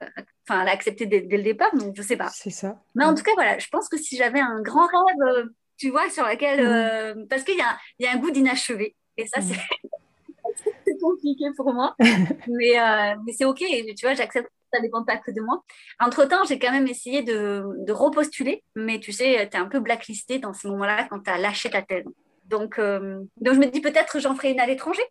enfin, 0.48 0.62
elle 0.62 0.68
a 0.68 0.72
accepté 0.72 1.06
dès, 1.06 1.20
le 1.20 1.42
départ, 1.42 1.74
donc 1.76 1.94
je 1.94 2.00
ne 2.00 2.06
sais 2.06 2.16
pas. 2.16 2.28
C'est 2.28 2.50
ça. 2.50 2.80
Mais 2.94 3.04
en 3.04 3.14
tout 3.14 3.22
cas, 3.22 3.32
voilà, 3.34 3.58
je 3.58 3.68
pense 3.68 3.88
que 3.88 3.98
si 3.98 4.16
j'avais 4.16 4.40
un 4.40 4.62
grand 4.62 4.86
rêve, 4.86 5.50
tu 5.76 5.90
vois, 5.90 6.08
sur 6.08 6.24
lequel. 6.24 7.16
Mmh. 7.16 7.28
parce 7.28 7.42
qu'il 7.42 7.58
y 7.58 7.62
a, 7.62 7.76
y 7.98 8.06
a 8.06 8.12
un 8.12 8.16
goût 8.16 8.30
d'inachevé. 8.30 8.96
Et 9.16 9.26
ça, 9.26 9.40
mm. 9.40 9.44
c'est 10.86 10.98
compliqué 10.98 11.44
pour 11.56 11.72
moi. 11.72 11.94
mais, 12.48 12.78
euh, 12.78 13.14
mais 13.24 13.32
c'est 13.32 13.44
OK. 13.44 13.58
Tu 13.58 14.06
vois, 14.06 14.14
j'accepte 14.14 14.50
ça 14.72 14.80
dépend 14.80 15.04
pas 15.04 15.16
que 15.16 15.30
de 15.30 15.40
moi. 15.40 15.62
Entre-temps, 16.00 16.44
j'ai 16.48 16.58
quand 16.58 16.72
même 16.72 16.86
essayé 16.86 17.22
de, 17.22 17.64
de 17.78 17.92
repostuler. 17.92 18.64
Mais 18.74 19.00
tu 19.00 19.12
sais, 19.12 19.48
tu 19.50 19.56
es 19.56 19.60
un 19.60 19.66
peu 19.66 19.80
blacklisté 19.80 20.38
dans 20.38 20.52
ces 20.52 20.68
moments-là 20.68 21.06
quand 21.08 21.20
tu 21.20 21.30
as 21.30 21.38
lâché 21.38 21.70
ta 21.70 21.82
thèse. 21.82 22.04
Donc, 22.44 22.78
euh, 22.78 23.20
donc 23.36 23.54
je 23.54 23.58
me 23.58 23.66
dis 23.66 23.80
peut-être 23.80 24.20
j'en 24.20 24.34
ferai 24.34 24.52
une 24.52 24.60
à 24.60 24.66
l'étranger. 24.66 25.02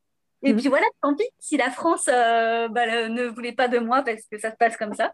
Et 0.44 0.54
mm. 0.54 0.58
puis 0.58 0.68
voilà, 0.70 0.86
tant 1.02 1.16
pis, 1.16 1.28
si 1.40 1.58
la 1.58 1.70
France 1.70 2.08
euh, 2.08 2.68
bah, 2.70 3.08
ne 3.10 3.28
voulait 3.28 3.54
pas 3.54 3.68
de 3.68 3.80
moi 3.80 4.02
parce 4.02 4.24
que 4.32 4.40
ça 4.40 4.52
se 4.52 4.58
passe 4.58 4.78
comme 4.78 4.94
ça. 4.94 5.14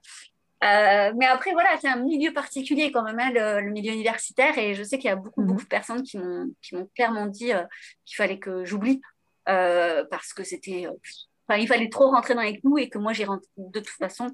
mais 0.61 1.25
après, 1.25 1.51
voilà, 1.51 1.69
c'est 1.79 1.89
un 1.89 1.97
milieu 1.97 2.33
particulier 2.33 2.91
quand 2.91 3.03
même, 3.03 3.19
hein, 3.19 3.31
le, 3.61 3.69
milieu 3.71 3.91
universitaire. 3.91 4.57
Et 4.57 4.73
je 4.73 4.83
sais 4.83 4.97
qu'il 4.97 5.09
y 5.09 5.13
a 5.13 5.15
beaucoup, 5.15 5.41
mm-hmm. 5.41 5.45
beaucoup 5.45 5.63
de 5.63 5.67
personnes 5.67 6.03
qui 6.03 6.17
m'ont 6.17 6.89
clairement 6.95 7.25
dit 7.25 7.51
qu'il 8.05 8.15
fallait 8.15 8.39
que 8.39 8.65
j'oublie 8.65 9.01
euh, 9.47 10.03
parce 10.09 10.33
que 10.33 10.43
c'était. 10.43 10.87
Euh, 11.49 11.53
enfin, 11.53 11.61
il 11.61 11.67
fallait 11.67 11.89
trop 11.89 12.09
rentrer 12.11 12.35
dans 12.35 12.41
les 12.41 12.59
clous 12.59 12.77
et 12.77 12.89
que 12.89 12.97
moi, 12.97 13.13
j'ai 13.13 13.25
rentré. 13.25 13.47
De 13.57 13.79
toute 13.79 13.89
façon, 13.89 14.27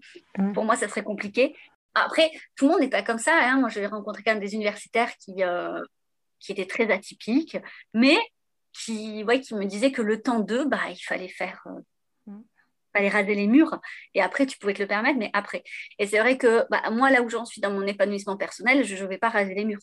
pour 0.53 0.65
moi, 0.65 0.75
ça 0.75 0.87
serait 0.87 1.03
compliqué. 1.03 1.55
Après, 1.95 2.31
tout 2.55 2.65
le 2.65 2.71
monde 2.71 2.81
n'est 2.81 2.89
pas 2.89 3.03
comme 3.03 3.19
ça. 3.19 3.37
Hein. 3.41 3.59
Moi, 3.59 3.69
j'ai 3.69 3.85
rencontré 3.85 4.23
quand 4.23 4.31
même 4.31 4.41
des 4.41 4.53
universitaires 4.53 5.15
qui, 5.17 5.43
euh, 5.43 5.81
qui 6.39 6.51
étaient 6.51 6.65
très 6.65 6.91
atypiques, 6.91 7.57
mais 7.93 8.17
qui, 8.73 9.23
ouais, 9.23 9.41
qui 9.41 9.53
me 9.55 9.65
disaient 9.65 9.91
que 9.91 10.01
le 10.01 10.21
temps 10.21 10.39
d'eux, 10.39 10.65
bah, 10.65 10.89
il 10.89 11.03
fallait 11.03 11.29
faire. 11.29 11.63
fallait 12.93 13.09
raser 13.09 13.33
les 13.33 13.47
murs 13.47 13.79
et 14.13 14.21
après 14.21 14.45
tu 14.45 14.59
pouvais 14.59 14.75
te 14.75 14.79
le 14.79 14.87
permettre 14.87 15.17
mais 15.17 15.31
après 15.33 15.63
et 15.97 16.05
c'est 16.05 16.19
vrai 16.19 16.37
que 16.37 16.63
bah, 16.69 16.91
moi 16.91 17.09
là 17.09 17.23
où 17.23 17.29
j'en 17.29 17.43
suis 17.43 17.59
dans 17.59 17.71
mon 17.71 17.87
épanouissement 17.87 18.37
personnel 18.37 18.83
je 18.83 19.03
ne 19.03 19.09
vais 19.09 19.17
pas 19.17 19.29
raser 19.29 19.55
les 19.55 19.65
murs 19.65 19.81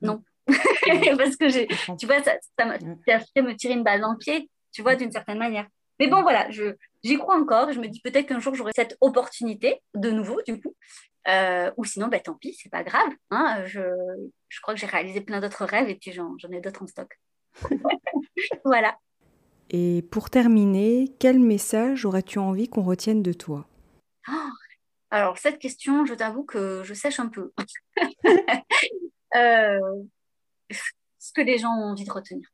non 0.00 0.22
parce 0.46 1.34
que 1.34 1.48
j'ai 1.48 1.66
tu 1.98 2.06
vois 2.06 2.22
ça, 2.22 2.36
ça, 2.56 2.78
ça, 2.78 3.42
me 3.42 3.56
tirer 3.56 3.74
une 3.74 3.82
balle 3.82 4.00
dans 4.00 4.12
le 4.12 4.18
pied 4.18 4.48
tu 4.72 4.82
vois, 4.82 4.96
d'une 4.96 5.12
certaine 5.12 5.38
manière. 5.38 5.66
Mais 6.00 6.08
bon, 6.08 6.22
voilà, 6.22 6.48
j'y 6.50 7.18
crois 7.18 7.36
encore. 7.36 7.72
Je 7.72 7.80
me 7.80 7.88
dis 7.88 8.00
peut-être 8.00 8.26
qu'un 8.26 8.40
jour, 8.40 8.54
j'aurai 8.54 8.72
cette 8.74 8.96
opportunité 9.00 9.82
de 9.94 10.10
nouveau, 10.10 10.40
du 10.46 10.60
coup. 10.60 10.74
Euh, 11.28 11.70
ou 11.76 11.84
sinon, 11.84 12.08
bah, 12.08 12.20
tant 12.20 12.34
pis, 12.34 12.54
c'est 12.54 12.70
pas 12.70 12.82
grave. 12.82 13.12
Hein, 13.30 13.64
je, 13.66 13.80
je, 14.48 14.60
crois 14.60 14.74
que 14.74 14.80
j'ai 14.80 14.86
réalisé 14.86 15.20
plein 15.20 15.40
d'autres 15.40 15.64
rêves 15.64 15.88
et 15.88 15.94
puis 15.94 16.12
j'en 16.12 16.36
ai 16.50 16.60
d'autres 16.60 16.82
en 16.82 16.86
stock. 16.86 17.18
voilà. 18.64 18.98
Et 19.70 20.02
pour 20.10 20.30
terminer, 20.30 21.14
quel 21.18 21.38
message 21.38 22.04
aurais-tu 22.04 22.38
envie 22.38 22.68
qu'on 22.68 22.82
retienne 22.82 23.22
de 23.22 23.32
toi? 23.32 23.66
Oh, 24.28 24.50
Alors, 25.10 25.38
cette 25.38 25.58
question, 25.58 26.04
je 26.04 26.14
t'avoue 26.14 26.44
que 26.44 26.82
je 26.84 26.94
sèche 26.94 27.20
un 27.20 27.28
peu. 27.28 27.52
euh, 29.36 30.02
ce 30.70 31.32
que 31.32 31.40
les 31.40 31.58
gens 31.58 31.70
ont 31.70 31.92
envie 31.92 32.04
de 32.04 32.12
retenir 32.12 32.51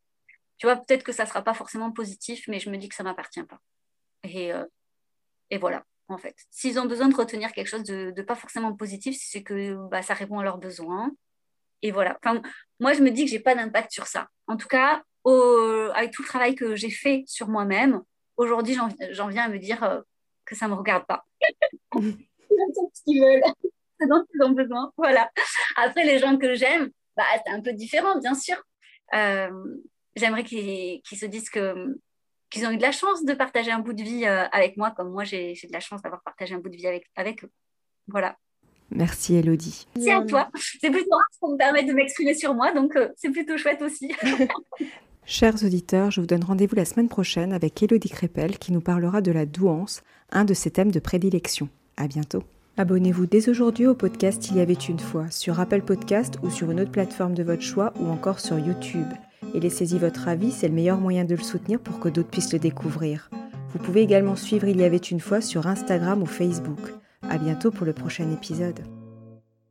tu 0.59 0.67
vois, 0.67 0.77
peut-être 0.77 1.05
que 1.05 1.13
ça 1.13 1.25
ne 1.25 1.29
sera 1.29 1.43
pas 1.43 1.55
forcément 1.55 1.91
positif, 1.93 2.47
mais 2.49 2.59
je 2.61 2.71
me 2.71 2.77
dis 2.77 2.89
que 2.89 2.95
ça 2.95 3.03
ne 3.03 3.09
m'appartient 3.09 3.43
pas. 3.45 3.59
Et, 4.25 4.53
euh, 4.53 4.65
et 5.51 5.59
voilà, 5.59 5.85
en 6.09 6.19
fait. 6.19 6.37
S'ils 6.51 6.79
ont 6.79 6.87
besoin 6.87 7.09
de 7.09 7.15
retenir 7.15 7.53
quelque 7.53 7.69
chose 7.69 7.85
de, 7.85 8.23
pas 8.23 8.35
forcément 8.35 8.75
positif, 8.75 9.17
c'est 9.21 9.43
que 9.43 9.77
bah, 9.89 10.03
ça 10.03 10.15
répond 10.15 10.41
à 10.41 10.45
leurs 10.45 10.59
besoins. 10.59 11.13
Et 11.83 11.93
voilà. 11.93 12.19
Enfin, 12.23 12.43
moi, 12.81 12.93
je 12.93 13.03
me 13.03 13.11
dis 13.11 13.25
que 13.25 13.31
je 13.31 13.37
n'ai 13.37 13.43
pas 13.43 13.55
d'impact 13.55 13.93
sur 13.93 14.07
ça. 14.07 14.29
En 14.49 14.57
tout 14.57 14.69
cas, 14.69 15.03
avec 15.95 16.13
tout 16.13 16.23
le 16.23 16.29
travail 16.29 16.55
que 16.55 16.75
j'ai 16.75 16.91
fait 16.91 17.23
sur 17.27 17.49
moi-même, 17.49 18.03
aujourd'hui, 18.37 18.77
j'en 19.11 19.29
viens 19.29 19.45
à 19.45 19.49
me 19.49 19.59
dire 19.59 19.83
euh, 19.85 20.01
que 20.45 20.55
ça 20.55 20.67
ne 20.67 20.73
me 20.73 20.77
regarde 20.77 21.07
pas. 21.07 21.25
ce 21.93 23.05
qu'ils 23.05 23.21
veulent. 23.21 23.43
C'est 24.01 24.07
dont 24.07 24.25
ils 24.33 24.43
ont 24.45 24.51
besoin. 24.51 24.93
Voilà. 24.97 25.29
Après, 25.77 26.05
les 26.05 26.21
gens 26.21 26.37
que 26.39 26.55
j'aime, 26.55 26.89
bah, 27.17 27.25
c'est 27.45 27.51
un 27.53 27.61
peu 27.61 27.73
différent, 27.73 28.17
bien 28.21 28.37
sûr. 28.37 28.57
Euh, 29.13 29.51
j'aimerais 30.17 30.45
qu'ils 30.45 31.03
se 31.05 31.27
disent 31.27 31.51
que 31.51 31.99
qu'ils 32.51 32.67
ont 32.67 32.71
eu 32.71 32.77
de 32.77 32.83
la 32.83 32.93
chance 32.93 33.25
de 33.25 33.35
partager 33.35 33.71
un 33.71 33.81
bout 33.81 33.93
de 33.93 34.03
vie 34.03 34.25
euh, 34.25 34.47
avec 34.53 34.77
moi, 34.77 34.91
comme 34.91 35.11
moi 35.11 35.25
j'ai 35.25 35.53
de 35.53 35.73
la 35.73 35.81
chance 35.81 36.03
d'avoir 36.03 36.23
partagé 36.23 36.55
un 36.55 36.59
bout 36.59 36.71
de 36.71 36.77
vie 36.77 36.87
avec, 36.87 37.05
avec 37.17 37.45
eux. 37.45 37.51
Voilà. 38.07 38.37
Merci 38.91 39.35
Elodie. 39.35 39.87
Merci 39.97 40.11
à 40.11 40.25
toi. 40.25 40.49
C'est 40.81 40.91
plutôt 40.91 41.17
pour 41.41 41.53
me 41.53 41.59
permettre 41.59 41.89
de 41.89 41.93
m'exprimer 41.93 42.35
sur 42.35 42.55
moi, 42.55 42.73
donc 42.73 42.97
euh, 42.97 43.09
c'est 43.17 43.31
plutôt 43.31 43.59
chouette 43.59 43.83
aussi. 43.83 44.15
Chers 45.27 45.63
auditeurs, 45.63 46.11
je 46.11 46.23
vous 46.23 46.27
donne 46.27 46.43
rendez-vous 46.43 46.75
la 46.75 46.87
semaine 46.87 47.11
prochaine 47.11 47.53
avec 47.53 47.83
Elodie 47.83 48.09
Crépel 48.09 48.59
qui 48.59 48.73
nous 48.73 48.81
parlera 48.81 49.21
de 49.21 49.31
la 49.31 49.45
douance, 49.45 50.03
un 50.31 50.47
de 50.47 50.55
ses 50.55 50.71
thèmes 50.71 50.91
de 50.91 51.01
prédilection. 51.01 51.69
À 51.99 52.07
bientôt. 52.07 52.45
Abonnez-vous 52.79 53.27
dès 53.27 53.51
aujourd'hui 53.51 53.87
au 53.87 53.95
podcast 53.95 54.49
Il 54.51 54.57
y 54.57 54.61
avait 54.61 54.73
une 54.73 55.01
fois 55.01 55.31
sur 55.31 55.61
Apple 55.61 55.83
Podcast 55.83 56.39
ou 56.43 56.49
sur 56.49 56.71
une 56.71 56.81
autre 56.81 56.93
plateforme 56.93 57.35
de 57.35 57.43
votre 57.43 57.63
choix 57.63 57.93
ou 58.01 58.07
encore 58.07 58.41
sur 58.41 58.59
YouTube 58.59 59.09
et 59.55 59.61
laissez-y 59.61 59.99
votre 59.99 60.29
avis, 60.29 60.51
c'est 60.51 60.69
le 60.69 60.75
meilleur 60.75 60.99
moyen 60.99 61.25
de 61.25 61.35
le 61.35 61.43
soutenir 61.43 61.81
pour 61.81 62.01
que 62.01 62.09
d'autres 62.09 62.31
puissent 62.31 62.53
le 62.53 62.59
découvrir. 62.59 63.31
Vous 63.73 63.79
pouvez 63.79 64.03
également 64.03 64.37
suivre 64.37 64.69
Il 64.69 64.81
y 64.81 64.85
avait 64.85 64.97
une 64.97 65.21
fois 65.21 65.41
sur 65.41 65.67
Instagram 65.67 66.23
ou 66.23 66.27
Facebook. 66.27 66.81
À 67.29 67.39
bientôt 67.39 67.71
pour 67.71 67.87
le 67.87 67.93
prochain 67.93 68.31
épisode. 68.31 68.81